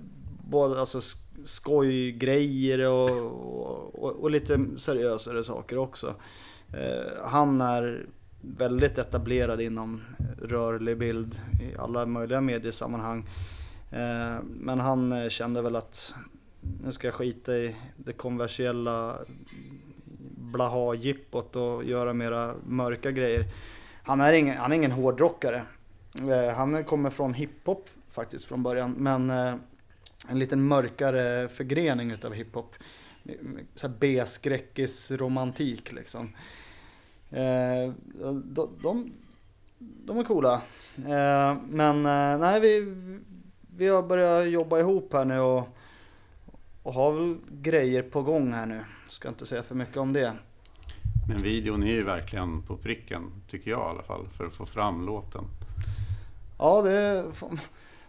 Både 0.49 0.81
alltså 0.81 0.99
sk- 0.99 1.45
skojgrejer 1.45 2.89
och, 2.89 4.05
och, 4.05 4.23
och 4.23 4.31
lite 4.31 4.59
seriösare 4.77 5.45
saker 5.45 5.79
också. 5.79 6.15
Eh, 6.73 7.25
Han 7.25 7.61
är 7.61 8.07
väldigt 8.57 8.99
etablerad 8.99 9.61
inom 9.61 10.01
rörlig 10.43 10.99
bild 10.99 11.41
i 11.61 11.79
alla 11.79 12.07
möjliga 12.07 12.41
mediesammanhang. 12.41 13.25
Eh, 13.91 14.43
men 14.61 14.81
han 14.81 15.13
eh, 15.13 15.29
kände 15.29 15.63
väl 15.63 15.77
att 15.77 16.15
nu 16.85 16.93
ska 16.93 17.07
jag 17.07 17.15
skita 17.15 17.57
i 17.57 17.77
det 17.97 18.13
konversiella 18.13 19.19
blaha-jippot 20.37 21.57
och 21.57 21.85
göra 21.85 22.13
mera 22.13 22.55
mörka 22.67 23.11
grejer. 23.11 23.45
Han 24.03 24.21
är 24.21 24.33
ingen, 24.33 24.57
han 24.57 24.73
är 24.73 24.77
ingen 24.77 24.93
hårdrockare. 24.93 25.63
Eh, 26.21 26.55
han 26.55 26.85
kommer 26.85 27.11
från 27.11 27.35
hiphop 27.35 27.89
faktiskt 28.09 28.45
från 28.45 28.63
början, 28.63 28.93
men 28.93 29.31
en 30.29 30.39
liten 30.39 30.67
mörkare 30.67 31.49
förgrening 31.49 32.11
utav 32.11 32.33
hiphop. 32.33 32.75
Så 33.75 33.89
här 33.89 33.95
B-skräckis 33.99 35.11
romantik 35.11 35.93
liksom. 35.93 36.33
Eh, 37.35 37.93
De, 38.45 38.69
de, 38.83 39.13
de 39.79 40.19
är 40.19 40.25
coola. 40.25 40.63
Eh, 40.97 41.57
Men 41.69 41.97
eh, 42.07 42.39
nej, 42.39 42.61
vi, 42.61 42.95
vi 43.77 43.89
har 43.89 44.03
börjat 44.03 44.49
jobba 44.49 44.79
ihop 44.79 45.13
här 45.13 45.25
nu 45.25 45.41
och, 45.41 45.69
och 46.83 46.95
har 46.95 47.13
väl 47.13 47.37
grejer 47.51 48.03
på 48.03 48.23
gång 48.23 48.53
här 48.53 48.67
nu. 48.67 48.81
Ska 49.09 49.29
inte 49.29 49.47
säga 49.47 49.63
för 49.63 49.75
mycket 49.75 49.97
om 49.97 50.13
det. 50.13 50.33
Men 51.29 51.37
videon 51.39 51.83
är 51.83 51.93
ju 51.93 52.05
verkligen 52.05 52.63
på 52.63 52.77
pricken, 52.77 53.23
tycker 53.51 53.71
jag 53.71 53.81
i 53.81 53.91
alla 53.91 54.03
fall, 54.03 54.27
för 54.37 54.47
att 54.47 54.53
få 54.53 54.67
fram 54.67 55.07
låten. 55.07 55.45
Ja, 56.59 56.83
det 56.83 56.93
är 56.93 57.25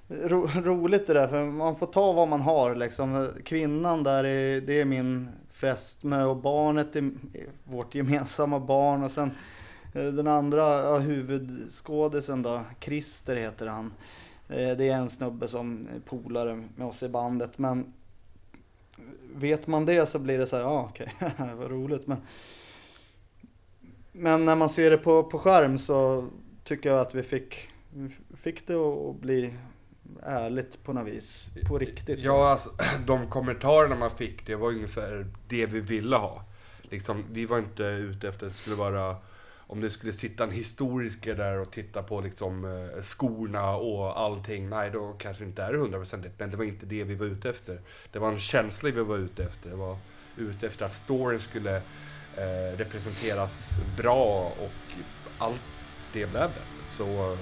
ro, 0.07 0.47
roligt 0.55 1.07
det 1.07 1.13
där 1.13 1.27
för 1.27 1.45
man 1.45 1.75
får 1.75 1.85
ta 1.87 2.13
vad 2.13 2.27
man 2.27 2.41
har 2.41 2.75
liksom. 2.75 3.29
Kvinnan 3.45 4.03
där 4.03 4.23
är, 4.23 4.61
det 4.61 4.81
är 4.81 4.85
min 4.85 5.29
fästmö 5.55 6.23
och 6.23 6.37
barnet 6.37 6.95
är 6.95 7.11
vårt 7.63 7.95
gemensamma 7.95 8.59
barn. 8.59 9.03
Och 9.03 9.11
sen 9.11 9.31
eh, 9.93 10.05
den 10.05 10.27
andra 10.27 10.83
ja, 10.83 10.97
huvudskådisen 10.97 12.41
då, 12.41 12.61
Christer 12.79 13.35
heter 13.35 13.67
han. 13.67 13.93
Eh, 14.49 14.77
det 14.77 14.89
är 14.89 14.95
en 14.95 15.09
snubbe 15.09 15.47
som 15.47 15.87
är 15.95 15.99
polare 15.99 16.63
med 16.75 16.87
oss 16.87 17.03
i 17.03 17.09
bandet. 17.09 17.57
Men 17.57 17.93
vet 19.35 19.67
man 19.67 19.85
det 19.85 20.05
så 20.05 20.19
blir 20.19 20.37
det 20.37 20.45
så 20.45 20.55
här, 20.55 20.63
ja 20.63 20.89
okej, 20.89 21.13
vad 21.57 21.71
roligt. 21.71 22.07
Men 22.07 22.17
men 24.17 24.45
när 24.45 24.55
man 24.55 24.69
ser 24.69 24.91
det 24.91 24.97
på, 24.97 25.23
på 25.23 25.39
skärm 25.39 25.77
så 25.77 26.27
tycker 26.63 26.89
jag 26.89 26.99
att 26.99 27.15
vi 27.15 27.23
fick 27.23 27.69
vi 27.93 28.09
fick 28.37 28.67
det 28.67 28.75
att 28.75 29.15
bli 29.15 29.53
ärligt 30.23 30.83
på 30.83 30.93
något 30.93 31.07
vis. 31.07 31.49
På 31.67 31.77
riktigt. 31.77 32.19
Ja, 32.23 32.49
alltså, 32.49 32.69
de 33.05 33.29
kommentarerna 33.29 33.95
man 33.95 34.11
fick, 34.11 34.45
det 34.45 34.55
var 34.55 34.67
ungefär 34.67 35.27
det 35.47 35.65
vi 35.65 35.79
ville 35.79 36.15
ha. 36.15 36.43
Liksom, 36.81 37.23
vi 37.31 37.45
var 37.45 37.57
inte 37.57 37.83
ute 37.83 38.27
efter 38.27 38.45
att 38.45 38.51
det 38.51 38.57
skulle 38.57 38.75
vara 38.75 39.15
om 39.67 39.81
det 39.81 39.89
skulle 39.89 40.13
sitta 40.13 40.43
en 40.43 40.51
historiker 40.51 41.35
där 41.35 41.59
och 41.59 41.71
titta 41.71 42.03
på 42.03 42.21
liksom 42.21 42.65
eh, 42.65 43.01
skorna 43.01 43.75
och 43.75 44.19
allting, 44.19 44.69
nej 44.69 44.91
då 44.91 45.13
kanske 45.13 45.43
inte 45.43 45.63
är 45.63 45.73
hundraprocentigt. 45.73 46.33
Men 46.37 46.51
det 46.51 46.57
var 46.57 46.63
inte 46.63 46.85
det 46.85 47.03
vi 47.03 47.15
var 47.15 47.25
ute 47.25 47.49
efter. 47.49 47.81
Det 48.11 48.19
var 48.19 48.31
en 48.31 48.39
känsla 48.39 48.91
vi 48.91 49.01
var 49.01 49.17
ute 49.17 49.43
efter. 49.43 49.69
Det 49.69 49.75
var 49.75 49.97
ute 50.37 50.67
efter 50.67 50.85
att 50.85 50.93
storyn 50.93 51.39
skulle 51.39 51.75
eh, 52.37 52.77
representeras 52.77 53.71
bra 53.97 54.51
och 54.59 54.93
allt 55.37 55.61
det 56.13 56.31
blev 56.31 56.49
det. 56.49 56.95
Så 56.97 57.37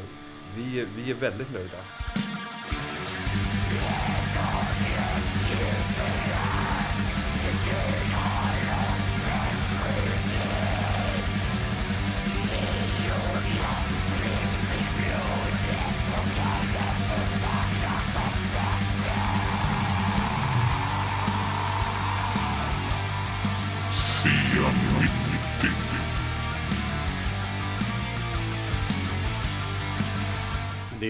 vi, 0.56 0.86
vi 0.96 1.12
är 1.12 1.16
väldigt 1.16 1.54
nöjda. 1.54 1.78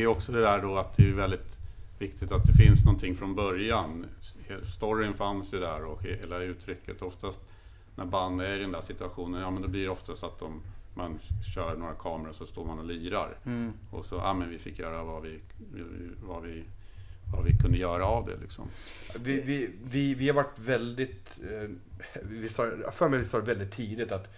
Är 0.03 0.07
också 0.07 0.31
det 0.31 0.41
där 0.41 0.61
då 0.61 0.77
att 0.77 0.97
det 0.97 1.09
är 1.09 1.13
väldigt 1.13 1.57
viktigt 1.99 2.31
att 2.31 2.45
det 2.45 2.53
finns 2.53 2.85
någonting 2.85 3.15
från 3.15 3.35
början. 3.35 4.05
Storyn 4.75 5.13
fanns 5.13 5.53
ju 5.53 5.59
där 5.59 5.85
och 5.85 6.03
hela 6.03 6.39
uttrycket. 6.39 7.01
Oftast 7.01 7.41
när 7.95 8.05
band 8.05 8.41
är 8.41 8.57
i 8.57 8.59
den 8.59 8.71
där 8.71 8.81
situationen, 8.81 9.41
ja 9.41 9.51
men 9.51 9.61
då 9.61 9.67
blir 9.67 9.83
det 9.83 9.89
oftast 9.89 10.23
att 10.23 10.39
de, 10.39 10.61
man 10.93 11.19
kör 11.55 11.75
några 11.77 11.93
kameror 11.93 12.29
och 12.29 12.35
så 12.35 12.45
står 12.45 12.65
man 12.65 12.79
och 12.79 12.85
lirar. 12.85 13.37
Mm. 13.45 13.73
Och 13.91 14.05
så, 14.05 14.15
ja 14.15 14.33
men 14.33 14.49
vi 14.49 14.59
fick 14.59 14.79
göra 14.79 15.03
vad 15.03 15.23
vi, 15.23 15.39
vad 16.23 16.43
vi, 16.43 16.63
vad 17.33 17.45
vi 17.45 17.57
kunde 17.57 17.77
göra 17.77 18.05
av 18.05 18.25
det 18.25 18.37
liksom. 18.41 18.67
Vi, 19.19 19.41
vi, 19.41 19.69
vi, 19.83 20.13
vi 20.13 20.27
har 20.27 20.35
varit 20.35 20.59
väldigt, 20.59 21.39
eh, 21.51 21.69
vi 22.21 22.49
sa, 22.49 22.71
för 22.93 23.09
mig 23.09 23.25
sa 23.25 23.39
det 23.39 23.45
väldigt 23.45 23.71
tidigt 23.71 24.11
att 24.11 24.33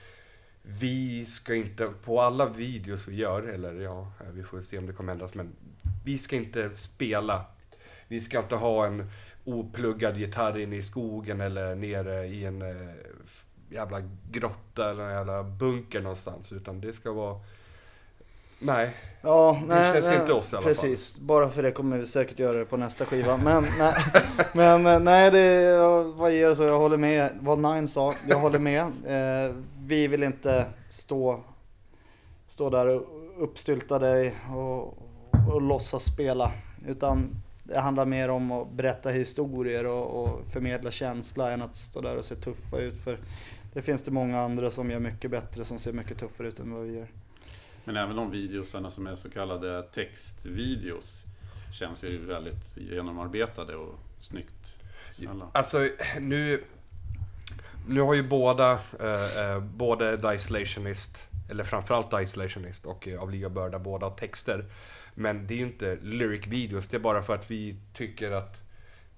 vi 0.68 1.26
ska 1.26 1.56
inte, 1.56 1.88
på 2.04 2.22
alla 2.22 2.46
videos 2.46 3.08
vi 3.08 3.16
gör, 3.16 3.44
eller 3.44 3.74
ja, 3.74 4.12
vi 4.34 4.44
får 4.44 4.62
se 4.62 4.78
om 4.78 4.86
det 4.86 4.94
kommer 4.94 5.14
ändras, 5.14 5.34
men 5.34 5.56
vi 6.06 6.18
ska 6.18 6.36
inte 6.36 6.70
spela. 6.70 7.46
Vi 8.08 8.22
ska 8.22 8.40
inte 8.40 8.56
ha 8.56 8.86
en 8.86 9.10
opluggad 9.44 10.18
gitarr 10.18 10.58
inne 10.58 10.76
i 10.76 10.84
skogen 10.84 11.42
eller 11.42 11.76
nere 11.76 12.26
i 12.26 12.46
en 12.46 12.62
eh, 12.62 12.94
jävla 13.70 13.98
grotta 14.32 14.90
eller 14.90 15.04
en 15.04 15.14
jävla 15.14 15.44
bunker 15.44 16.02
någonstans, 16.02 16.52
utan 16.52 16.82
det 16.82 16.94
ska 16.94 17.12
vara 17.12 17.40
Nej, 18.60 18.94
Ja, 19.22 19.58
Det 19.62 19.76
nej, 19.76 19.94
känns 19.94 20.08
nej, 20.08 20.20
inte 20.20 20.34
oss 20.34 20.54
i 20.54 20.56
alla 20.56 20.64
fall. 20.64 20.74
Precis, 20.74 21.18
bara 21.20 21.50
för 21.50 21.64
det 21.64 21.72
kommer 21.72 21.98
vi 21.98 22.06
säkert 22.06 22.40
göra 22.40 22.58
det 22.58 22.66
på 22.66 22.78
nästa 22.78 23.06
skiva. 23.06 23.38
Men, 23.38 23.66
nej, 23.80 23.94
men 24.54 24.86
eh, 24.86 25.00
nej, 25.00 25.32
det 25.32 25.78
vad 26.16 26.34
ger 26.34 26.54
så 26.54 26.64
jag 26.64 26.80
håller 26.80 26.98
med 26.98 27.30
vad 27.40 27.60
Nine 27.60 27.88
sa. 27.88 28.14
Jag 28.28 28.40
håller 28.40 28.60
med. 28.60 28.82
Eh, 28.82 29.56
vi 29.88 30.08
vill 30.08 30.24
inte 30.24 30.66
stå, 30.90 31.44
stå 32.48 32.70
där 32.70 32.88
och 32.88 33.44
uppstyltade 33.44 34.34
och, 34.50 34.98
och 35.54 35.62
låtsas 35.62 36.04
spela. 36.04 36.52
Utan 36.88 37.30
det 37.64 37.80
handlar 37.80 38.06
mer 38.06 38.30
om 38.30 38.52
att 38.52 38.72
berätta 38.72 39.10
historier 39.10 39.86
och, 39.86 40.24
och 40.24 40.48
förmedla 40.48 40.92
känsla 40.92 41.52
än 41.52 41.62
att 41.62 41.76
stå 41.76 42.02
där 42.02 42.18
och 42.18 42.26
se 42.26 42.36
tuffa 42.36 42.78
ut. 42.78 43.04
För 43.04 43.20
det 43.74 43.82
finns 43.82 44.04
det 44.04 44.12
många 44.12 44.40
andra 44.40 44.72
som 44.72 44.92
gör 44.92 45.00
mycket 45.00 45.32
bättre, 45.32 45.66
som 45.66 45.80
ser 45.80 45.94
mycket 45.94 46.18
tuffare 46.18 46.48
ut 46.48 46.60
än 46.60 46.74
vad 46.74 46.84
vi 46.84 46.94
gör. 46.98 47.08
Men 47.86 47.98
även 47.98 48.16
de 48.16 48.32
videosarna 48.32 48.92
som 48.92 49.08
är 49.08 49.16
så 49.16 49.30
kallade 49.30 49.82
textvideos 49.82 51.24
känns 51.74 52.04
ju 52.04 52.26
väldigt 52.26 52.78
genomarbetade 52.78 53.76
och 53.76 53.96
snyggt. 54.20 54.80
Snälla. 55.12 55.48
Alltså 55.54 55.90
nu, 56.20 56.64
nu 57.88 58.02
har 58.02 58.14
ju 58.14 58.24
båda, 58.24 58.80
eh, 59.00 59.40
eh, 59.40 59.60
både 59.60 60.18
The 60.18 60.36
Isolationist, 60.36 61.28
eller 61.50 61.64
framförallt 61.64 62.12
The 62.12 62.22
Isolationist 62.22 62.86
och 62.86 63.08
eh, 63.08 63.22
Av 63.22 63.32
Liga 63.32 63.50
Börda, 63.50 63.80
båda 63.80 64.10
texter. 64.10 64.66
Men 65.14 65.48
det 65.48 65.54
är 65.54 65.58
ju 65.58 65.66
inte 65.66 65.98
lyric 66.02 66.48
videos, 66.48 66.88
det 66.88 66.98
är 66.98 67.02
bara 67.02 67.24
för 67.24 67.36
att 67.36 67.52
vi 67.52 67.76
tycker 67.94 68.32
att 68.32 68.62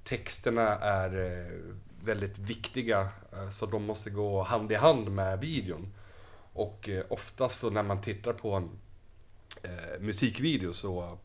texterna 0.03 0.75
är 0.75 1.39
eh, 1.39 1.75
väldigt 2.03 2.37
viktiga. 2.37 3.09
Eh, 3.33 3.49
så 3.49 3.65
de 3.65 3.83
måste 3.83 4.09
gå 4.09 4.41
hand 4.41 4.71
i 4.71 4.75
hand 4.75 5.11
med 5.11 5.39
videon. 5.39 5.93
Och 6.53 6.89
eh, 6.89 7.03
oftast 7.09 7.59
så 7.59 7.69
när 7.69 7.83
man 7.83 8.01
tittar 8.01 8.33
på 8.33 8.53
en 8.53 8.69
eh, 9.63 9.99
musikvideo 9.99 10.73
så 10.73 11.17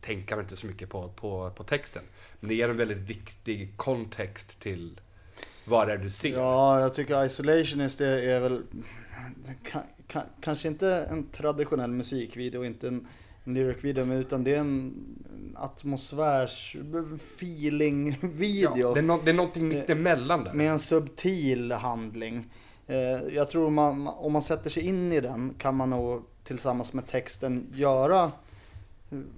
tänker 0.00 0.36
man 0.36 0.44
inte 0.44 0.56
så 0.56 0.66
mycket 0.66 0.90
på, 0.90 1.08
på, 1.08 1.50
på 1.50 1.64
texten. 1.64 2.02
Men 2.40 2.48
det 2.48 2.54
ger 2.54 2.68
en 2.68 2.76
väldigt 2.76 2.98
viktig 2.98 3.76
kontext 3.76 4.60
till 4.60 5.00
vad 5.64 5.88
det 5.88 5.92
är 5.92 5.98
du 5.98 6.10
ser. 6.10 6.32
Ja, 6.32 6.80
jag 6.80 6.94
tycker 6.94 7.24
Isolationist 7.24 8.00
är, 8.00 8.28
är 8.28 8.40
väl 8.40 8.62
ka, 9.62 9.82
ka, 10.06 10.22
kanske 10.40 10.68
inte 10.68 11.06
en 11.10 11.30
traditionell 11.30 11.90
musikvideo, 11.90 12.64
inte 12.64 12.88
en, 12.88 13.08
en 13.44 13.54
lyric-video, 13.54 14.04
men 14.04 14.18
utan 14.18 14.44
det 14.44 14.54
är 14.54 14.58
en 14.58 14.94
atmosfärs 15.54 16.76
feeling-video. 17.14 18.72
Ja, 18.76 18.94
det, 18.94 19.00
är 19.00 19.02
no, 19.02 19.20
det 19.24 19.30
är 19.30 19.34
någonting 19.34 19.68
mitt 19.68 19.90
emellan 19.90 20.44
där. 20.44 20.52
Med 20.52 20.70
en 20.70 20.78
subtil 20.78 21.72
handling. 21.72 22.50
Eh, 22.86 23.34
jag 23.34 23.48
tror 23.48 23.70
man, 23.70 24.06
om 24.08 24.32
man 24.32 24.42
sätter 24.42 24.70
sig 24.70 24.82
in 24.82 25.12
i 25.12 25.20
den 25.20 25.54
kan 25.58 25.76
man 25.76 25.90
nog 25.90 26.22
tillsammans 26.44 26.92
med 26.92 27.06
texten 27.06 27.72
göra 27.74 28.32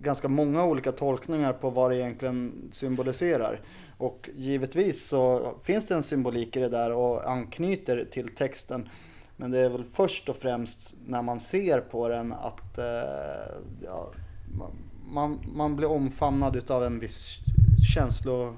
ganska 0.02 0.28
många 0.28 0.64
olika 0.64 0.92
tolkningar 0.92 1.52
på 1.52 1.70
vad 1.70 1.90
det 1.90 1.96
egentligen 1.96 2.68
symboliserar. 2.72 3.60
Och 4.02 4.30
givetvis 4.34 5.06
så 5.06 5.54
finns 5.62 5.86
det 5.86 5.94
en 5.94 6.02
symbolik 6.02 6.56
i 6.56 6.60
det 6.60 6.68
där 6.68 6.92
och 6.92 7.30
anknyter 7.30 8.04
till 8.10 8.28
texten. 8.28 8.88
Men 9.36 9.50
det 9.50 9.58
är 9.58 9.68
väl 9.68 9.84
först 9.84 10.28
och 10.28 10.36
främst 10.36 10.94
när 11.06 11.22
man 11.22 11.40
ser 11.40 11.80
på 11.80 12.08
den 12.08 12.32
att 12.32 12.78
eh, 12.78 12.84
ja, 13.82 14.12
man, 15.10 15.40
man 15.54 15.76
blir 15.76 15.90
omfamnad 15.90 16.56
utav 16.56 16.84
en 16.84 17.00
viss 17.00 17.38
känslo, 17.94 18.56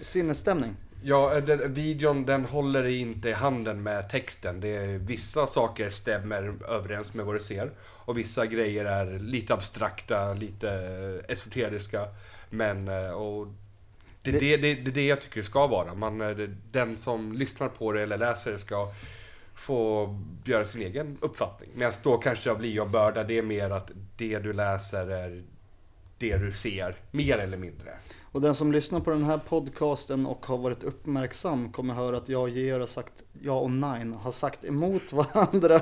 sinnesstämning. 0.00 0.76
Ja, 1.02 1.36
eh, 1.36 1.44
den, 1.44 1.74
videon 1.74 2.24
den 2.24 2.44
håller 2.44 2.86
inte 2.86 3.28
i 3.28 3.32
handen 3.32 3.82
med 3.82 4.08
texten. 4.08 4.60
Det 4.60 4.76
är, 4.76 4.98
vissa 4.98 5.46
saker 5.46 5.90
stämmer 5.90 6.54
överens 6.68 7.14
med 7.14 7.26
vad 7.26 7.34
du 7.34 7.40
ser. 7.40 7.70
Och 7.80 8.18
vissa 8.18 8.46
grejer 8.46 8.84
är 8.84 9.18
lite 9.18 9.54
abstrakta, 9.54 10.34
lite 10.34 10.70
eh, 10.70 11.32
esoteriska. 11.32 12.08
Men, 12.50 12.88
eh, 12.88 13.10
och 13.10 13.46
det 14.22 14.30
är 14.30 14.40
det, 14.40 14.56
det, 14.56 14.74
det, 14.74 14.90
det 14.90 15.06
jag 15.06 15.20
tycker 15.20 15.36
det 15.36 15.46
ska 15.46 15.66
vara. 15.66 15.94
Man, 15.94 16.20
eh, 16.20 16.48
den 16.70 16.96
som 16.96 17.32
lyssnar 17.32 17.68
på 17.68 17.92
det 17.92 18.02
eller 18.02 18.18
läser 18.18 18.52
det 18.52 18.58
ska 18.58 18.92
få 19.54 20.18
göra 20.44 20.64
sin 20.64 20.82
egen 20.82 21.18
uppfattning. 21.20 21.70
Medan 21.74 21.92
då 22.02 22.18
kanske 22.18 22.50
av 22.50 22.60
Lia 22.60 22.82
och 22.82 22.90
Börda, 22.90 23.24
det 23.24 23.38
är 23.38 23.42
mer 23.42 23.70
att 23.70 23.90
det 24.16 24.38
du 24.38 24.52
läser 24.52 25.10
är 25.10 25.42
det 26.18 26.36
du 26.36 26.52
ser, 26.52 26.96
mer 27.10 27.38
eller 27.38 27.56
mindre. 27.56 27.90
Och 28.32 28.40
den 28.40 28.54
som 28.54 28.72
lyssnar 28.72 29.00
på 29.00 29.10
den 29.10 29.24
här 29.24 29.38
podcasten 29.38 30.26
och 30.26 30.46
har 30.46 30.58
varit 30.58 30.84
uppmärksam 30.84 31.72
kommer 31.72 31.94
höra 31.94 32.16
att 32.16 32.28
jag 32.28 32.42
och 32.42 32.50
Georg 32.50 32.80
har 32.80 32.86
sagt, 32.86 33.12
jag 33.42 33.62
och 33.62 33.70
Nine 33.70 34.12
har 34.12 34.32
sagt 34.32 34.64
emot 34.64 35.12
varandra 35.12 35.80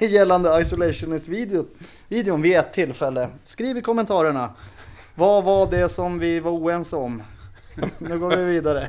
gällande 0.00 0.60
Isolationist-videon 0.60 1.66
videon 2.08 2.42
vid 2.42 2.56
ett 2.56 2.72
tillfälle. 2.72 3.28
Skriv 3.42 3.76
i 3.76 3.82
kommentarerna. 3.82 4.54
Vad 5.14 5.44
var 5.44 5.70
det 5.70 5.88
som 5.88 6.18
vi 6.18 6.40
var 6.40 6.50
oense 6.50 6.96
om? 6.96 7.22
Nu 7.98 8.18
går 8.18 8.36
vi 8.36 8.44
vidare. 8.44 8.88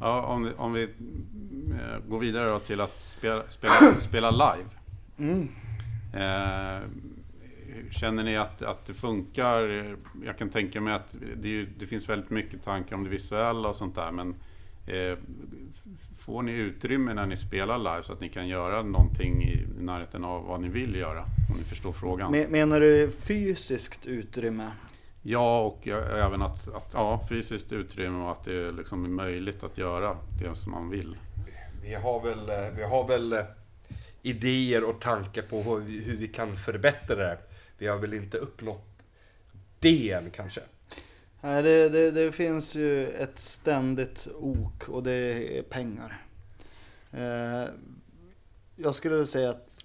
Ja, 0.00 0.22
om, 0.22 0.44
vi- 0.44 0.52
om 0.56 0.72
vi 0.72 0.82
eh, 0.82 2.08
går 2.08 2.18
vidare 2.18 2.48
då 2.48 2.58
till 2.58 2.80
att 2.80 3.02
spela, 3.02 3.42
spela, 3.48 3.94
spela 4.00 4.30
live. 4.30 4.68
Mm. 5.18 5.48
Eh, 6.14 6.82
känner 7.90 8.24
ni 8.24 8.36
att, 8.36 8.62
att 8.62 8.86
det 8.86 8.94
funkar? 8.94 9.62
Jag 10.24 10.38
kan 10.38 10.48
tänka 10.50 10.80
mig 10.80 10.94
att 10.94 11.14
det, 11.36 11.48
ju, 11.48 11.66
det 11.78 11.86
finns 11.86 12.08
väldigt 12.08 12.30
mycket 12.30 12.62
tankar 12.62 12.96
om 12.96 13.04
det 13.04 13.10
visuella 13.10 13.68
och 13.68 13.76
sånt 13.76 13.94
där. 13.94 14.10
Men 14.12 14.34
eh, 14.86 15.18
får 16.18 16.42
ni 16.42 16.52
utrymme 16.52 17.14
när 17.14 17.26
ni 17.26 17.36
spelar 17.36 17.78
live 17.78 18.02
så 18.02 18.12
att 18.12 18.20
ni 18.20 18.28
kan 18.28 18.48
göra 18.48 18.82
någonting 18.82 19.42
i 19.44 19.66
närheten 19.78 20.24
av 20.24 20.44
vad 20.46 20.60
ni 20.60 20.68
vill 20.68 20.94
göra? 20.94 21.20
Om 21.50 21.56
ni 21.58 21.64
förstår 21.64 21.92
frågan. 21.92 22.30
Men- 22.30 22.50
Menar 22.50 22.80
du 22.80 23.10
fysiskt 23.10 24.06
utrymme? 24.06 24.70
Ja, 25.26 25.60
och 25.60 25.88
även 25.88 26.42
att, 26.42 26.74
att 26.74 26.90
ja, 26.92 27.26
fysiskt 27.28 27.72
utrymme 27.72 28.24
och 28.24 28.32
att 28.32 28.44
det 28.44 28.52
är 28.52 28.72
liksom 28.72 29.16
möjligt 29.16 29.64
att 29.64 29.78
göra 29.78 30.16
det 30.40 30.54
som 30.54 30.72
man 30.72 30.90
vill. 30.90 31.16
Vi 31.82 31.94
har 31.94 32.22
väl, 32.22 32.72
vi 32.76 32.82
har 32.82 33.08
väl 33.08 33.32
eh, 33.32 33.44
idéer 34.22 34.84
och 34.84 35.00
tankar 35.00 35.42
på 35.42 35.62
hur 35.62 35.80
vi, 35.80 35.98
hur 35.98 36.16
vi 36.16 36.28
kan 36.28 36.56
förbättra 36.56 37.16
det. 37.16 37.38
Vi 37.78 37.86
har 37.86 37.98
väl 37.98 38.14
inte 38.14 38.38
uppnått 38.38 39.02
det 39.78 40.10
än 40.10 40.30
kanske. 40.30 40.60
Nej, 41.40 41.62
det, 41.62 41.88
det, 41.88 42.10
det 42.10 42.32
finns 42.32 42.74
ju 42.74 43.08
ett 43.08 43.38
ständigt 43.38 44.28
ok 44.34 44.88
och 44.88 45.02
det 45.02 45.58
är 45.58 45.62
pengar. 45.62 46.26
Eh, 47.12 47.64
jag 48.76 48.94
skulle 48.94 49.26
säga 49.26 49.50
att 49.50 49.84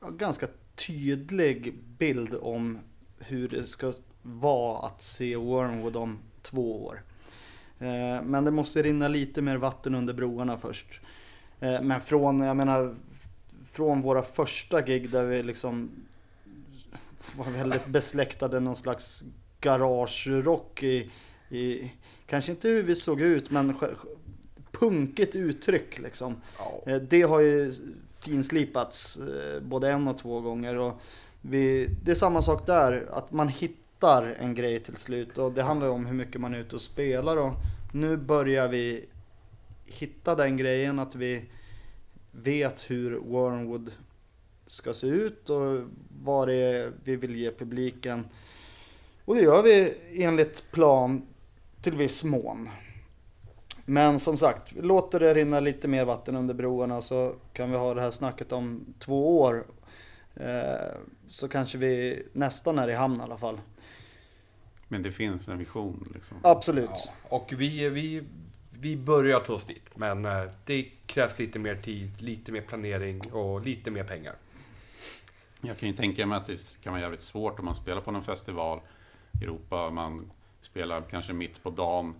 jag 0.00 0.06
har 0.06 0.12
ganska 0.12 0.46
tydlig 0.74 1.74
bild 1.98 2.34
om 2.34 2.78
hur 3.18 3.48
det 3.48 3.64
ska 3.64 3.92
vara 4.28 4.86
att 4.86 5.02
se 5.02 5.36
Wormwood 5.36 5.96
om 5.96 6.18
två 6.42 6.84
år. 6.84 7.02
Eh, 7.78 8.22
men 8.22 8.44
det 8.44 8.50
måste 8.50 8.82
rinna 8.82 9.08
lite 9.08 9.42
mer 9.42 9.56
vatten 9.56 9.94
under 9.94 10.14
broarna 10.14 10.58
först. 10.58 11.00
Eh, 11.60 11.82
men 11.82 12.00
från, 12.00 12.40
jag 12.40 12.56
menar, 12.56 12.94
från 13.70 14.00
våra 14.00 14.22
första 14.22 14.80
gig 14.82 15.10
där 15.10 15.24
vi 15.24 15.42
liksom 15.42 15.90
var 17.36 17.50
väldigt 17.50 17.86
besläktade 17.86 18.60
någon 18.60 18.76
slags 18.76 19.24
garagerock 19.60 20.82
i, 20.82 21.10
i, 21.48 21.92
kanske 22.26 22.52
inte 22.52 22.68
hur 22.68 22.82
vi 22.82 22.94
såg 22.94 23.20
ut 23.20 23.50
men 23.50 23.74
punkigt 24.70 25.36
uttryck 25.36 25.98
liksom. 25.98 26.36
Ja. 26.58 26.92
Eh, 26.92 26.96
Det 26.96 27.22
har 27.22 27.40
ju 27.40 27.72
finslipats 28.20 29.18
både 29.62 29.90
en 29.90 30.08
och 30.08 30.18
två 30.18 30.40
gånger. 30.40 30.78
Och 30.78 31.00
vi, 31.40 31.88
det 32.04 32.10
är 32.10 32.14
samma 32.14 32.42
sak 32.42 32.66
där, 32.66 33.08
att 33.12 33.32
man 33.32 33.48
hittar 33.48 33.87
en 34.04 34.54
grej 34.54 34.78
till 34.78 34.96
slut. 34.96 35.38
Och 35.38 35.52
det 35.52 35.62
handlar 35.62 35.86
ju 35.86 35.92
om 35.92 36.06
hur 36.06 36.14
mycket 36.14 36.40
man 36.40 36.54
är 36.54 36.58
ute 36.58 36.76
och 36.76 36.82
spelar. 36.82 37.36
Och 37.36 37.52
nu 37.92 38.16
börjar 38.16 38.68
vi 38.68 39.04
hitta 39.84 40.34
den 40.34 40.56
grejen, 40.56 40.98
att 40.98 41.14
vi 41.14 41.44
vet 42.30 42.90
hur 42.90 43.18
Wormwood 43.18 43.90
ska 44.66 44.94
se 44.94 45.06
ut 45.06 45.50
och 45.50 45.80
vad 46.22 46.48
det 46.48 46.54
är 46.54 46.92
vi 47.04 47.16
vill 47.16 47.36
ge 47.36 47.50
publiken. 47.50 48.26
Och 49.24 49.34
det 49.34 49.42
gör 49.42 49.62
vi 49.62 49.94
enligt 50.24 50.70
plan 50.70 51.26
till 51.82 51.96
viss 51.96 52.24
mån. 52.24 52.70
Men 53.84 54.18
som 54.18 54.36
sagt, 54.36 54.74
låter 54.76 55.20
det 55.20 55.34
rinna 55.34 55.60
lite 55.60 55.88
mer 55.88 56.04
vatten 56.04 56.36
under 56.36 56.54
broarna 56.54 57.00
så 57.00 57.34
kan 57.52 57.70
vi 57.70 57.76
ha 57.76 57.94
det 57.94 58.00
här 58.00 58.10
snacket 58.10 58.52
om 58.52 58.94
två 58.98 59.40
år. 59.40 59.66
Eh, 60.34 60.96
så 61.30 61.48
kanske 61.48 61.78
vi 61.78 62.22
nästan 62.32 62.78
är 62.78 62.88
i 62.88 62.94
hamn 62.94 63.20
i 63.20 63.22
alla 63.22 63.38
fall. 63.38 63.60
Men 64.88 65.02
det 65.02 65.12
finns 65.12 65.48
en 65.48 65.58
vision 65.58 66.10
liksom. 66.14 66.36
Absolut. 66.42 66.90
Ja, 66.94 67.12
och 67.22 67.52
vi, 67.56 67.88
vi, 67.88 68.22
vi 68.70 68.96
börjar 68.96 69.40
ta 69.40 69.52
oss 69.52 69.64
dit. 69.64 69.84
Men 69.96 70.24
eh, 70.24 70.42
det 70.64 70.82
krävs 71.06 71.38
lite 71.38 71.58
mer 71.58 71.74
tid, 71.76 72.22
lite 72.22 72.52
mer 72.52 72.60
planering 72.60 73.32
och 73.32 73.60
lite 73.60 73.90
mer 73.90 74.04
pengar. 74.04 74.34
Jag 75.60 75.78
kan 75.78 75.88
ju 75.88 75.94
tänka 75.94 76.26
mig 76.26 76.36
att 76.38 76.46
det 76.46 76.78
kan 76.82 76.92
vara 76.92 77.02
jävligt 77.02 77.22
svårt 77.22 77.58
om 77.58 77.64
man 77.64 77.74
spelar 77.74 78.00
på 78.00 78.10
någon 78.10 78.22
festival 78.22 78.80
i 79.40 79.44
Europa. 79.44 79.90
Man 79.90 80.30
spelar 80.62 81.02
kanske 81.10 81.32
mitt 81.32 81.62
på 81.62 81.70
dagen. 81.70 82.14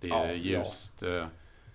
Det 0.00 0.08
är 0.10 0.26
Ja, 0.28 0.32
ljust. 0.32 1.02
eh, 1.02 1.26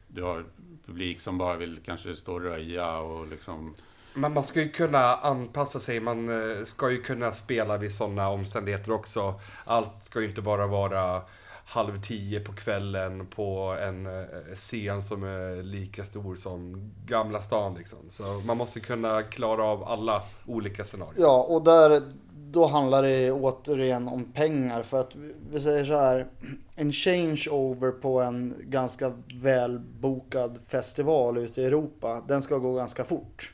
Du 0.08 0.24
har 0.24 0.46
publik 0.86 1.22
som 1.22 1.38
bara 1.38 1.56
vill 1.58 1.80
kanske 1.86 2.16
stå 2.16 2.34
och 2.34 2.42
röja 2.42 2.98
och 2.98 3.28
liksom... 3.28 3.76
Men 4.18 4.34
man 4.34 4.44
ska 4.44 4.62
ju 4.62 4.70
kunna 4.70 5.16
anpassa 5.16 5.80
sig, 5.80 6.00
man 6.00 6.30
eh, 6.30 6.66
ska 6.66 6.92
ju 6.92 7.02
kunna 7.02 7.32
spela 7.32 7.78
vid 7.78 7.92
sådana 7.92 8.30
omständigheter 8.30 8.92
också. 8.92 9.34
Allt 9.66 10.04
ska 10.04 10.22
ju 10.22 10.30
inte 10.30 10.42
bara 10.42 10.68
vara 10.68 11.22
halv 11.66 12.02
tio 12.02 12.40
på 12.40 12.54
kvällen 12.54 13.28
på 13.28 13.78
en 13.82 14.06
eh, 14.06 14.26
scen 14.56 15.04
som 15.04 15.24
är 15.24 15.64
lika 15.64 16.06
stor 16.06 16.36
som 16.36 16.92
Gamla 17.06 17.42
stan 17.42 17.76
liksom. 17.76 18.00
Så 18.10 18.24
man 18.24 18.58
måste 18.58 18.80
kunna 18.80 19.24
klara 19.24 19.64
av 19.64 19.84
alla 19.84 20.22
olika 20.46 20.84
scenarier. 20.84 21.22
Ja, 21.22 21.44
och 21.44 21.64
där, 21.64 22.02
då 22.34 22.66
handlar 22.66 23.04
det 23.04 23.32
återigen 23.32 24.08
om 24.08 24.24
pengar. 24.34 24.84
För 24.84 25.00
att 25.00 25.16
vi 25.52 25.60
säger 25.60 25.86
så 25.86 25.98
här, 25.98 26.28
en 26.76 26.92
changeover 26.92 27.92
på 27.92 28.22
en 28.22 28.56
ganska 28.64 29.14
välbokad 29.42 30.60
festival 30.68 31.38
ute 31.38 31.62
i 31.62 31.66
Europa, 31.66 32.24
den 32.28 32.42
ska 32.42 32.58
gå 32.58 32.74
ganska 32.74 33.04
fort. 33.04 33.52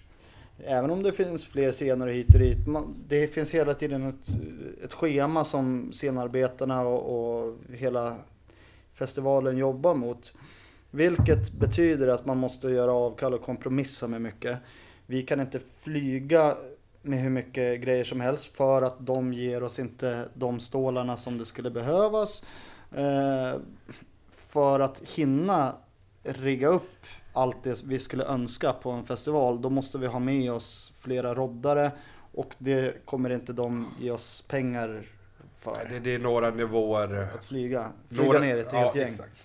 Även 0.66 0.91
om 0.91 1.03
det 1.03 1.11
finns 1.14 1.45
fler 1.45 1.72
scener 1.72 2.07
hit 2.07 2.34
och 2.34 2.39
dit. 2.39 2.68
man- 2.68 2.95
Det 3.07 3.28
finns 3.28 3.53
hela 3.53 3.74
tiden 3.74 4.07
ett, 4.07 4.28
ett 4.84 4.93
schema 4.93 5.45
som 5.45 5.91
scenarbetarna 5.91 6.82
och, 6.82 7.43
och 7.45 7.55
hela 7.74 8.16
festivalen 8.93 9.57
jobbar 9.57 9.95
mot. 9.95 10.34
Vilket 10.91 11.51
betyder 11.51 12.07
att 12.07 12.26
man 12.26 12.38
måste 12.38 12.68
göra 12.70 12.93
avkall 12.93 13.34
och 13.34 13.41
kompromissa 13.41 14.07
med 14.07 14.22
mycket. 14.22 14.59
Vi 15.05 15.22
kan 15.24 15.39
inte 15.39 15.59
flyga 15.59 16.57
med 17.01 17.20
hur 17.20 17.30
mycket 17.30 17.82
grejer 17.82 18.03
som 18.03 18.22
helst 18.22 18.45
för 18.45 18.82
att 18.82 18.95
de 19.05 19.34
ger 19.34 19.64
oss 19.64 19.80
inte 19.80 20.26
de 20.34 20.59
stålarna 20.59 21.18
som 21.18 21.38
det 21.38 21.45
skulle 21.45 21.70
behövas. 21.70 22.43
Eh, 22.91 23.59
för 24.32 24.80
att 24.80 25.01
hinna 25.09 25.76
rigga 26.24 26.68
upp 26.68 27.05
allt 27.34 27.63
det 27.63 27.84
vi 27.84 27.99
skulle 27.99 28.23
önska 28.23 28.73
på 28.73 28.91
en 28.91 29.05
festival, 29.05 29.61
då 29.61 29.69
måste 29.69 29.97
vi 29.97 30.07
ha 30.07 30.19
med 30.19 30.51
oss 30.51 30.93
flera 30.99 31.36
roddare 31.36 31.91
och 32.34 32.55
det 32.57 33.05
kommer 33.05 33.29
inte 33.29 33.53
de 33.53 33.93
ge 33.99 34.11
oss 34.11 34.41
pengar 34.47 35.03
för. 35.59 35.88
Det, 35.89 35.99
det 35.99 36.15
är 36.15 36.19
några 36.19 36.49
nivåer 36.49 37.27
Att 37.36 37.45
flyga, 37.45 37.91
flyga 38.09 38.23
Några- 38.23 38.39
ner 38.39 38.57
ett 38.57 38.69
ja, 38.71 38.79
helt 38.79 38.95
gäng. 38.95 39.07
exakt. 39.09 39.43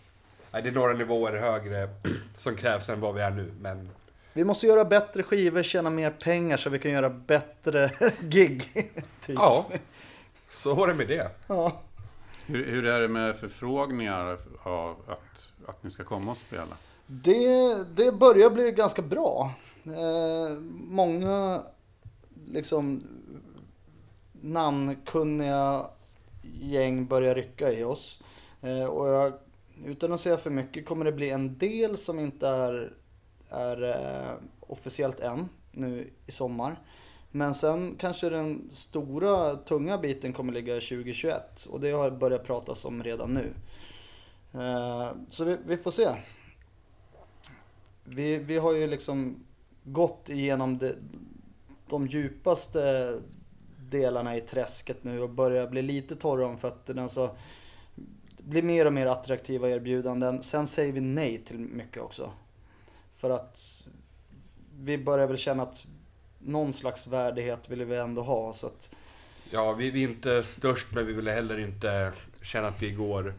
Nej, 0.53 0.63
det 0.63 0.69
är 0.69 0.73
några 0.73 0.93
nivåer 0.93 1.37
högre 1.39 1.89
som 2.37 2.57
krävs 2.57 2.89
än 2.89 3.01
vad 3.01 3.15
vi 3.15 3.21
är 3.21 3.31
nu. 3.31 3.53
Men 3.61 3.89
Vi 4.33 4.45
måste 4.45 4.67
göra 4.67 4.85
bättre 4.85 5.23
skivor, 5.23 5.63
tjäna 5.63 5.91
mer 5.91 6.11
pengar 6.11 6.57
så 6.57 6.71
vi 6.71 6.79
kan 6.79 6.91
göra 6.91 7.11
bättre 7.11 7.91
gig. 8.21 8.63
typ. 9.23 9.37
ja, 9.39 9.67
så 10.53 10.75
var 10.75 10.87
det 10.89 10.95
med 10.95 11.09
det. 11.09 11.31
ja. 11.47 11.81
Hur, 12.47 12.65
hur 12.71 12.87
är 12.87 13.01
det 13.01 13.09
med 13.09 13.37
förfrågningar 13.37 14.39
av 14.63 14.97
att, 15.07 15.53
att 15.67 15.83
ni 15.85 15.91
ska 15.91 16.05
komma 16.05 16.31
och 16.31 16.37
spela? 16.39 16.77
Det, 17.11 17.85
det 17.97 18.13
börjar 18.13 18.51
bli 18.51 18.71
ganska 18.71 19.03
bra. 19.03 19.51
Eh, 19.85 20.59
många 20.71 21.63
liksom 22.47 23.03
namnkunniga 24.33 25.87
gäng 26.61 27.07
börjar 27.07 27.35
rycka 27.35 27.73
i 27.73 27.85
oss. 27.85 28.23
Eh, 28.63 28.85
och 28.85 29.09
jag, 29.09 29.33
utan 29.85 30.13
att 30.13 30.21
säga 30.21 30.37
för 30.37 30.51
mycket 30.51 30.87
kommer 30.87 31.05
det 31.05 31.13
bli 31.13 31.31
en 31.31 31.59
del 31.59 31.97
som 31.97 32.19
inte 32.19 32.49
är, 32.49 32.93
är 33.49 33.83
eh, 33.83 34.33
officiellt 34.61 35.21
än 35.21 35.49
nu 35.73 36.11
i 36.27 36.33
sommar. 36.33 36.81
Men 37.31 37.55
sen 37.55 37.97
kanske 37.99 38.29
den 38.29 38.71
stora 38.71 39.55
tunga 39.55 39.99
biten 39.99 40.33
kommer 40.33 40.53
ligga 40.53 40.75
2021 40.75 41.65
och 41.71 41.81
det 41.81 41.91
har 41.91 42.11
börjat 42.11 42.45
pratas 42.45 42.85
om 42.85 43.03
redan 43.03 43.35
nu. 43.35 43.53
Eh, 44.61 45.11
så 45.29 45.45
vi, 45.45 45.57
vi 45.67 45.77
får 45.77 45.91
se. 45.91 46.09
Vi, 48.09 48.39
vi 48.39 48.59
har 48.59 48.73
ju 48.73 48.87
liksom 48.87 49.45
gått 49.85 50.29
igenom 50.29 50.79
de, 50.79 50.95
de 51.89 52.07
djupaste 52.07 53.15
delarna 53.91 54.37
i 54.37 54.41
träsket 54.41 55.05
nu 55.05 55.21
och 55.21 55.31
börjar 55.31 55.69
bli 55.69 55.83
lite 55.83 56.17
torra 56.17 56.47
om 56.47 56.59
fötterna. 56.59 57.09
Så 57.09 57.31
det 58.37 58.43
blir 58.45 58.63
mer 58.63 58.87
och 58.87 58.93
mer 58.93 59.07
attraktiva 59.07 59.71
erbjudanden. 59.71 60.43
Sen 60.43 60.67
säger 60.67 60.93
vi 60.93 61.01
nej 61.01 61.45
till 61.45 61.59
mycket 61.59 62.03
också. 62.03 62.31
För 63.17 63.31
att 63.31 63.87
vi 64.81 64.99
börjar 64.99 65.27
väl 65.27 65.39
känna 65.39 65.63
att 65.63 65.87
någon 66.39 66.73
slags 66.73 67.07
värdighet 67.07 67.71
vill 67.71 67.85
vi 67.85 67.97
ändå 67.97 68.23
ha. 68.23 68.53
Så 68.53 68.67
att, 68.67 68.91
Ja, 69.51 69.73
vi 69.73 69.89
är 69.89 69.97
inte 69.97 70.45
störst 70.45 70.87
men 70.93 71.07
vi 71.07 71.13
vill 71.13 71.29
heller 71.29 71.59
inte 71.59 72.13
känna 72.43 72.69
att 72.69 72.83
vi 72.83 72.91
går 72.91 73.35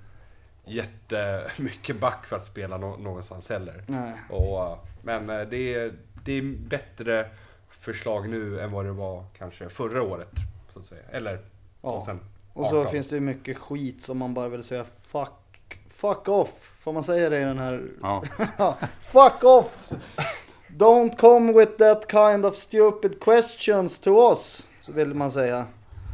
jättemycket 0.70 2.00
back 2.00 2.26
för 2.26 2.36
att 2.36 2.46
spela 2.46 2.78
nå- 2.78 2.98
någonstans 2.98 3.50
heller. 3.50 3.84
nej. 3.88 4.14
Och, 4.30 4.64
eh, 4.64 4.78
men 5.04 5.30
eh, 5.30 5.42
det 5.42 5.74
är, 5.74 5.94
det 6.26 6.32
är 6.34 6.42
bättre 6.58 7.30
förslag 7.70 8.30
nu 8.30 8.62
än 8.62 8.72
vad 8.72 8.86
det 8.86 8.92
var 8.92 9.26
kanske 9.38 9.70
förra 9.70 10.02
året. 10.04 10.32
Så 10.70 10.80
att 10.80 10.86
säga. 10.86 11.02
Eller 11.12 11.40
Ja. 11.82 11.92
2018. 11.92 12.20
Och 12.54 12.66
så 12.68 12.86
finns 12.86 13.10
det 13.10 13.16
ju 13.16 13.22
mycket 13.22 13.58
skit 13.58 14.02
som 14.02 14.18
man 14.18 14.34
bara 14.34 14.48
vill 14.48 14.64
säga 14.64 14.86
fuck, 15.02 15.80
fuck 15.90 16.28
off. 16.30 16.72
Får 16.80 16.94
man 16.94 17.04
säga 17.04 17.30
det 17.30 17.38
i 17.38 17.44
den 17.44 17.60
här 17.60 17.84
Ja, 18.58 18.78
Fuck 19.02 19.44
off! 19.44 19.92
Don't 20.68 21.18
come 21.18 21.54
with 21.54 21.72
that 21.78 22.12
kind 22.12 22.46
of 22.46 22.56
stupid 22.56 23.20
questions 23.24 24.00
to 24.00 24.30
us. 24.32 24.68
Så 24.82 24.92
vill 24.94 25.14
man 25.14 25.32
säga. 25.32 25.66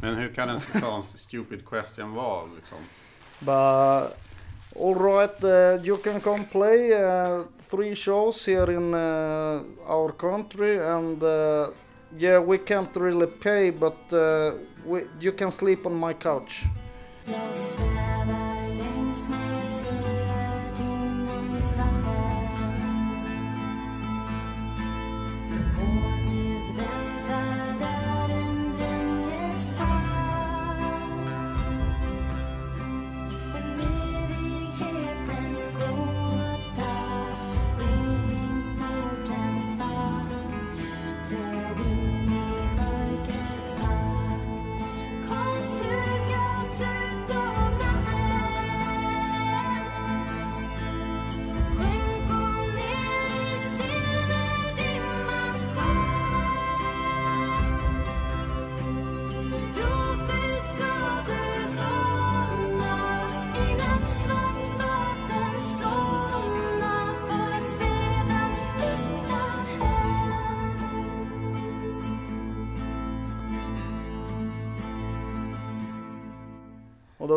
men 0.02 0.14
hur 0.16 0.34
kan 0.34 0.48
en 0.48 0.60
sån 0.80 1.02
stupid 1.14 1.66
question 1.68 2.14
vara 2.14 2.44
liksom? 2.56 2.78
But, 3.40 4.16
all 4.78 4.94
right, 4.94 5.44
uh, 5.44 5.78
you 5.82 5.96
can 5.98 6.20
come 6.20 6.44
play 6.44 6.92
uh, 6.92 7.44
three 7.58 7.94
shows 7.94 8.44
here 8.44 8.70
in 8.70 8.94
uh, 8.94 9.62
our 9.86 10.12
country 10.12 10.78
and 10.78 11.22
uh, 11.22 11.70
yeah, 12.18 12.38
we 12.38 12.58
can't 12.58 12.94
really 12.96 13.26
pay 13.26 13.70
but 13.70 14.12
uh, 14.12 14.52
we, 14.84 15.02
you 15.20 15.32
can 15.32 15.50
sleep 15.50 15.86
on 15.86 15.94
my 15.94 16.12
couch. 16.12 16.64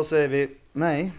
Då 0.00 0.04
säger 0.04 0.28
vi 0.28 0.50
nej. 0.72 1.12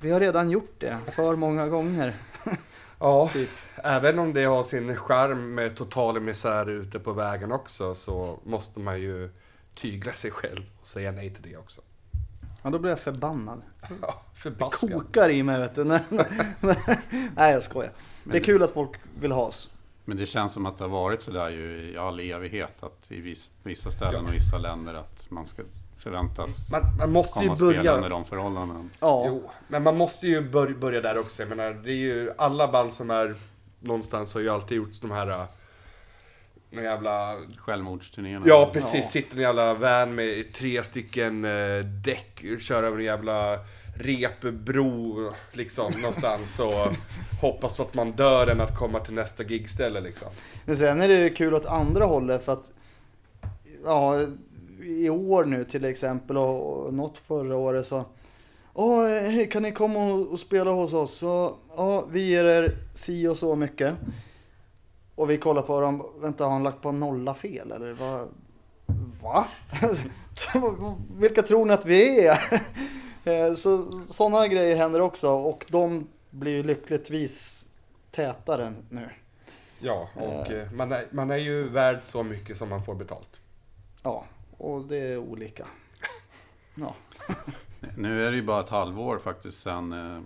Vi 0.00 0.10
har 0.10 0.20
redan 0.20 0.50
gjort 0.50 0.74
det 0.78 0.98
för 1.12 1.36
många 1.36 1.68
gånger. 1.68 2.14
Ja, 2.98 3.30
Typ. 3.32 3.48
även 3.76 4.18
om 4.18 4.32
det 4.32 4.44
har 4.44 4.64
sin 4.64 4.96
charm 4.96 5.54
med 5.54 5.76
total 5.76 6.20
misär 6.20 6.70
ute 6.70 6.98
på 6.98 7.12
vägen 7.12 7.52
också 7.52 7.94
så 7.94 8.38
måste 8.44 8.80
man 8.80 9.00
ju 9.00 9.30
tygla 9.74 10.12
sig 10.12 10.30
själv 10.30 10.62
och 10.80 10.86
säga 10.86 11.12
nej 11.12 11.30
till 11.30 11.50
det 11.50 11.56
också. 11.56 11.80
Ja, 12.62 12.70
då 12.70 12.78
blir 12.78 12.90
jag 12.90 13.00
förbannad. 13.00 13.62
Ja, 14.02 14.22
förbaskat. 14.34 14.92
Kokar 14.92 15.30
i 15.30 15.42
mig 15.42 15.60
vet 15.60 15.74
du. 15.74 15.84
Nej, 15.84 16.00
nej 17.36 17.52
jag 17.52 17.62
skojar. 17.62 17.92
Det 18.24 18.38
är 18.38 18.42
kul 18.42 18.62
att 18.62 18.70
folk 18.70 18.90
vill 19.20 19.32
ha 19.32 19.42
oss. 19.42 19.74
Men 20.04 20.16
det 20.16 20.26
känns 20.26 20.52
som 20.52 20.66
att 20.66 20.78
det 20.78 20.84
har 20.84 20.88
varit 20.88 21.22
sådär 21.22 21.50
ju 21.50 21.92
i 21.92 21.98
all 21.98 22.20
evighet. 22.20 22.82
Att 22.82 23.12
i 23.12 23.20
viss, 23.20 23.50
vissa 23.62 23.90
ställen 23.90 24.26
och 24.26 24.34
vissa 24.34 24.58
länder 24.58 24.94
att 24.94 25.30
man 25.30 25.46
ska 25.46 25.62
förväntas 26.04 26.70
Man, 26.70 26.96
man 26.98 27.12
måste 27.12 27.40
ju 27.40 27.46
komma 27.46 27.56
spela 27.56 27.72
börja... 27.72 27.92
under 27.94 28.10
de 28.10 28.24
förhållanden. 28.24 28.90
Ja, 29.00 29.24
Jo, 29.26 29.50
men 29.68 29.82
man 29.82 29.96
måste 29.96 30.26
ju 30.26 30.50
bör, 30.50 30.68
börja 30.68 31.00
där 31.00 31.18
också. 31.18 31.42
Jag 31.42 31.48
menar, 31.48 31.72
det 31.84 31.90
är 31.90 31.96
ju 31.96 32.32
alla 32.38 32.68
band 32.72 32.94
som 32.94 33.10
är 33.10 33.34
någonstans 33.80 34.34
har 34.34 34.40
ju 34.40 34.48
alltid 34.48 34.76
gjort 34.76 35.00
de 35.00 35.10
här... 35.10 35.30
äh, 35.30 35.44
Någon 36.70 36.84
jävla... 36.84 37.36
Självmordsturnéerna. 37.56 38.44
Ja, 38.48 38.70
precis. 38.72 38.94
Ja. 38.94 39.02
Sitter 39.10 39.36
i 39.36 39.38
en 39.38 39.42
jävla 39.42 39.74
van 39.74 40.14
med 40.14 40.52
tre 40.52 40.84
stycken 40.84 41.44
eh, 41.44 41.84
däck, 42.04 42.44
kör 42.60 42.82
över 42.82 42.98
en 42.98 43.04
jävla 43.04 43.58
repbro 43.96 45.32
liksom 45.52 45.92
någonstans 46.00 46.58
och 46.58 46.92
hoppas 47.40 47.76
på 47.76 47.82
att 47.82 47.94
man 47.94 48.12
dör 48.12 48.46
än 48.46 48.60
att 48.60 48.78
komma 48.78 48.98
till 48.98 49.14
nästa 49.14 49.42
gigställe 49.42 50.00
liksom. 50.00 50.28
Men 50.64 50.76
sen 50.76 51.00
är 51.00 51.08
det 51.08 51.30
kul 51.30 51.54
åt 51.54 51.66
andra 51.66 52.04
hållet 52.04 52.44
för 52.44 52.52
att 52.52 52.72
ja, 53.84 54.20
i 54.84 55.10
år 55.10 55.44
nu 55.44 55.64
till 55.64 55.84
exempel 55.84 56.36
och, 56.36 56.84
och 56.86 56.94
något 56.94 57.18
förra 57.18 57.56
året 57.56 57.86
så 57.86 58.04
Åh, 58.76 59.06
hej, 59.06 59.48
kan 59.48 59.62
ni 59.62 59.72
komma 59.72 60.12
och, 60.12 60.38
spela 60.38 60.70
hos 60.70 60.92
oss? 60.92 61.14
Så, 61.14 61.56
ja, 61.76 62.04
vi 62.10 62.28
ger 62.28 62.44
er 62.44 62.76
si 62.94 63.26
och 63.28 63.36
så 63.36 63.56
mycket. 63.56 63.94
Och 65.14 65.30
vi 65.30 65.38
kollar 65.38 65.62
på 65.62 65.80
dem, 65.80 66.06
vänta 66.20 66.44
har 66.44 66.52
han 66.52 66.62
lagt 66.62 66.82
på 66.82 66.92
nolla 66.92 67.34
fel 67.34 67.72
eller 67.72 67.92
vad? 67.92 68.28
Va? 69.22 69.46
Vilka 71.16 71.42
tror 71.42 71.64
ni 71.66 71.72
att 71.72 71.86
vi 71.86 72.26
är? 72.26 72.38
Eh, 73.24 73.54
så 73.56 74.00
sådana 74.00 74.48
grejer 74.48 74.76
händer 74.76 75.00
också 75.00 75.30
och 75.30 75.66
de 75.68 76.08
blir 76.30 76.64
lyckligtvis 76.64 77.64
tätare 78.10 78.72
nu. 78.90 79.08
Ja, 79.80 80.08
och 80.14 80.50
eh, 80.50 80.70
man, 80.72 80.92
är, 80.92 81.04
man 81.10 81.30
är 81.30 81.36
ju 81.36 81.68
värd 81.68 81.98
så 82.02 82.22
mycket 82.22 82.58
som 82.58 82.68
man 82.68 82.82
får 82.82 82.94
betalt. 82.94 83.28
Ja, 84.02 84.24
och 84.58 84.84
det 84.84 84.96
är 84.96 85.18
olika. 85.18 85.66
Ja, 86.74 86.94
Nu 87.96 88.24
är 88.24 88.30
det 88.30 88.36
ju 88.36 88.42
bara 88.42 88.60
ett 88.60 88.68
halvår 88.68 89.18
faktiskt 89.18 89.62
sen, 89.62 89.92
eh, 89.92 90.20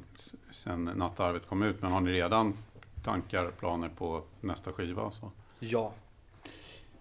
sen 0.51 0.85
Nattarvet 0.85 1.47
kom 1.47 1.63
ut. 1.63 1.83
Men 1.83 1.93
har 1.93 2.01
ni 2.01 2.13
redan 2.13 2.57
tankar 3.05 3.45
och 3.45 3.59
planer 3.59 3.89
på 3.89 4.23
nästa 4.41 4.73
skiva? 4.73 5.11
Så? 5.11 5.31
ja. 5.59 5.93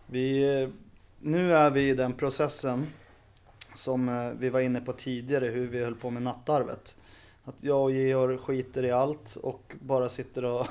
Vi, 0.05 0.61
eh, 0.61 0.69
nu 1.19 1.53
är 1.53 1.71
vi 1.71 1.89
i 1.89 1.93
den 1.93 2.13
processen 2.13 2.87
som 3.73 4.09
eh, 4.09 4.31
vi 4.39 4.49
var 4.49 4.59
inne 4.59 4.81
på 4.81 4.93
tidigare, 4.93 5.45
hur 5.45 5.67
vi 5.67 5.83
höll 5.83 5.95
på 5.95 6.09
med 6.09 6.21
nattarvet. 6.21 6.95
Att 7.43 7.63
jag 7.63 7.83
och 7.83 7.91
Georg 7.91 8.37
skiter 8.37 8.85
i 8.85 8.91
allt 8.91 9.35
och 9.35 9.75
bara 9.79 10.09
sitter 10.09 10.45
och 10.45 10.67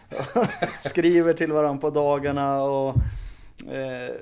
skriver 0.80 1.32
till 1.32 1.52
varandra 1.52 1.80
på 1.80 1.90
dagarna 1.90 2.62
och 2.62 2.94
eh, 3.72 4.14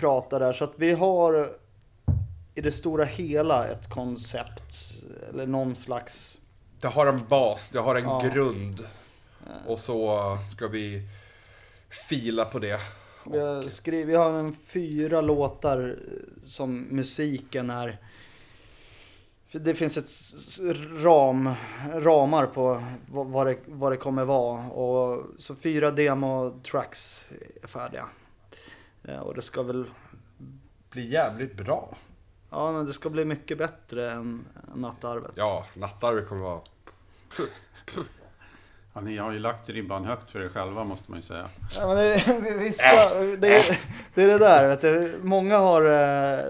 pratar 0.00 0.40
där. 0.40 0.52
Så 0.52 0.64
att 0.64 0.72
vi 0.76 0.92
har 0.92 1.48
i 2.54 2.60
det 2.60 2.72
stora 2.72 3.04
hela 3.04 3.68
ett 3.68 3.88
koncept 3.88 4.92
eller 5.30 5.46
någon 5.46 5.76
slags 5.76 6.38
Det 6.80 6.86
har 6.88 7.06
en 7.06 7.26
bas, 7.28 7.68
det 7.68 7.78
har 7.78 7.94
en 7.94 8.04
Ja. 8.04 8.30
grund. 8.34 8.86
Och 9.66 9.80
så 9.80 10.18
ska 10.52 10.68
vi 10.68 11.02
fila 12.08 12.44
på 12.44 12.58
det. 12.58 12.80
Vi 13.32 13.38
har, 13.38 13.68
skrivit, 13.68 14.08
vi 14.08 14.14
har 14.14 14.30
en 14.30 14.52
fyra 14.66 15.20
låtar 15.20 15.96
som 16.44 16.80
musiken 16.90 17.70
är. 17.70 17.98
Det 19.52 19.74
finns 19.74 19.96
ett 19.96 20.60
ram, 21.04 21.50
ramar 21.94 22.46
på 22.46 22.82
vad, 23.08 23.46
det, 23.46 23.56
vad 23.66 23.92
det 23.92 23.96
kommer 23.96 24.24
vara. 24.24 24.66
Och, 24.66 25.24
så 25.38 25.54
fyra 25.56 25.90
demo-tracks 25.90 27.32
är 27.62 27.66
färdiga. 27.66 28.08
Eh, 29.04 29.18
Och 29.18 29.34
det 29.34 29.42
ska 29.42 29.62
väl, 29.62 29.84
Blir 30.90 31.04
jävligt 31.04 31.56
bra. 31.56 31.96
ja 32.50 32.72
men 32.72 32.86
det 32.86 32.92
ska 32.92 33.10
bli 33.10 33.24
mycket 33.24 33.58
bättre 33.58 34.10
än 34.10 34.44
Nattarvet. 34.74 35.30
Ja, 35.34 35.66
Nattarvet 35.74 36.28
kommer 36.28 36.42
vara... 36.42 36.60
Ja, 38.94 39.00
ni 39.00 39.16
har 39.16 39.32
ju 39.32 39.38
lagt 39.38 39.68
ribban 39.68 40.04
högt 40.04 40.30
för 40.30 40.40
er 40.40 40.48
själva 40.48 40.84
måste 40.84 41.10
man 41.10 41.18
ju 41.18 41.22
säga. 41.22 41.48
Ja, 41.76 41.86
men 41.86 41.96
det, 41.96 42.02
är- 42.14 42.58
vissa, 42.58 43.14
det, 43.36 43.56
är, 43.56 43.78
det 44.14 44.22
är 44.22 44.26
det 44.28 44.38
där, 44.38 44.68
vet 44.68 44.80
du. 44.80 45.18
Många 45.22 45.58
har 45.58 45.82
eh, 45.82 46.44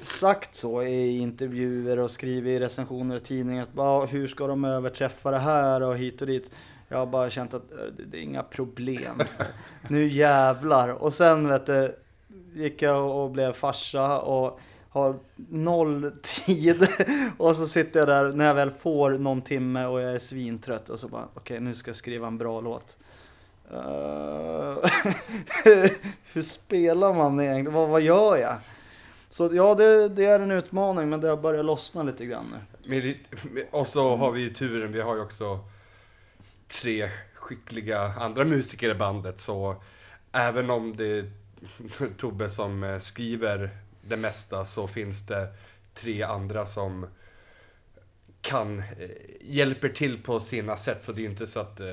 sagt 0.00 0.54
så 0.54 0.82
i 0.82 1.18
intervjuer 1.18 1.98
och 1.98 2.10
skrivit 2.10 2.56
i 2.56 2.60
recensioner 2.64 3.16
i 3.16 3.20
tidningar. 3.20 3.62
Att, 3.76 4.12
hur 4.12 4.28
ska 4.28 4.46
de 4.46 4.64
överträffa 4.64 5.30
det 5.30 5.38
här 5.38 5.82
och 5.82 5.96
hit 5.96 6.20
och 6.20 6.26
dit. 6.26 6.50
Jag 6.92 6.98
har 6.98 7.06
bara 7.06 7.30
känt 7.30 7.54
att 7.54 7.68
det, 7.96 8.04
det 8.04 8.18
är 8.18 8.22
inga 8.22 8.42
problem. 8.42 9.22
nu 9.88 10.08
jävlar. 10.08 10.88
Och 10.88 11.12
sen 11.12 11.48
vet 11.48 11.66
du, 11.66 11.96
gick 12.54 12.82
jag 12.82 13.16
och 13.16 13.30
blev 13.30 13.52
farsa 13.52 14.20
och 14.20 14.60
har 14.88 15.18
noll 15.36 16.12
tid. 16.22 16.88
och 17.38 17.56
så 17.56 17.66
sitter 17.66 18.00
jag 18.00 18.08
där 18.08 18.32
när 18.32 18.44
jag 18.44 18.54
väl 18.54 18.70
får 18.70 19.10
någon 19.10 19.42
timme 19.42 19.86
och 19.86 20.00
jag 20.00 20.14
är 20.14 20.18
svintrött 20.18 20.88
och 20.88 20.98
så 20.98 21.08
bara 21.08 21.28
okej 21.34 21.60
nu 21.60 21.74
ska 21.74 21.88
jag 21.88 21.96
skriva 21.96 22.26
en 22.26 22.38
bra 22.38 22.60
låt. 22.60 22.98
Hur 26.32 26.42
spelar 26.42 27.14
man 27.14 27.40
egentligen? 27.40 27.72
Vad, 27.72 27.88
vad 27.88 28.00
gör 28.00 28.36
jag? 28.36 28.56
Så 29.28 29.50
ja, 29.52 29.74
det, 29.74 30.08
det 30.08 30.24
är 30.24 30.40
en 30.40 30.50
utmaning 30.50 31.08
men 31.08 31.20
det 31.20 31.28
har 31.28 31.36
börjat 31.36 31.64
lossna 31.64 32.02
lite 32.02 32.26
grann 32.26 32.54
nu. 32.86 33.16
Och 33.70 33.88
så 33.88 34.16
har 34.16 34.32
vi 34.32 34.40
ju 34.40 34.50
turen, 34.50 34.92
vi 34.92 35.00
har 35.00 35.14
ju 35.14 35.22
också 35.22 35.58
tre 36.72 37.10
skickliga 37.34 38.00
andra 38.00 38.44
musiker 38.44 38.90
i 38.90 38.94
bandet. 38.94 39.38
Så 39.38 39.82
även 40.32 40.70
om 40.70 40.96
det 40.96 41.18
är 41.18 41.30
Tobbe 42.18 42.50
som 42.50 42.84
eh, 42.84 42.98
skriver 42.98 43.70
det 44.02 44.16
mesta 44.16 44.64
så 44.64 44.88
finns 44.88 45.26
det 45.26 45.48
tre 45.94 46.22
andra 46.22 46.66
som 46.66 47.06
kan, 48.40 48.78
eh, 48.78 48.84
hjälper 49.40 49.88
till 49.88 50.22
på 50.22 50.40
sina 50.40 50.76
sätt. 50.76 51.02
Så 51.02 51.12
det 51.12 51.20
är 51.20 51.22
ju 51.22 51.30
inte 51.30 51.46
så 51.46 51.60
att 51.60 51.80
eh, 51.80 51.86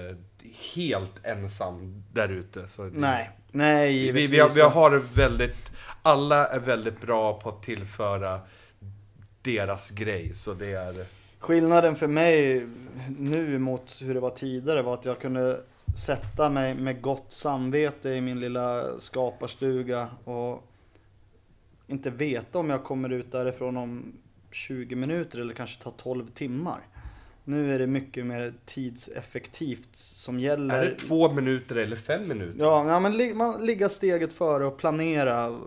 helt 0.73 1.25
ensam 1.25 2.03
där 2.13 2.29
ute. 2.29 2.67
Nej, 2.91 3.29
nej 3.51 4.11
vi, 4.11 4.27
vi, 4.27 4.39
har, 4.39 4.49
vi 4.49 4.61
har 4.61 5.15
väldigt, 5.15 5.71
alla 6.01 6.47
är 6.47 6.59
väldigt 6.59 7.01
bra 7.01 7.39
på 7.39 7.49
att 7.49 7.63
tillföra 7.63 8.41
deras 9.41 9.89
grej. 9.89 10.33
Så 10.33 10.53
det 10.53 10.71
är... 10.71 11.05
Skillnaden 11.39 11.95
för 11.95 12.07
mig 12.07 12.67
nu 13.19 13.59
mot 13.59 13.99
hur 14.03 14.13
det 14.13 14.19
var 14.19 14.29
tidigare 14.29 14.81
var 14.81 14.93
att 14.93 15.05
jag 15.05 15.19
kunde 15.19 15.61
sätta 15.97 16.49
mig 16.49 16.75
med 16.75 17.01
gott 17.01 17.25
samvete 17.31 18.09
i 18.09 18.21
min 18.21 18.39
lilla 18.39 18.99
skaparstuga 18.99 20.07
och 20.23 20.63
inte 21.87 22.09
veta 22.09 22.59
om 22.59 22.69
jag 22.69 22.83
kommer 22.83 23.09
ut 23.09 23.31
därifrån 23.31 23.77
om 23.77 24.13
20 24.51 24.95
minuter 24.95 25.39
eller 25.39 25.53
kanske 25.53 25.83
tar 25.83 25.91
12 25.91 26.27
timmar. 26.27 26.79
Nu 27.43 27.73
är 27.75 27.79
det 27.79 27.87
mycket 27.87 28.25
mer 28.25 28.53
tidseffektivt 28.65 29.95
som 29.95 30.39
gäller. 30.39 30.81
Är 30.81 30.85
det 30.85 30.95
två 30.95 31.31
minuter 31.33 31.75
eller 31.75 31.95
fem 31.95 32.27
minuter? 32.27 32.59
Ja, 32.59 32.91
ja 32.91 32.99
men 32.99 33.17
li- 33.17 33.33
man 33.33 33.65
ligga 33.65 33.89
steget 33.89 34.33
före 34.33 34.65
och 34.65 34.77
planera. 34.77 35.59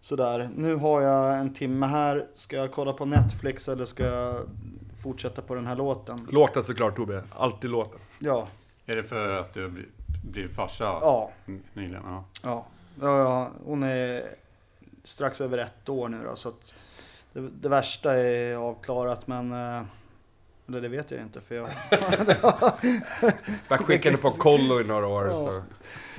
Sådär, 0.00 0.50
nu 0.56 0.74
har 0.76 1.00
jag 1.02 1.38
en 1.38 1.54
timme 1.54 1.86
här. 1.86 2.26
Ska 2.34 2.56
jag 2.56 2.72
kolla 2.72 2.92
på 2.92 3.04
Netflix 3.04 3.68
eller 3.68 3.84
ska 3.84 4.04
jag 4.04 4.36
fortsätta 5.02 5.42
på 5.42 5.54
den 5.54 5.66
här 5.66 5.76
låten? 5.76 6.26
Låten 6.30 6.64
såklart 6.64 6.96
Tobbe, 6.96 7.22
alltid 7.36 7.70
låten. 7.70 7.98
Ja, 8.18 8.48
Är 8.86 8.96
det 8.96 9.02
för 9.02 9.40
att 9.40 9.54
du 9.54 9.62
har 9.62 9.68
bli- 9.68 9.88
blivit 10.30 10.56
farsa 10.56 10.84
ja, 10.84 11.30
nyligen? 11.72 12.02
Ja. 12.06 12.24
ja. 12.42 12.66
ja, 13.00 13.18
ja 13.18 13.50
hon 13.64 13.82
är 13.82 14.22
strax 15.04 15.40
över 15.40 15.58
ett 15.58 15.88
år 15.88 16.08
nu 16.08 16.20
då, 16.24 16.36
så 16.36 16.48
att 16.48 16.74
det, 17.32 17.48
det 17.60 17.68
värsta 17.68 18.14
är 18.14 18.54
avklarat 18.56 19.26
men 19.26 19.52
eh, 19.52 19.82
eller 20.68 20.80
det 20.80 20.88
vet 20.88 21.10
jag 21.10 21.20
inte 21.20 21.40
för 21.40 21.54
jag... 21.54 21.68
Bara 23.68 23.78
skicka 23.78 24.08
henne 24.08 24.22
på 24.22 24.30
kollo 24.30 24.80
i 24.80 24.84
några 24.84 25.06
år 25.06 25.26
Ja. 25.26 25.34
så 25.36 25.62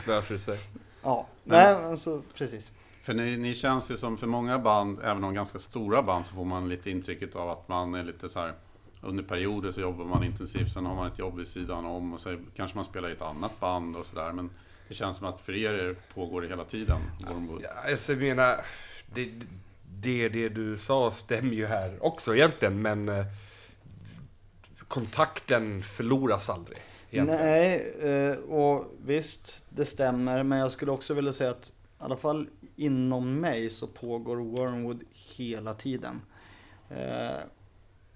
löser 0.07 0.33
det 0.33 0.39
sig. 0.39 0.59
Ja, 1.03 1.25
nej 1.43 1.75
men 1.81 1.97
så 1.97 2.21
precis. 2.33 2.71
För 3.09 3.13
ni, 3.13 3.37
ni 3.37 3.55
känns 3.55 3.91
ju 3.91 3.97
som 3.97 4.17
för 4.17 4.27
många 4.27 4.59
band, 4.59 4.99
även 5.03 5.23
om 5.23 5.33
ganska 5.33 5.59
stora 5.59 6.01
band, 6.03 6.25
så 6.25 6.33
får 6.33 6.45
man 6.45 6.69
lite 6.69 6.91
intrycket 6.91 7.35
av 7.35 7.49
att 7.49 7.67
man 7.67 7.95
är 7.95 8.03
lite 8.03 8.29
så 8.29 8.39
här 8.39 8.53
under 9.01 9.23
perioder 9.23 9.71
så 9.71 9.81
jobbar 9.81 10.05
man 10.05 10.23
intensivt, 10.23 10.73
sen 10.73 10.85
har 10.85 10.95
man 10.95 11.11
ett 11.11 11.19
jobb 11.19 11.37
vid 11.37 11.47
sidan 11.47 11.85
om 11.85 12.13
och 12.13 12.19
så 12.19 12.37
kanske 12.55 12.77
man 12.77 12.85
spelar 12.85 13.09
i 13.09 13.11
ett 13.11 13.21
annat 13.21 13.59
band 13.59 13.95
och 13.95 14.05
sådär. 14.05 14.31
Men 14.31 14.49
det 14.87 14.93
känns 14.93 15.17
som 15.17 15.27
att 15.27 15.39
för 15.39 15.55
er 15.55 15.95
pågår 16.13 16.41
det 16.41 16.47
hela 16.47 16.65
tiden. 16.65 17.01
Ja, 17.63 17.91
alltså 17.91 18.11
jag 18.11 18.21
menar, 18.21 18.55
det, 19.13 19.31
det, 20.01 20.29
det 20.29 20.49
du 20.49 20.77
sa 20.77 21.11
stämmer 21.11 21.53
ju 21.53 21.65
här 21.65 22.05
också 22.05 22.35
egentligen, 22.35 22.81
men 22.81 23.09
eh, 23.09 23.25
kontakten 24.87 25.83
förloras 25.83 26.49
aldrig. 26.49 26.77
Egentligen. 27.11 27.45
Nej, 27.45 27.93
eh, 28.01 28.37
och 28.37 28.85
visst, 29.05 29.63
det 29.69 29.85
stämmer. 29.85 30.43
Men 30.43 30.59
jag 30.59 30.71
skulle 30.71 30.91
också 30.91 31.13
vilja 31.13 31.33
säga 31.33 31.49
att 31.49 31.71
i 31.99 32.03
alla 32.03 32.17
fall 32.17 32.47
inom 32.75 33.39
mig 33.39 33.69
så 33.69 33.87
pågår 33.87 34.37
Wormwood 34.37 35.03
hela 35.37 35.73
tiden. 35.73 36.21
Eh, 36.89 37.39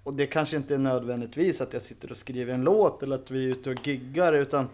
och 0.04 0.14
det 0.14 0.26
kanske 0.26 0.58
inte 0.58 0.74
är 0.74 0.78
nödvändigtvis 0.78 1.62
att 1.62 1.74
jag 1.74 1.82
sitter 1.82 2.12
och 2.12 2.18
skriver 2.18 2.54
en 2.54 2.62
låt 2.62 3.04
eller 3.04 3.16
att 3.16 3.32
vi 3.32 3.46
är 3.46 3.50
ute 3.50 3.70
och 3.70 3.88
giggar 3.88 4.34
utan 4.34 4.70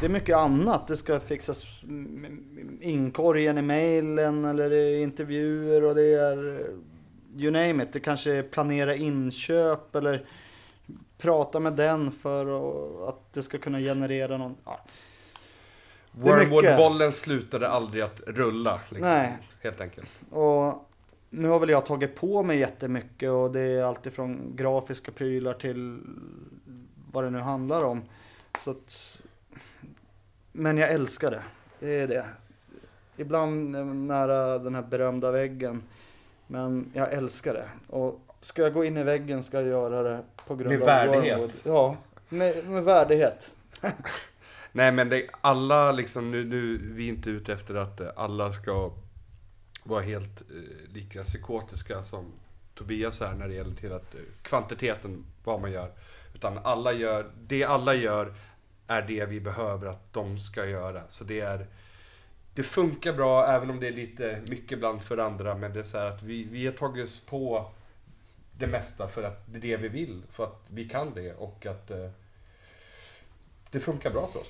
det 0.00 0.06
är 0.06 0.10
mycket 0.10 0.36
annat. 0.36 0.86
Det 0.86 0.96
ska 0.96 1.20
fixas 1.20 1.82
inkorgen 2.80 3.58
i 3.58 3.62
mailen 3.62 4.44
eller 4.44 4.70
det 4.70 4.76
är 4.76 5.02
intervjuer 5.02 5.84
och 5.84 5.94
det 5.94 6.14
är 6.14 6.66
you 7.36 7.50
name 7.50 7.82
it. 7.82 7.92
Det 7.92 8.00
kanske 8.00 8.34
är 8.34 8.42
planera 8.42 8.94
inköp 8.94 9.94
eller 9.94 10.26
prata 11.18 11.60
med 11.60 11.72
den 11.72 12.12
för 12.12 13.08
att 13.08 13.32
det 13.32 13.42
ska 13.42 13.58
kunna 13.58 13.78
generera 13.78 14.36
någon. 14.36 14.54
Ja. 14.64 14.80
Wormwood-bollen 16.14 17.12
slutade 17.12 17.68
aldrig 17.68 18.02
att 18.02 18.20
rulla. 18.26 18.80
Liksom, 18.88 19.12
Nej. 19.12 19.38
Helt 19.62 19.80
enkelt. 19.80 20.10
Och 20.30 20.88
nu 21.30 21.48
har 21.48 21.60
väl 21.60 21.68
jag 21.68 21.86
tagit 21.86 22.14
på 22.14 22.42
mig 22.42 22.58
jättemycket 22.58 23.30
och 23.30 23.50
det 23.52 23.60
är 23.60 23.84
alltifrån 23.84 24.52
grafiska 24.56 25.12
prylar 25.12 25.54
till 25.54 26.00
vad 27.12 27.24
det 27.24 27.30
nu 27.30 27.38
handlar 27.38 27.84
om. 27.84 28.02
Så 28.58 28.70
att, 28.70 29.20
men 30.52 30.78
jag 30.78 30.90
älskar 30.90 31.30
det. 31.30 31.42
Det 31.80 32.00
är 32.00 32.08
det. 32.08 32.26
Ibland 33.16 33.76
jag 33.76 33.86
nära 33.86 34.58
den 34.58 34.74
här 34.74 34.82
berömda 34.82 35.30
väggen. 35.30 35.82
Men 36.46 36.90
jag 36.94 37.12
älskar 37.12 37.54
det. 37.54 37.68
Och 37.86 38.20
ska 38.40 38.62
jag 38.62 38.72
gå 38.72 38.84
in 38.84 38.96
i 38.96 39.02
väggen 39.02 39.42
ska 39.42 39.56
jag 39.56 39.66
göra 39.66 40.02
det 40.02 40.22
på 40.46 40.54
grund 40.56 40.70
Med 40.70 40.80
av 40.80 40.86
värdighet. 40.86 41.38
Wormwood. 41.38 41.52
Ja, 41.64 41.96
med, 42.28 42.66
med 42.66 42.84
värdighet. 42.84 43.54
Nej 44.76 44.92
men 44.92 45.08
det, 45.08 45.26
alla 45.40 45.92
liksom, 45.92 46.30
nu, 46.30 46.44
nu, 46.44 46.78
vi 46.78 47.04
är 47.04 47.08
inte 47.08 47.30
ute 47.30 47.52
efter 47.52 47.74
att 47.74 48.00
eh, 48.00 48.08
alla 48.16 48.52
ska 48.52 48.92
vara 49.82 50.02
helt 50.02 50.40
eh, 50.40 50.92
lika 50.92 51.24
psykotiska 51.24 52.02
som 52.02 52.32
Tobias 52.74 53.22
är 53.22 53.34
när 53.34 53.48
det 53.48 53.54
gäller 53.54 53.74
till 53.74 53.92
att 53.92 54.14
eh, 54.14 54.20
kvantiteten, 54.42 55.24
vad 55.44 55.60
man 55.60 55.72
gör. 55.72 55.92
Utan 56.34 56.58
alla 56.58 56.92
gör, 56.92 57.30
det 57.40 57.64
alla 57.64 57.94
gör 57.94 58.34
är 58.86 59.02
det 59.02 59.26
vi 59.26 59.40
behöver 59.40 59.86
att 59.86 60.12
de 60.12 60.38
ska 60.38 60.66
göra. 60.66 61.02
Så 61.08 61.24
det 61.24 61.40
är, 61.40 61.66
det 62.54 62.62
funkar 62.62 63.12
bra 63.12 63.46
även 63.46 63.70
om 63.70 63.80
det 63.80 63.88
är 63.88 63.92
lite 63.92 64.42
mycket 64.48 64.78
bland 64.78 65.02
för 65.02 65.18
andra. 65.18 65.54
Men 65.54 65.72
det 65.72 65.80
är 65.80 65.84
så 65.84 65.98
här 65.98 66.06
att 66.06 66.22
vi, 66.22 66.44
vi 66.44 66.66
har 66.66 66.72
tagit 66.72 67.04
oss 67.04 67.20
på 67.26 67.70
det 68.58 68.66
mesta 68.66 69.08
för 69.08 69.22
att 69.22 69.42
det 69.46 69.58
är 69.58 69.62
det 69.62 69.76
vi 69.76 69.88
vill. 69.88 70.22
För 70.30 70.44
att 70.44 70.62
vi 70.68 70.88
kan 70.88 71.14
det 71.14 71.34
och 71.34 71.66
att 71.66 71.90
eh, 71.90 72.10
det 73.70 73.80
funkar 73.80 74.10
bra 74.10 74.28
så. 74.28 74.40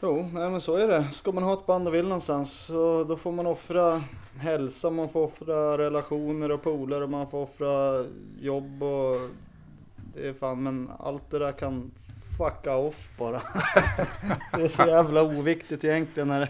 Jo, 0.00 0.30
nej 0.32 0.50
men 0.50 0.60
så 0.60 0.76
är 0.76 0.88
det. 0.88 1.08
Ska 1.12 1.32
man 1.32 1.44
ha 1.44 1.52
ett 1.52 1.66
band 1.66 1.88
och 1.88 1.94
vill 1.94 2.08
någonstans 2.08 2.52
så 2.52 3.04
då 3.04 3.16
får 3.16 3.32
man 3.32 3.46
offra 3.46 4.02
hälsa, 4.38 4.90
man 4.90 5.08
får 5.08 5.22
offra 5.22 5.78
relationer 5.78 6.50
och 6.50 6.62
polare, 6.62 7.06
man 7.06 7.30
får 7.30 7.42
offra 7.42 8.04
jobb 8.40 8.82
och 8.82 9.30
det 10.14 10.28
är 10.28 10.32
fan, 10.32 10.62
men 10.62 10.90
allt 10.98 11.30
det 11.30 11.38
där 11.38 11.52
kan 11.52 11.90
fucka 12.38 12.76
off 12.76 13.10
bara. 13.18 13.42
det 14.52 14.62
är 14.62 14.68
så 14.68 14.86
jävla 14.86 15.22
oviktigt 15.22 15.84
egentligen. 15.84 16.28
När 16.28 16.40
det... 16.40 16.48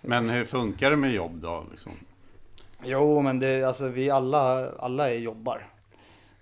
Men 0.00 0.30
hur 0.30 0.44
funkar 0.44 0.90
det 0.90 0.96
med 0.96 1.12
jobb 1.12 1.34
då? 1.34 1.64
Liksom? 1.70 1.92
Jo, 2.84 3.22
men 3.22 3.38
det, 3.38 3.64
alltså 3.64 3.88
vi 3.88 4.10
alla, 4.10 4.70
alla 4.70 5.10
är 5.10 5.18
jobbar. 5.18 5.68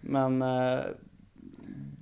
Men 0.00 0.42
eh, 0.42 0.80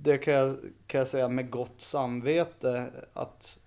det 0.01 0.17
kan 0.17 0.33
jag, 0.33 0.57
kan 0.87 0.99
jag 0.99 1.07
säga 1.07 1.29
med 1.29 1.49
gott 1.49 1.81
samvete 1.81 2.89
att 3.13 3.59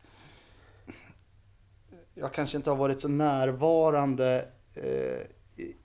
jag 2.15 2.33
kanske 2.33 2.57
inte 2.57 2.71
har 2.71 2.77
varit 2.77 3.01
så 3.01 3.09
närvarande 3.09 4.49
eh, 4.75 5.63
i, 5.65 5.77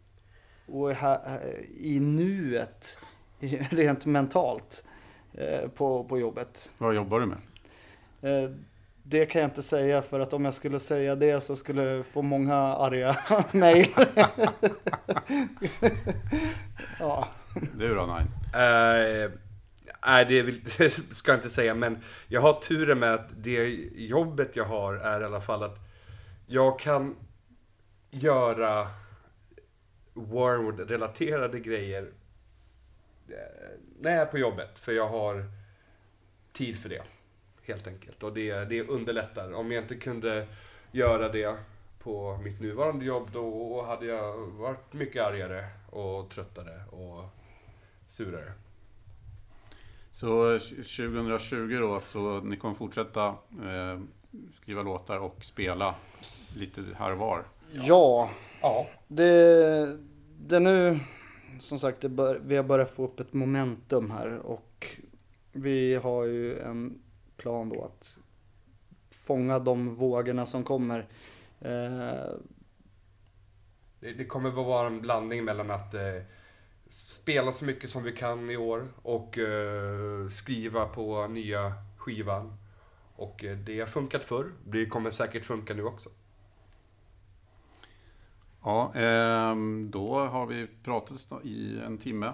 och 0.66 0.92
är 0.92 0.96
här, 0.96 1.56
i 1.80 2.00
nuet 2.00 3.00
rent 3.70 4.06
mentalt 4.06 4.86
eh, 5.34 5.70
på, 5.70 6.04
på 6.04 6.20
jobbet. 6.20 6.72
Vad 6.78 6.96
jobbar 6.96 7.20
du 7.20 7.26
med? 7.26 7.38
Eh, 8.22 8.52
det 9.04 9.26
kan 9.26 9.42
jag 9.42 9.48
inte 9.50 9.62
säga 9.62 10.02
för 10.02 10.20
att 10.20 10.34
om 10.34 10.46
jag 10.46 10.54
skulle 10.54 10.80
säga 10.80 11.16
det 11.16 11.42
så 11.42 11.56
skulle 11.56 11.82
det 11.82 12.04
få 12.04 12.22
många 12.22 12.56
arga 12.56 13.18
mejl. 13.52 13.88
ja. 17.00 17.28
Du 17.76 17.96
då, 17.96 18.06
Nine? 18.06 18.28
Eh, 18.54 19.32
nej, 20.06 20.26
det, 20.26 20.42
vill, 20.42 20.62
ska 21.10 21.32
jag 21.32 21.38
inte 21.38 21.50
säga, 21.50 21.76
men 21.76 21.98
jag 22.28 22.42
har 22.42 22.54
turen 22.54 23.00
med 23.00 23.14
att 23.14 23.30
det 23.38 23.68
jobbet 23.96 24.56
jag 24.56 24.66
har 24.66 24.94
är 24.94 25.22
i 25.22 25.26
alla 25.26 25.42
fall 25.42 25.64
att 25.64 25.87
jag 26.50 26.80
kan 26.80 27.16
göra 28.10 28.88
Wormwood-relaterade 30.14 31.60
grejer 31.60 32.12
eh, 33.30 33.36
när 34.00 34.12
jag 34.12 34.22
är 34.22 34.26
på 34.26 34.38
jobbet, 34.38 34.80
för 34.80 34.92
jag 34.92 35.08
har 35.08 35.46
tid 36.54 36.80
för 36.80 36.90
det, 36.90 37.04
helt 37.64 37.88
enkelt. 37.88 38.24
Och 38.24 38.34
det, 38.34 38.66
det 38.66 38.88
underlättar. 38.88 39.54
Om 39.54 39.72
jag 39.72 39.84
inte 39.84 39.96
kunde 39.96 40.48
göra 40.92 41.30
det 41.30 41.58
på 42.00 42.38
mitt 42.38 42.60
nuvarande 42.62 43.06
jobb, 43.06 43.30
då 43.34 43.82
hade 43.82 44.06
jag 44.06 44.38
varit 44.38 44.94
mycket 44.94 45.24
argare 45.24 45.66
och 45.90 46.30
tröttare 46.30 46.84
och 46.92 47.24
surare. 48.08 48.52
Så 50.12 50.60
2020 50.60 51.78
då, 51.80 52.00
så 52.00 52.40
ni 52.40 52.58
kommer 52.58 52.76
fortsätta 52.76 53.28
eh, 53.64 54.00
skriva 54.50 54.82
låtar 54.82 55.18
och 55.18 55.44
spela 55.44 55.96
lite 56.58 56.84
här 56.98 57.12
och 57.12 57.18
var? 57.18 57.46
ja, 57.74 58.30
Ja. 58.62 58.88
det, 59.08 59.98
det 60.40 60.60
nu, 60.60 61.00
som 61.60 61.80
sagt, 61.80 62.02
det 62.02 62.10
bör, 62.10 62.42
vi 62.46 62.56
har 62.56 62.64
börjat 62.64 62.92
få 62.92 63.04
upp 63.04 63.20
ett 63.20 63.34
momentum 63.34 64.12
här 64.12 64.38
och 64.38 64.88
vi 65.52 65.96
har 65.96 66.24
ju 66.26 66.60
en 66.60 67.02
plan 67.38 67.70
då 67.70 67.84
att 67.84 68.18
fånga 69.12 69.60
de 69.60 69.96
vågorna 69.96 70.46
som 70.46 70.64
kommer. 70.64 71.00
Eh, 71.60 72.34
Det, 74.00 74.14
det 74.14 74.26
kommer 74.26 74.50
att 74.50 74.56
vara 74.56 74.88
en 74.88 75.02
blandning 75.02 75.46
mellan 75.46 75.72
att 75.72 75.94
eh, 75.94 76.22
spela 76.90 77.54
så 77.54 77.66
mycket 77.66 77.90
som 77.90 78.04
vi 78.04 78.12
kan 78.12 78.50
i 78.50 78.58
år 78.58 78.88
och 79.02 79.38
eh, 79.38 80.30
skriva 80.30 80.86
på 80.86 81.28
nya 81.28 81.74
skivan. 81.98 82.58
Och 83.16 83.44
eh, 83.44 83.58
det 83.58 83.80
har 83.80 83.88
funkat 83.88 84.24
förr. 84.24 84.52
Det 84.66 84.86
kommer 84.86 85.12
säkert 85.12 85.46
funka 85.46 85.74
nu 85.74 85.84
också. 85.84 86.10
Ja, 88.68 88.94
ehm, 88.94 89.92
då 89.92 90.20
har 90.20 90.46
vi 90.46 90.68
pratat 90.84 91.46
i 91.46 91.80
en 91.80 91.98
timme, 91.98 92.34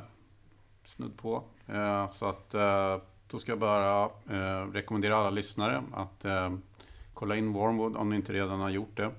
snudd 0.83 1.17
på. 1.17 1.43
Eh, 1.67 2.09
så 2.09 2.25
att 2.25 2.53
eh, 2.53 2.97
då 3.27 3.39
ska 3.39 3.51
jag 3.51 3.59
bara 3.59 4.03
eh, 4.05 4.67
rekommendera 4.71 5.15
alla 5.17 5.29
lyssnare 5.29 5.83
att 5.93 6.25
ehm, 6.25 6.61
kolla 7.13 7.35
in 7.35 7.53
Warmwood 7.53 7.97
om 7.97 8.09
ni 8.09 8.15
inte 8.15 8.33
redan 8.33 8.59
har 8.59 8.69
gjort 8.69 8.97
det. 8.97 9.11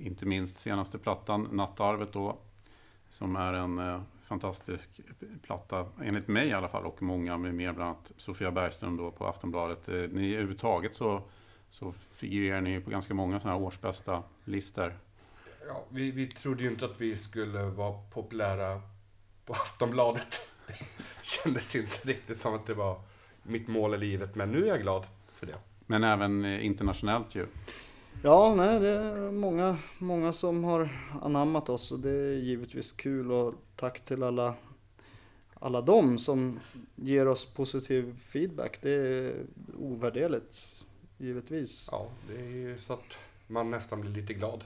Inte 0.00 0.26
minst 0.26 0.56
senaste 0.56 0.98
plattan, 0.98 1.48
Nattarvet 1.52 2.12
då, 2.12 2.36
som 3.08 3.36
är 3.36 3.52
en 3.52 4.04
fantastisk 4.22 5.00
platta, 5.42 5.86
enligt 6.02 6.28
mig 6.28 6.48
i 6.48 6.52
alla 6.52 6.68
fall, 6.68 6.86
och 6.86 7.02
många 7.02 7.38
med 7.38 7.54
mer, 7.54 7.72
bland 7.72 7.90
annat 7.90 8.12
Sofia 8.16 8.50
Bergström 8.50 8.96
då 8.96 9.10
på 9.10 9.26
Aftonbladet. 9.26 9.86
Ni 9.86 10.32
överhuvudtaget 10.32 10.94
så, 10.94 11.22
så 11.70 11.92
figurerar 11.92 12.60
ni 12.60 12.80
på 12.80 12.90
ganska 12.90 13.14
många 13.14 13.40
sådana 13.40 13.58
här 13.58 13.66
årsbästa 13.66 14.22
listor. 14.44 14.94
Ja, 15.72 15.84
vi, 15.88 16.10
vi 16.10 16.26
trodde 16.26 16.62
ju 16.62 16.70
inte 16.70 16.84
att 16.84 17.00
vi 17.00 17.16
skulle 17.16 17.62
vara 17.62 17.92
populära 18.10 18.80
på 19.44 19.52
Aftonbladet. 19.52 20.40
Det 20.66 20.74
kändes 21.22 21.76
inte 21.76 22.08
riktigt 22.08 22.38
som 22.38 22.54
att 22.54 22.66
det 22.66 22.74
var 22.74 23.00
mitt 23.42 23.68
mål 23.68 23.94
i 23.94 23.98
livet, 23.98 24.34
men 24.34 24.52
nu 24.52 24.64
är 24.64 24.68
jag 24.68 24.82
glad 24.82 25.06
för 25.34 25.46
det. 25.46 25.54
Men 25.86 26.04
även 26.04 26.44
eh, 26.44 26.66
internationellt 26.66 27.34
ju. 27.34 27.46
Ja, 28.22 28.54
nej, 28.56 28.80
det 28.80 28.88
är 28.88 29.30
många, 29.30 29.78
många 29.98 30.32
som 30.32 30.64
har 30.64 31.10
anammat 31.22 31.68
oss 31.68 31.92
och 31.92 32.00
det 32.00 32.10
är 32.10 32.34
givetvis 32.34 32.92
kul 32.92 33.32
och 33.32 33.54
tack 33.76 34.00
till 34.00 34.22
alla, 34.22 34.54
alla 35.54 35.80
dem 35.80 36.18
som 36.18 36.60
ger 36.96 37.28
oss 37.28 37.46
positiv 37.46 38.16
feedback. 38.20 38.78
Det 38.82 38.90
är 38.90 39.34
ovärderligt, 39.78 40.84
givetvis. 41.18 41.88
Ja, 41.90 42.08
det 42.28 42.40
är 42.40 42.50
ju 42.50 42.78
så 42.78 42.92
att 42.92 43.16
man 43.46 43.70
nästan 43.70 44.00
blir 44.00 44.10
lite 44.10 44.34
glad. 44.34 44.64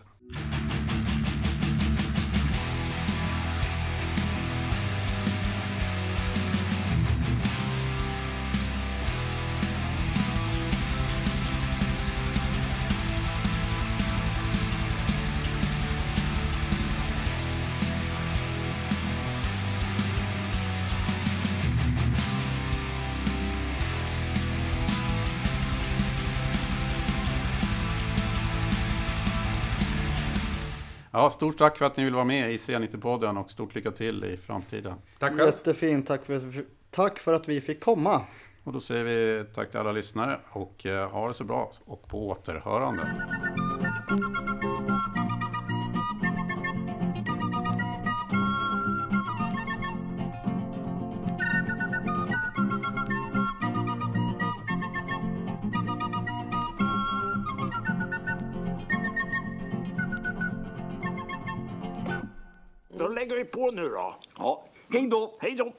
Ja, 31.16 31.30
stort 31.30 31.58
tack 31.58 31.78
för 31.78 31.84
att 31.84 31.96
ni 31.96 32.04
vill 32.04 32.14
vara 32.14 32.24
med 32.24 32.52
i 32.52 32.56
C90-podden 32.56 33.40
och 33.40 33.50
stort 33.50 33.74
lycka 33.74 33.90
till 33.90 34.24
i 34.24 34.36
framtiden. 34.36 34.94
Tack 35.18 35.32
själv. 35.32 35.46
Jättefint, 35.46 36.06
tack 36.06 36.24
för, 36.24 36.64
tack 36.90 37.18
för 37.18 37.32
att 37.32 37.48
vi 37.48 37.60
fick 37.60 37.84
komma. 37.84 38.20
Och 38.64 38.72
då 38.72 38.80
säger 38.80 39.04
vi 39.04 39.44
tack 39.54 39.70
till 39.70 39.80
alla 39.80 39.92
lyssnare 39.92 40.40
och 40.50 40.86
eh, 40.86 41.10
ha 41.10 41.28
det 41.28 41.34
så 41.34 41.44
bra 41.44 41.70
och 41.84 42.08
på 42.08 42.28
återhörande. 42.28 43.02
Lägger 63.24 63.36
vi 63.36 63.44
på 63.44 63.70
nu 63.70 63.88
då. 63.88 64.14
Ja, 64.38 64.64
hej 64.92 65.06
då! 65.06 65.32
Hej 65.40 65.54
då! 65.54 65.72